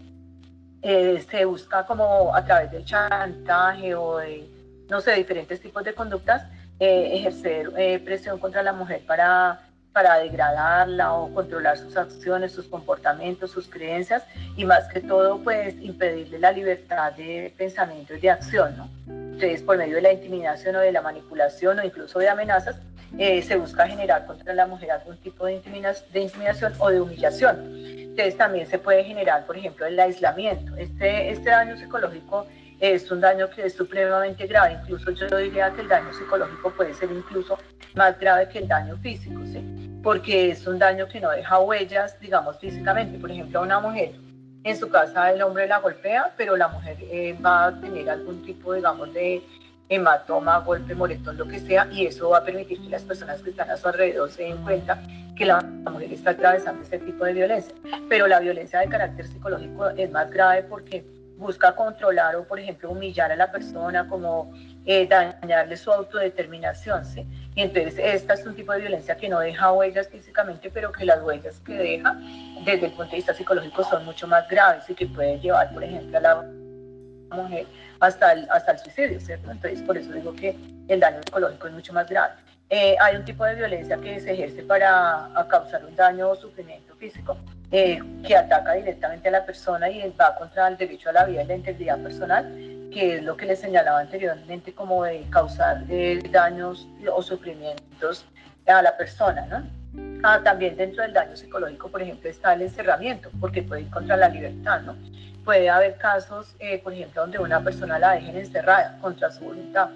eh, 0.81 1.21
se 1.29 1.43
busca 1.43 1.85
como 1.85 2.33
a 2.33 2.45
través 2.45 2.71
del 2.71 2.85
chantaje 2.85 3.93
o 3.95 4.17
de, 4.17 4.49
no 4.89 5.01
sé, 5.01 5.15
diferentes 5.15 5.59
tipos 5.59 5.83
de 5.83 5.93
conductas, 5.93 6.43
ejercer 6.79 7.69
presión 8.03 8.39
contra 8.39 8.63
la 8.63 8.73
mujer 8.73 9.01
para 9.05 9.59
para 9.93 10.19
degradarla 10.19 11.13
o 11.13 11.33
controlar 11.33 11.77
sus 11.77 11.97
acciones, 11.97 12.53
sus 12.53 12.67
comportamientos, 12.67 13.51
sus 13.51 13.67
creencias 13.67 14.23
y 14.55 14.63
más 14.63 14.87
que 14.87 15.01
todo 15.01 15.39
pues 15.39 15.75
impedirle 15.81 16.39
la 16.39 16.51
libertad 16.51 17.13
de 17.13 17.53
pensamiento 17.57 18.15
y 18.15 18.19
de 18.19 18.29
acción, 18.29 18.77
¿no? 18.77 18.89
Entonces 19.07 19.61
por 19.61 19.77
medio 19.77 19.95
de 19.95 20.01
la 20.01 20.13
intimidación 20.13 20.75
o 20.75 20.79
de 20.79 20.91
la 20.91 21.01
manipulación 21.01 21.79
o 21.79 21.83
incluso 21.83 22.19
de 22.19 22.29
amenazas 22.29 22.77
eh, 23.17 23.41
se 23.41 23.57
busca 23.57 23.87
generar 23.87 24.25
contra 24.25 24.53
la 24.53 24.65
mujer 24.65 24.91
algún 24.91 25.17
tipo 25.17 25.45
de, 25.45 25.55
intimidación 25.55 26.73
o 26.79 26.89
de 26.89 27.01
humillación. 27.01 27.57
Entonces 27.75 28.37
también 28.37 28.67
se 28.67 28.77
puede 28.77 29.03
generar 29.03 29.45
por 29.45 29.57
ejemplo 29.57 29.85
el 29.85 29.99
aislamiento. 29.99 30.75
Este, 30.77 31.31
este 31.31 31.49
daño 31.49 31.77
psicológico 31.77 32.45
es 32.81 33.09
un 33.11 33.21
daño 33.21 33.47
que 33.51 33.67
es 33.67 33.75
supremamente 33.75 34.47
grave, 34.47 34.79
incluso 34.81 35.11
yo 35.11 35.37
diría 35.37 35.71
que 35.71 35.81
el 35.81 35.87
daño 35.87 36.11
psicológico 36.13 36.71
puede 36.71 36.93
ser 36.95 37.11
incluso 37.11 37.57
más 37.95 38.19
grave 38.19 38.49
que 38.49 38.59
el 38.59 38.67
daño 38.67 38.97
físico, 38.97 39.39
¿sí? 39.45 39.99
porque 40.03 40.49
es 40.49 40.65
un 40.65 40.79
daño 40.79 41.07
que 41.07 41.19
no 41.19 41.29
deja 41.29 41.59
huellas, 41.59 42.19
digamos, 42.19 42.57
físicamente. 42.57 43.19
Por 43.19 43.29
ejemplo, 43.29 43.59
a 43.59 43.61
una 43.61 43.79
mujer 43.79 44.15
en 44.63 44.77
su 44.77 44.89
casa 44.89 45.31
el 45.31 45.43
hombre 45.43 45.67
la 45.67 45.77
golpea, 45.77 46.33
pero 46.37 46.57
la 46.57 46.69
mujer 46.69 46.97
eh, 47.01 47.37
va 47.45 47.67
a 47.67 47.79
tener 47.79 48.09
algún 48.09 48.43
tipo, 48.43 48.73
digamos, 48.73 49.13
de 49.13 49.43
hematoma, 49.89 50.59
golpe, 50.59 50.95
moretón, 50.95 51.37
lo 51.37 51.47
que 51.47 51.59
sea, 51.59 51.87
y 51.91 52.07
eso 52.07 52.29
va 52.29 52.39
a 52.39 52.43
permitir 52.43 52.81
que 52.81 52.89
las 52.89 53.03
personas 53.03 53.41
que 53.41 53.51
están 53.51 53.69
a 53.69 53.77
su 53.77 53.87
alrededor 53.87 54.31
se 54.31 54.43
den 54.43 54.57
cuenta 54.63 54.99
que 55.35 55.45
la 55.45 55.61
mujer 55.61 56.13
está 56.13 56.31
atravesando 56.31 56.81
este 56.81 56.97
tipo 56.97 57.25
de 57.25 57.33
violencia. 57.33 57.75
Pero 58.09 58.25
la 58.27 58.39
violencia 58.39 58.79
de 58.79 58.87
carácter 58.87 59.27
psicológico 59.27 59.89
es 59.89 60.09
más 60.11 60.31
grave 60.31 60.63
porque 60.63 61.03
busca 61.41 61.75
controlar 61.75 62.35
o, 62.35 62.43
por 62.43 62.59
ejemplo, 62.59 62.91
humillar 62.91 63.31
a 63.31 63.35
la 63.35 63.51
persona, 63.51 64.07
como 64.07 64.53
eh, 64.85 65.07
dañarle 65.07 65.75
su 65.75 65.91
autodeterminación, 65.91 67.03
¿sí? 67.03 67.25
Y 67.55 67.63
entonces 67.63 67.95
esta 67.97 68.35
es 68.35 68.45
un 68.45 68.55
tipo 68.55 68.71
de 68.71 68.81
violencia 68.81 69.17
que 69.17 69.27
no 69.27 69.39
deja 69.39 69.71
huellas 69.73 70.07
físicamente, 70.07 70.69
pero 70.69 70.91
que 70.91 71.03
las 71.03 71.21
huellas 71.23 71.59
que 71.61 71.73
deja 71.73 72.15
desde 72.63 72.85
el 72.85 72.93
punto 72.93 73.11
de 73.11 73.17
vista 73.17 73.33
psicológico 73.33 73.83
son 73.83 74.05
mucho 74.05 74.27
más 74.27 74.47
graves 74.47 74.87
y 74.89 74.93
que 74.93 75.07
puede 75.07 75.39
llevar, 75.39 75.73
por 75.73 75.83
ejemplo, 75.83 76.17
a 76.19 76.21
la 76.21 76.45
mujer 77.31 77.65
hasta 77.99 78.33
el, 78.33 78.47
hasta 78.51 78.73
el 78.73 78.79
suicidio, 78.79 79.19
¿cierto? 79.19 79.49
Entonces 79.49 79.81
por 79.81 79.97
eso 79.97 80.11
digo 80.13 80.35
que 80.35 80.55
el 80.87 80.99
daño 80.99 81.19
psicológico 81.25 81.67
es 81.67 81.73
mucho 81.73 81.93
más 81.93 82.07
grave. 82.07 82.35
Eh, 82.69 82.95
hay 83.01 83.15
un 83.15 83.25
tipo 83.25 83.43
de 83.43 83.55
violencia 83.55 83.97
que 83.97 84.19
se 84.19 84.31
ejerce 84.31 84.63
para 84.63 85.27
causar 85.49 85.83
un 85.83 85.95
daño 85.95 86.29
o 86.29 86.35
sufrimiento 86.35 86.95
físico 86.95 87.35
eh, 87.71 88.01
que 88.27 88.35
ataca 88.35 88.73
directamente 88.73 89.29
a 89.29 89.31
la 89.31 89.45
persona 89.45 89.89
y 89.89 90.01
va 90.19 90.35
contra 90.35 90.67
el 90.67 90.77
derecho 90.77 91.09
a 91.09 91.13
la 91.13 91.25
vida 91.25 91.43
y 91.43 91.47
la 91.47 91.55
integridad 91.55 91.99
personal, 91.99 92.43
que 92.91 93.15
es 93.15 93.23
lo 93.23 93.37
que 93.37 93.45
les 93.45 93.59
señalaba 93.59 93.99
anteriormente 93.99 94.73
como 94.73 95.03
de 95.03 95.23
causar 95.29 95.83
eh, 95.89 96.21
daños 96.31 96.87
o 97.13 97.21
sufrimientos 97.21 98.25
a 98.67 98.81
la 98.81 98.97
persona, 98.97 99.45
¿no? 99.45 99.63
Ah, 100.23 100.41
también 100.43 100.75
dentro 100.75 101.01
del 101.03 101.13
daño 101.13 101.35
psicológico, 101.35 101.89
por 101.89 102.01
ejemplo, 102.01 102.29
está 102.29 102.53
el 102.53 102.63
encerramiento, 102.63 103.29
porque 103.39 103.63
puede 103.63 103.81
ir 103.81 103.89
contra 103.89 104.17
la 104.17 104.29
libertad, 104.29 104.81
¿no? 104.81 104.95
Puede 105.43 105.69
haber 105.69 105.95
casos, 105.97 106.55
por 106.83 106.93
ejemplo, 106.93 107.21
donde 107.21 107.39
una 107.39 107.63
persona 107.63 107.97
la 107.97 108.11
dejen 108.11 108.37
encerrada 108.37 108.97
contra 109.01 109.31
su 109.31 109.45
voluntad 109.45 109.89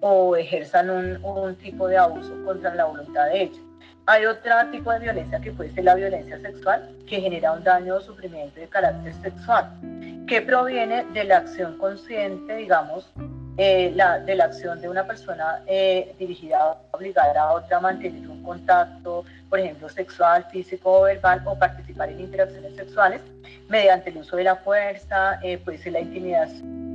o 0.00 0.36
ejerzan 0.36 0.90
un, 0.90 1.56
tipo 1.56 1.88
de 1.88 1.96
abuso 1.96 2.34
contra 2.44 2.74
la 2.74 2.84
voluntad 2.84 3.26
de 3.26 3.42
ella. 3.42 3.60
Hay 4.06 4.26
otro 4.26 4.52
tipo 4.72 4.90
de 4.90 4.98
violencia 4.98 5.40
que 5.40 5.52
puede 5.52 5.72
ser 5.72 5.84
la 5.84 5.94
violencia 5.94 6.38
sexual, 6.40 6.90
que 7.06 7.20
genera 7.20 7.52
un 7.52 7.62
daño 7.62 7.96
o 7.96 8.00
sufrimiento 8.00 8.58
de 8.58 8.68
carácter 8.68 9.14
sexual, 9.22 9.70
que 10.26 10.42
proviene 10.42 11.04
de 11.12 11.24
la 11.24 11.38
acción 11.38 11.78
consciente, 11.78 12.56
digamos, 12.56 13.08
eh, 13.58 13.92
la, 13.94 14.18
de 14.18 14.34
la 14.34 14.46
acción 14.46 14.80
de 14.80 14.88
una 14.88 15.06
persona 15.06 15.60
eh, 15.66 16.14
dirigida 16.18 16.58
a 16.58 16.96
obligar 16.96 17.36
a 17.36 17.52
otra 17.52 17.76
a 17.76 17.80
mantener 17.80 18.28
un 18.28 18.42
contacto, 18.42 19.24
por 19.48 19.60
ejemplo, 19.60 19.88
sexual, 19.88 20.46
físico 20.50 21.00
o 21.00 21.02
verbal, 21.02 21.42
o 21.44 21.56
participar 21.56 22.08
en 22.08 22.20
interacciones 22.20 22.74
sexuales 22.74 23.20
mediante 23.68 24.10
el 24.10 24.18
uso 24.18 24.36
de 24.36 24.44
la 24.44 24.56
fuerza, 24.56 25.38
eh, 25.42 25.58
puede 25.58 25.78
ser 25.78 25.92
la 25.92 26.00
intimidación. 26.00 26.91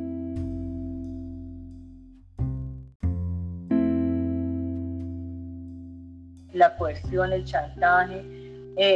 La 6.57 6.75
coerción, 6.75 7.31
el 7.33 7.45
chantaje, 7.45 8.23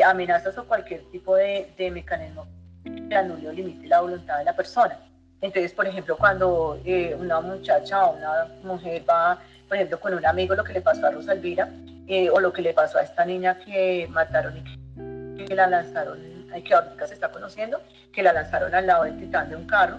amenazas 0.05 0.57
o 0.57 0.65
cualquier 0.65 1.01
tipo 1.11 1.35
de, 1.35 1.73
de 1.77 1.91
mecanismo 1.91 2.45
que 2.83 3.15
anule 3.15 3.49
o 3.49 3.51
limite 3.51 3.87
la 3.87 4.01
voluntad 4.01 4.37
de 4.39 4.45
la 4.45 4.55
persona. 4.55 4.97
Entonces, 5.41 5.73
por 5.73 5.87
ejemplo, 5.87 6.15
cuando 6.17 6.79
eh, 6.85 7.15
una 7.19 7.41
muchacha 7.41 8.05
o 8.05 8.15
una 8.15 8.47
mujer 8.63 9.03
va, 9.09 9.39
por 9.67 9.75
ejemplo, 9.75 9.99
con 9.99 10.13
un 10.13 10.25
amigo, 10.25 10.55
lo 10.55 10.63
que 10.63 10.73
le 10.73 10.81
pasó 10.81 11.07
a 11.07 11.11
Rosalvira, 11.11 11.67
eh, 12.07 12.29
o 12.29 12.39
lo 12.39 12.53
que 12.53 12.61
le 12.61 12.73
pasó 12.73 12.99
a 12.99 13.01
esta 13.01 13.25
niña 13.25 13.57
que 13.59 14.07
mataron 14.09 14.57
y 14.57 15.45
que, 15.45 15.55
la 15.55 15.67
lanzaron, 15.67 16.19
que 16.63 16.73
ahorita 16.73 17.07
se 17.07 17.15
está 17.15 17.31
conociendo, 17.31 17.81
que 18.13 18.21
la 18.21 18.33
lanzaron 18.33 18.73
al 18.75 18.85
lado 18.85 19.05
del 19.05 19.17
titán 19.17 19.49
de 19.49 19.55
un 19.55 19.65
carro 19.65 19.97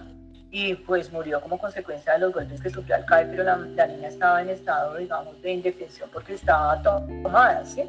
y 0.55 0.75
pues 0.75 1.11
murió 1.11 1.41
como 1.41 1.57
consecuencia 1.57 2.13
de 2.13 2.19
los 2.19 2.31
golpes 2.31 2.61
que 2.61 2.69
sufrió 2.69 2.95
al 2.95 3.05
caer, 3.05 3.27
pero 3.31 3.43
la, 3.43 3.57
la, 3.57 3.87
niña 3.87 4.07
estaba 4.07 4.39
en 4.39 4.49
estado, 4.49 4.95
digamos, 4.97 5.41
de 5.41 5.51
indefensión 5.51 6.07
porque 6.13 6.35
estaba 6.35 6.79
tomada, 6.83 7.65
¿sí? 7.65 7.81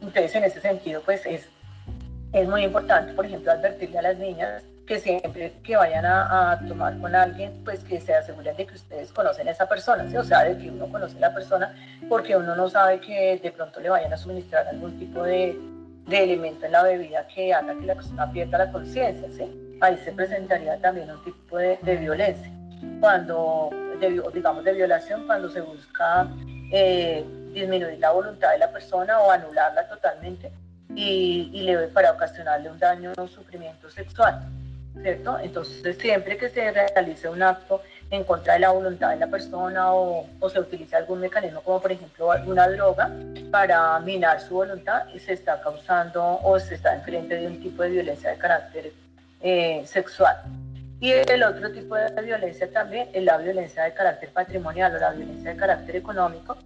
Entonces, 0.00 0.34
en 0.34 0.42
ese 0.42 0.60
sentido, 0.60 1.00
pues 1.02 1.24
es, 1.24 1.48
es 2.32 2.48
muy 2.48 2.64
importante, 2.64 3.12
por 3.12 3.24
ejemplo, 3.24 3.52
advertirle 3.52 3.98
a 4.00 4.02
las 4.02 4.18
niñas 4.18 4.64
que 4.88 4.98
siempre 4.98 5.52
que 5.62 5.76
vayan 5.76 6.04
a, 6.04 6.60
tomar 6.66 6.98
con 6.98 7.14
alguien, 7.14 7.62
pues 7.64 7.84
que 7.84 8.00
se 8.00 8.12
aseguren 8.12 8.56
de 8.56 8.66
que 8.66 8.74
ustedes 8.74 9.12
conocen 9.12 9.46
a 9.46 9.52
esa 9.52 9.68
persona, 9.68 10.04
o 10.18 10.24
sea, 10.24 10.42
de 10.42 10.58
que 10.58 10.70
uno 10.70 10.88
conoce 10.88 11.16
a 11.18 11.20
la 11.20 11.32
persona, 11.32 11.76
porque 12.08 12.36
uno 12.36 12.56
no 12.56 12.68
sabe 12.68 12.98
que 12.98 13.38
de 13.40 13.52
pronto 13.52 13.78
le 13.78 13.88
vayan 13.88 14.12
a 14.12 14.16
suministrar 14.16 14.66
algún 14.66 14.98
tipo 14.98 15.22
de, 15.22 15.56
de 16.08 16.24
elemento 16.24 16.66
en 16.66 16.72
la 16.72 16.82
bebida 16.82 17.24
que 17.28 17.54
haga 17.54 17.72
que 17.78 17.86
la 17.86 17.94
persona 17.94 18.32
pierda 18.32 18.58
la 18.58 18.72
conciencia, 18.72 19.28
¿sí? 19.30 19.63
Ahí 19.80 19.98
se 20.04 20.12
presentaría 20.12 20.78
también 20.80 21.10
un 21.10 21.22
tipo 21.24 21.58
de, 21.58 21.78
de 21.82 21.96
violencia, 21.96 22.50
cuando, 23.00 23.70
digamos, 24.32 24.64
de 24.64 24.72
violación, 24.72 25.26
cuando 25.26 25.50
se 25.50 25.60
busca 25.60 26.28
eh, 26.72 27.24
disminuir 27.52 27.98
la 27.98 28.10
voluntad 28.10 28.52
de 28.52 28.58
la 28.58 28.70
persona 28.70 29.20
o 29.20 29.30
anularla 29.30 29.86
totalmente 29.88 30.50
y, 30.94 31.50
y 31.52 31.62
le, 31.62 31.88
para 31.88 32.12
ocasionarle 32.12 32.70
un 32.70 32.78
daño 32.78 33.12
o 33.16 33.26
sufrimiento 33.26 33.90
sexual. 33.90 34.40
¿cierto? 35.02 35.38
Entonces, 35.40 35.96
siempre 35.98 36.36
que 36.36 36.48
se 36.50 36.70
realice 36.70 37.28
un 37.28 37.42
acto 37.42 37.82
en 38.10 38.24
contra 38.24 38.54
de 38.54 38.60
la 38.60 38.70
voluntad 38.70 39.10
de 39.10 39.16
la 39.16 39.26
persona 39.26 39.92
o, 39.92 40.26
o 40.38 40.50
se 40.50 40.60
utilice 40.60 40.94
algún 40.94 41.20
mecanismo, 41.20 41.60
como 41.62 41.80
por 41.80 41.90
ejemplo 41.90 42.30
alguna 42.30 42.68
droga, 42.68 43.10
para 43.50 43.98
minar 44.00 44.40
su 44.40 44.54
voluntad, 44.54 45.02
se 45.18 45.32
está 45.32 45.60
causando 45.60 46.40
o 46.42 46.58
se 46.60 46.76
está 46.76 46.94
enfrente 46.94 47.34
de 47.34 47.46
un 47.46 47.60
tipo 47.60 47.82
de 47.82 47.90
violencia 47.90 48.30
de 48.30 48.38
carácter 48.38 48.92
eh, 49.44 49.82
sexual. 49.84 50.36
Y 51.00 51.12
el 51.12 51.42
otro 51.42 51.70
tipo 51.70 51.94
de 51.96 52.22
violencia 52.22 52.70
también 52.72 53.08
es 53.12 53.22
la 53.22 53.36
violencia 53.36 53.84
de 53.84 53.92
carácter 53.92 54.30
patrimonial 54.30 54.96
o 54.96 54.98
la 54.98 55.10
violencia 55.10 55.50
de 55.50 55.56
carácter 55.58 55.96
económico, 55.96 56.56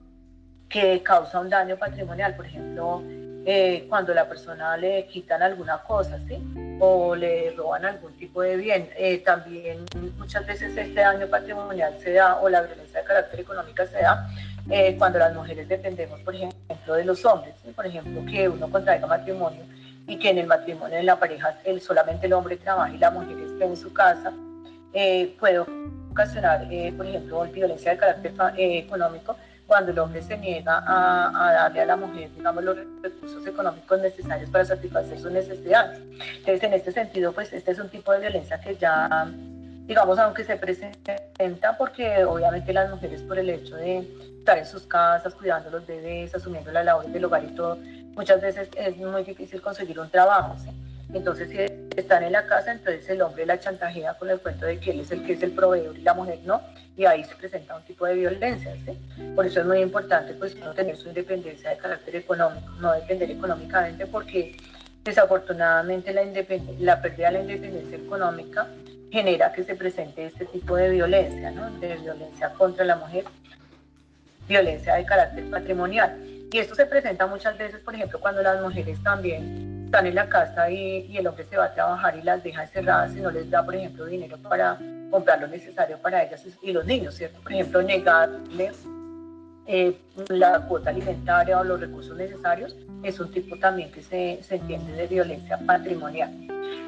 que 0.69 1.03
causa 1.03 1.41
un 1.41 1.51
daño 1.51 1.77
patrimonial, 1.77 2.37
por 2.37 2.47
ejemplo, 2.47 3.03
eh, 3.45 3.85
cuando 3.89 4.15
la 4.15 4.29
persona 4.29 4.77
le 4.77 5.07
quitan 5.07 5.43
alguna 5.43 5.79
cosa, 5.79 6.21
¿sí? 6.29 6.39
O 6.79 7.17
le 7.17 7.51
roban 7.57 7.85
algún 7.85 8.17
tipo 8.17 8.43
de 8.43 8.57
bien. 8.57 8.89
Eh, 8.97 9.19
también 9.25 9.85
muchas 10.17 10.47
veces 10.47 10.77
este 10.77 11.01
daño 11.01 11.27
patrimonial 11.27 11.99
se 11.99 12.13
da, 12.13 12.37
o 12.37 12.49
la 12.49 12.63
violencia 12.63 13.01
de 13.01 13.07
carácter 13.07 13.41
económica 13.41 13.87
se 13.89 14.01
da, 14.01 14.29
eh, 14.71 14.95
cuando 14.97 15.19
las 15.19 15.35
mujeres 15.35 15.67
dependemos, 15.67 16.21
por 16.21 16.37
ejemplo, 16.37 16.95
de 16.95 17.05
los 17.05 17.25
hombres. 17.25 17.55
Por 17.75 17.87
ejemplo, 17.87 18.25
que 18.31 18.49
uno 18.49 18.71
contraiga 18.71 19.09
matrimonio 19.09 19.65
y 20.09 20.19
que 20.19 20.31
en 20.31 20.39
el 20.39 20.47
matrimonio, 20.47 20.99
en 20.99 21.07
la 21.07 21.21
pareja, 21.21 21.57
el, 21.65 21.81
solamente 21.81 22.27
el 22.27 22.33
hombre 22.33 22.57
trabaja 22.57 22.93
y 22.93 22.99
la 22.99 23.11
mujer 23.11 23.39
esté 23.39 23.65
en 23.65 23.77
su 23.77 23.93
casa, 23.93 24.33
puede 25.39 25.59
ocasionar, 26.11 26.67
por 26.97 27.07
ejemplo, 27.07 27.45
violencia 27.53 27.93
de 27.93 27.99
carácter 27.99 28.33
económico 28.57 29.37
cuando 29.69 29.93
el 29.93 29.99
hombre 29.99 30.23
se 30.23 30.37
niega 30.39 30.83
a, 30.87 31.53
darle 31.53 31.83
a 31.83 31.87
la 31.87 31.97
mujer, 31.97 32.31
digamos, 32.35 32.65
los 32.65 32.79
recursos 33.03 33.47
económicos 33.47 34.01
necesarios 34.01 34.49
para 34.49 34.65
satisfacer 34.65 35.21
sus 35.21 35.31
necesidades. 35.31 36.01
Entonces, 36.39 36.63
en 36.63 36.73
este 36.73 36.91
sentido, 36.91 37.33
pues 37.33 37.53
este 37.53 37.73
es 37.73 37.79
un 37.79 37.91
tipo 37.91 38.11
de 38.13 38.21
violencia 38.21 38.59
que 38.59 38.77
ya, 38.77 39.31
digamos, 39.89 40.19
aunque 40.19 40.45
se 40.45 40.57
presenta, 40.57 41.17
porque 41.79 42.23
obviamente 42.25 42.75
las 42.75 42.91
mujeres 42.91 43.23
por 43.23 43.39
el 43.39 43.49
hecho 43.49 43.75
de 43.77 44.07
estar 44.39 44.59
en 44.59 44.67
sus 44.67 44.83
casas, 44.83 45.35
cuidando 45.35 45.71
a 45.71 45.73
los 45.73 45.87
bebés, 45.87 46.35
asumiendo 46.35 46.71
la 46.71 46.85
labor 46.85 47.07
del 47.07 47.25
hogar 47.25 47.43
y 47.43 47.55
todo, 47.55 47.79
muchas 48.15 48.41
veces 48.43 48.69
es 48.77 48.97
muy 48.99 49.25
difícil 49.25 49.63
conseguir 49.63 49.99
un 49.99 50.11
trabajo, 50.11 50.55
¿sí? 50.63 50.69
Entonces, 51.15 51.49
si 51.49 51.99
están 51.99 52.23
en 52.23 52.33
la 52.33 52.47
casa, 52.47 52.71
entonces 52.71 53.09
el 53.09 53.23
hombre 53.23 53.47
la 53.47 53.59
chantajea 53.59 54.13
con 54.19 54.29
el 54.29 54.39
cuento 54.41 54.67
de 54.67 54.79
que 54.79 54.91
él 54.91 55.01
es 55.01 55.11
el 55.11 55.25
que 55.25 55.33
es 55.33 55.43
el 55.43 55.53
proveedor 55.53 55.97
y 55.97 56.03
la 56.03 56.13
mujer 56.13 56.39
no, 56.45 56.61
y 56.95 57.07
ahí 57.07 57.25
se 57.25 57.35
presenta 57.37 57.75
un 57.75 57.83
tipo 57.85 58.05
de 58.05 58.15
violencia. 58.15 58.77
¿sí? 58.85 58.93
Por 59.35 59.47
eso 59.47 59.61
es 59.61 59.67
muy 59.67 59.79
importante 59.79 60.35
pues, 60.35 60.55
no 60.57 60.75
tener 60.75 60.99
su 60.99 61.09
independencia 61.09 61.71
de 61.71 61.79
carácter 61.79 62.17
económico, 62.17 62.69
no 62.81 62.93
depender 62.93 63.31
económicamente, 63.31 64.07
porque 64.07 64.55
desafortunadamente 65.03 66.13
la, 66.13 66.25
la 66.79 67.01
pérdida 67.01 67.29
de 67.29 67.33
la 67.33 67.41
independencia 67.41 67.97
económica 67.97 68.69
genera 69.11 69.53
que 69.53 69.65
se 69.65 69.75
presente 69.75 70.27
este 70.27 70.45
tipo 70.47 70.77
de 70.77 70.91
violencia, 70.91 71.51
¿no? 71.51 71.71
de 71.79 71.97
violencia 71.97 72.51
contra 72.55 72.85
la 72.85 72.97
mujer, 72.97 73.25
violencia 74.47 74.95
de 74.95 75.05
carácter 75.05 75.49
patrimonial. 75.51 76.19
Y 76.51 76.59
esto 76.59 76.75
se 76.75 76.87
presenta 76.87 77.27
muchas 77.27 77.59
veces, 77.59 77.81
por 77.81 77.95
ejemplo, 77.95 78.19
cuando 78.21 78.43
las 78.43 78.61
mujeres 78.63 79.03
también 79.03 79.85
están 79.87 80.07
en 80.07 80.15
la 80.15 80.29
casa 80.29 80.71
y, 80.71 81.17
el 81.17 81.27
hombre 81.27 81.45
se 81.45 81.57
va 81.57 81.67
a 81.67 81.75
trabajar 81.75 82.17
y 82.17 82.23
las 82.23 82.43
deja 82.43 82.63
encerradas 82.63 83.15
y 83.17 83.21
no 83.21 83.31
les 83.31 83.51
da, 83.51 83.65
por 83.65 83.75
ejemplo, 83.75 84.07
dinero 84.07 84.39
para 84.39 84.79
comprar 85.11 85.41
lo 85.41 85.49
necesario 85.49 85.99
para 85.99 86.23
ellas 86.23 86.45
y 86.63 86.73
los 86.73 86.85
niños, 86.85 87.15
¿cierto? 87.15 87.41
Por 87.41 87.53
ejemplo, 87.53 87.83
negarles 87.83 88.77
eh, 89.67 89.99
la 90.29 90.61
cuota 90.61 90.91
alimentaria 90.91 91.59
o 91.59 91.65
los 91.65 91.81
recursos 91.81 92.17
necesarios 92.17 92.75
es 93.03 93.21
un 93.21 93.31
tipo 93.31 93.57
también 93.59 93.91
que 93.93 94.03
se, 94.03 94.43
se 94.43 94.57
entiende 94.57 94.93
de 94.93 95.07
violencia 95.07 95.59
patrimonial. 95.67 96.31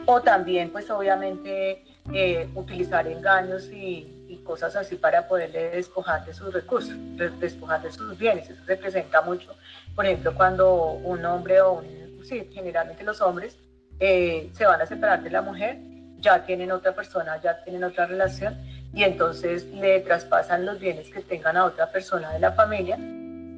O 0.06 0.20
también, 0.20 0.70
pues 0.70 0.90
obviamente, 0.90 1.84
eh, 2.12 2.48
utilizar 2.54 3.06
engaños 3.06 3.68
y, 3.70 4.26
y, 4.28 4.36
cosas 4.44 4.74
así 4.76 4.96
para 4.96 5.28
poderle 5.28 5.70
despojar 5.70 6.24
de 6.24 6.34
sus 6.34 6.52
recursos, 6.52 6.94
despojar 7.38 7.82
de 7.82 7.92
sus 7.92 8.18
bienes. 8.18 8.48
Eso 8.50 8.64
se 8.64 8.76
presenta 8.76 9.22
mucho, 9.22 9.54
por 9.94 10.06
ejemplo, 10.06 10.34
cuando 10.34 10.92
un 10.92 11.24
hombre 11.24 11.60
o 11.60 11.74
un 11.74 12.00
sí, 12.24 12.48
generalmente 12.52 13.04
los 13.04 13.20
hombres 13.20 13.56
eh, 13.98 14.50
se 14.54 14.66
van 14.66 14.80
a 14.80 14.86
separar 14.86 15.22
de 15.22 15.30
la 15.30 15.42
mujer, 15.42 15.78
ya 16.18 16.44
tienen 16.44 16.72
otra 16.72 16.94
persona, 16.94 17.40
ya 17.42 17.62
tienen 17.64 17.84
otra 17.84 18.06
relación 18.06 18.56
y 18.92 19.04
entonces 19.04 19.64
le 19.66 20.00
traspasan 20.00 20.66
los 20.66 20.78
bienes 20.78 21.10
que 21.10 21.20
tengan 21.22 21.56
a 21.56 21.64
otra 21.64 21.90
persona 21.90 22.32
de 22.32 22.40
la 22.40 22.52
familia 22.52 22.98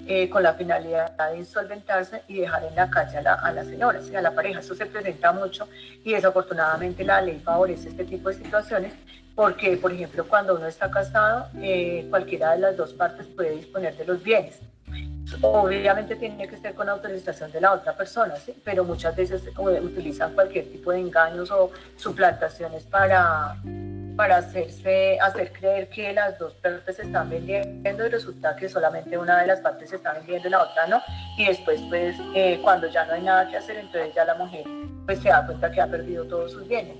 eh, 0.06 0.28
con 0.28 0.42
la 0.42 0.54
finalidad 0.54 1.12
de 1.30 1.38
insolventarse 1.38 2.22
y 2.28 2.40
dejar 2.40 2.64
en 2.64 2.74
la 2.74 2.90
calle 2.90 3.18
a 3.18 3.22
la, 3.22 3.34
a 3.34 3.52
la 3.52 3.64
señora, 3.64 4.00
a 4.00 4.20
la 4.20 4.34
pareja. 4.34 4.60
Eso 4.60 4.74
se 4.74 4.86
presenta 4.86 5.32
mucho 5.32 5.68
y 6.04 6.12
desafortunadamente 6.12 7.04
la 7.04 7.20
ley 7.20 7.40
favorece 7.40 7.88
este 7.88 8.04
tipo 8.04 8.28
de 8.28 8.36
situaciones 8.36 8.92
porque, 9.34 9.76
por 9.76 9.92
ejemplo, 9.92 10.26
cuando 10.28 10.56
uno 10.56 10.66
está 10.66 10.90
casado, 10.90 11.48
eh, 11.60 12.06
cualquiera 12.10 12.52
de 12.52 12.58
las 12.58 12.76
dos 12.76 12.92
partes 12.92 13.26
puede 13.28 13.56
disponer 13.56 13.96
de 13.96 14.04
los 14.04 14.22
bienes 14.22 14.60
obviamente 15.40 16.16
tiene 16.16 16.46
que 16.48 16.56
ser 16.58 16.74
con 16.74 16.88
autorización 16.88 17.50
de 17.52 17.60
la 17.60 17.72
otra 17.72 17.96
persona, 17.96 18.36
¿sí? 18.36 18.54
pero 18.64 18.84
muchas 18.84 19.16
veces 19.16 19.42
utilizan 19.56 20.34
cualquier 20.34 20.66
tipo 20.70 20.92
de 20.92 21.00
engaños 21.00 21.50
o 21.50 21.70
suplantaciones 21.96 22.84
para, 22.84 23.56
para 24.16 24.38
hacerse, 24.38 25.18
hacer 25.20 25.52
creer 25.52 25.88
que 25.88 26.12
las 26.12 26.38
dos 26.38 26.54
partes 26.54 26.96
se 26.96 27.02
están 27.02 27.30
vendiendo 27.30 28.06
y 28.06 28.08
resulta 28.08 28.54
que 28.56 28.68
solamente 28.68 29.16
una 29.16 29.40
de 29.40 29.46
las 29.46 29.60
partes 29.60 29.90
se 29.90 29.96
está 29.96 30.12
vendiendo 30.14 30.48
y 30.48 30.50
la 30.50 30.62
otra 30.62 30.86
no. 30.86 31.02
Y 31.38 31.46
después, 31.46 31.80
pues, 31.88 32.16
eh, 32.34 32.58
cuando 32.62 32.88
ya 32.88 33.04
no 33.06 33.14
hay 33.14 33.22
nada 33.22 33.48
que 33.48 33.56
hacer, 33.56 33.76
entonces 33.76 34.14
ya 34.14 34.24
la 34.24 34.34
mujer 34.34 34.64
pues, 35.06 35.20
se 35.20 35.28
da 35.28 35.46
cuenta 35.46 35.70
que 35.70 35.80
ha 35.80 35.86
perdido 35.86 36.24
todos 36.26 36.52
sus 36.52 36.68
bienes. 36.68 36.96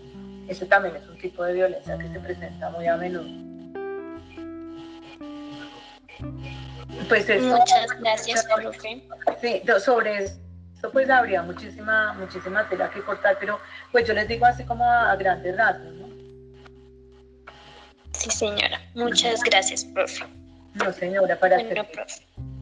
Ese 0.49 0.67
también 0.67 0.97
es 0.97 1.07
un 1.07 1.19
tipo 1.19 1.45
de 1.45 1.55
violencia 1.55 1.97
que 1.99 2.09
se 2.09 2.21
presenta 2.21 2.71
muy 2.71 2.87
a 2.87 2.97
menudo. 2.97 3.25
Pues 7.09 7.29
Muchas 7.43 7.87
gracias, 8.01 8.47
profe. 8.55 9.03
Sí, 9.41 9.63
sobre 9.81 10.25
eso 10.25 10.43
pues 10.93 11.09
habría 11.09 11.43
muchísima, 11.43 12.13
muchísima 12.15 12.69
tela 12.69 12.91
que 12.91 13.03
cortar, 13.03 13.37
pero 13.39 13.61
pues 13.93 14.07
yo 14.07 14.15
les 14.15 14.27
digo 14.27 14.47
así 14.47 14.65
como 14.65 14.85
a, 14.85 15.15
grandes 15.17 15.57
rasgos, 15.57 15.93
¿no? 15.95 16.22
Sí, 18.13 18.31
señora. 18.31 18.81
Muchas 18.95 19.43
gracias, 19.43 19.85
profe. 19.85 20.25
No, 20.75 20.93
señora, 20.93 21.39
para 21.39 21.57
bueno, 21.57 21.85
profe. 21.93 22.27
Bueno, 22.37 22.53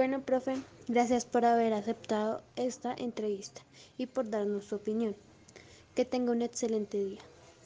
Bueno, 0.00 0.22
profe, 0.22 0.54
gracias 0.88 1.26
por 1.26 1.44
haber 1.44 1.74
aceptado 1.74 2.42
esta 2.56 2.94
entrevista 2.96 3.60
y 3.98 4.06
por 4.06 4.30
darnos 4.30 4.64
su 4.64 4.76
opinión. 4.76 5.14
Que 5.94 6.06
tenga 6.06 6.32
un 6.32 6.40
excelente 6.40 6.96
día. 7.04 7.20